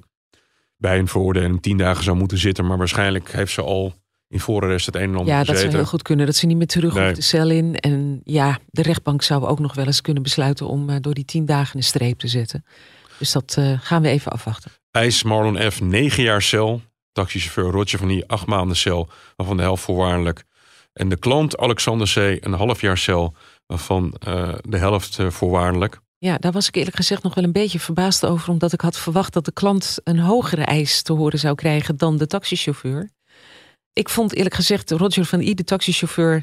bij 0.77 0.99
een 0.99 1.09
veroordeling 1.09 1.63
10 1.63 1.77
dagen 1.77 2.05
zou 2.05 2.17
moeten 2.17 2.39
zitten. 2.39 2.67
Maar 2.67 2.79
waarschijnlijk 2.79 3.33
heeft 3.33 3.53
ze 3.53 3.63
al 3.63 3.95
in 4.29 4.41
voorarrest 4.41 4.87
het 4.87 4.95
een 4.95 5.03
en 5.03 5.09
ander 5.17 5.35
Ja, 5.35 5.45
dat 5.45 5.59
zou 5.59 5.71
heel 5.75 5.85
goed 5.85 6.03
kunnen. 6.03 6.27
Dat 6.27 6.35
ze 6.37 6.47
niet 6.47 6.57
meer 6.57 6.67
terug 6.67 6.95
Nee. 6.95 7.05
hoeft 7.05 7.17
de 7.17 7.23
cel 7.23 7.51
in. 7.51 7.77
En 7.77 8.21
ja, 8.25 8.59
de 8.67 8.83
rechtbank 8.83 9.23
zou 9.23 9.45
ook 9.47 9.59
nog 9.59 9.75
wel 9.75 9.87
eens 9.87 10.01
kunnen 10.01 10.23
besluiten 10.23 10.67
om 10.67 10.91
eh, 10.91 10.97
door 11.01 11.15
die 11.15 11.25
tien 11.25 11.45
dagen 11.47 11.77
een 11.77 11.83
streep 11.83 12.19
te 12.19 12.29
zetten. 12.29 12.65
Dus 13.19 13.33
dat 13.33 13.55
eh, 13.59 13.73
gaan 13.81 14.03
we 14.03 14.09
even 14.09 14.33
afwachten. 14.33 14.71
Eis 14.91 15.23
Marlon 15.23 15.71
F. 15.73 15.81
9 15.81 16.23
jaar 16.23 16.43
cel. 16.43 16.81
Taxichauffeur 17.13 17.71
Roger 17.71 17.99
van 17.99 18.09
die 18.09 18.27
8 18.29 18.47
maanden 18.47 18.77
cel, 18.77 19.09
waarvan 19.37 19.57
de 19.57 19.63
helft 19.63 19.83
voorwaardelijk. 19.83 20.45
En 20.93 21.09
de 21.09 21.17
klant 21.17 21.57
Alexander 21.59 22.13
C. 22.15 22.45
een 22.45 22.53
half 22.53 22.81
jaar 22.81 22.99
cel, 22.99 23.35
waarvan 23.67 24.15
eh, 24.19 24.55
de 24.61 24.79
helft 24.79 25.19
eh, 25.19 25.31
voorwaardelijk. 25.31 26.01
Ja, 26.19 26.37
daar 26.39 26.53
was 26.53 26.69
ik 26.69 26.75
eerlijk 26.77 26.97
gezegd 26.97 27.23
nog 27.23 27.35
wel 27.35 27.45
een 27.45 27.53
beetje 27.53 27.81
verbaasd 27.81 28.27
over. 28.27 28.49
Omdat 28.51 28.73
ik 28.73 28.81
had 28.81 28.97
verwacht 28.99 29.33
dat 29.33 29.45
de 29.45 29.53
klant 29.53 29.97
een 30.05 30.19
hogere 30.19 30.63
eis 30.65 31.03
te 31.03 31.13
horen 31.13 31.39
zou 31.39 31.55
krijgen 31.55 31.97
dan 31.97 32.17
de 32.17 32.27
taxichauffeur. 32.27 33.11
Ik 33.93 34.09
vond 34.09 34.35
eerlijk 34.35 34.55
gezegd 34.55 34.91
Roger 34.91 35.25
van 35.25 35.41
I, 35.41 35.55
de 35.55 35.65
taxichauffeur, 35.65 36.43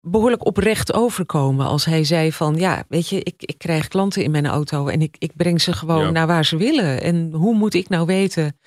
behoorlijk 0.00 0.46
oprecht 0.46 0.92
overkomen. 0.92 1.66
Als 1.66 1.84
hij 1.84 2.04
zei 2.04 2.32
van, 2.32 2.56
ja, 2.56 2.84
weet 2.88 3.08
je, 3.08 3.22
ik, 3.22 3.34
ik 3.38 3.58
krijg 3.58 3.88
klanten 3.88 4.22
in 4.22 4.30
mijn 4.30 4.46
auto 4.46 4.86
en 4.86 5.02
ik, 5.02 5.16
ik 5.18 5.32
breng 5.36 5.60
ze 5.62 5.72
gewoon 5.72 6.04
Ja. 6.04 6.10
naar 6.10 6.26
waar 6.26 6.44
ze 6.44 6.56
willen. 6.56 7.02
En 7.02 7.32
hoe 7.32 7.54
moet 7.54 7.74
ik 7.74 7.88
nou 7.88 8.06
weten 8.06 8.58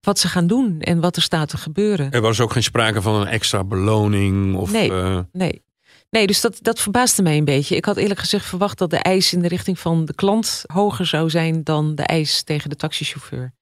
wat 0.00 0.18
ze 0.18 0.28
gaan 0.28 0.46
doen 0.46 0.80
en 0.80 1.00
wat 1.00 1.16
er 1.16 1.22
staat 1.22 1.48
te 1.48 1.56
gebeuren? 1.56 2.10
Er 2.10 2.20
was 2.20 2.40
ook 2.40 2.52
geen 2.52 2.62
sprake 2.62 3.02
van 3.02 3.14
een 3.14 3.26
extra 3.26 3.64
beloning. 3.64 4.56
Of, 4.56 4.72
Nee. 4.72 4.92
eh, 4.92 5.18
Nee. 5.32 5.62
Nee, 6.10 6.26
dus 6.26 6.40
dat, 6.40 6.58
dat 6.60 6.80
verbaasde 6.80 7.22
mij 7.22 7.36
een 7.36 7.44
beetje. 7.44 7.76
Ik 7.76 7.84
had 7.84 7.96
eerlijk 7.96 8.20
gezegd 8.20 8.46
verwacht 8.46 8.78
dat 8.78 8.90
de 8.90 8.96
eis 8.96 9.32
in 9.32 9.42
de 9.42 9.48
richting 9.48 9.78
van 9.78 10.04
de 10.04 10.14
klant 10.14 10.62
hoger 10.66 11.06
zou 11.06 11.30
zijn 11.30 11.64
dan 11.64 11.94
de 11.94 12.02
eis 12.02 12.42
tegen 12.42 12.70
de 12.70 12.76
taxichauffeur. 12.76 13.52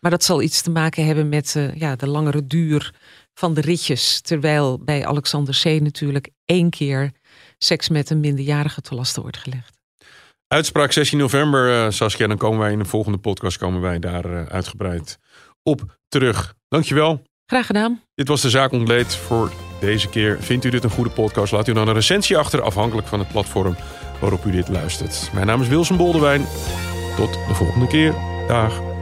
Maar 0.00 0.10
dat 0.10 0.24
zal 0.24 0.42
iets 0.42 0.62
te 0.62 0.70
maken 0.70 1.06
hebben 1.06 1.28
met 1.28 1.56
eh, 1.56 1.74
ja, 1.74 1.96
de 1.96 2.08
langere 2.08 2.46
duur 2.46 2.94
van 3.34 3.54
de 3.54 3.60
ritjes. 3.60 4.20
Terwijl 4.20 4.78
bij 4.84 5.06
Alexander 5.06 5.60
C. 5.62 5.64
natuurlijk 5.64 6.30
één 6.44 6.70
keer 6.70 7.12
seks 7.58 7.88
met 7.88 8.10
een 8.10 8.20
minderjarige 8.20 8.80
te 8.80 8.94
lasten 8.94 9.22
wordt 9.22 9.36
gelegd. 9.36 9.74
Uitspraak 10.48 10.92
16 10.92 11.18
november, 11.18 11.84
eh, 11.84 11.90
Saskia. 11.90 12.26
Dan 12.26 12.36
komen 12.36 12.58
wij 12.58 12.72
in 12.72 12.78
de 12.78 12.84
volgende 12.84 13.18
podcast 13.18 13.58
komen 13.58 13.80
wij 13.80 13.98
daar 13.98 14.24
eh, 14.24 14.46
uitgebreid 14.46 15.18
op 15.62 15.98
terug. 16.08 16.54
Dankjewel. 16.68 17.22
Graag 17.46 17.66
gedaan. 17.66 18.02
Dit 18.14 18.28
was 18.28 18.40
de 18.40 18.50
Zaak 18.50 18.72
Ontleed 18.72 19.14
voor 19.14 19.65
deze 19.80 20.08
keer. 20.08 20.36
Vindt 20.40 20.64
u 20.64 20.70
dit 20.70 20.84
een 20.84 20.90
goede 20.90 21.10
podcast? 21.10 21.52
Laat 21.52 21.68
u 21.68 21.72
dan 21.72 21.88
een 21.88 21.94
recensie 21.94 22.38
achter, 22.38 22.62
afhankelijk 22.62 23.06
van 23.06 23.18
het 23.18 23.28
platform 23.28 23.76
waarop 24.20 24.44
u 24.44 24.50
dit 24.50 24.68
luistert. 24.68 25.30
Mijn 25.32 25.46
naam 25.46 25.62
is 25.62 25.68
Wilson 25.68 25.96
Boldewijn. 25.96 26.46
Tot 27.16 27.32
de 27.48 27.54
volgende 27.54 27.86
keer. 27.86 28.14
Dag. 28.48 28.95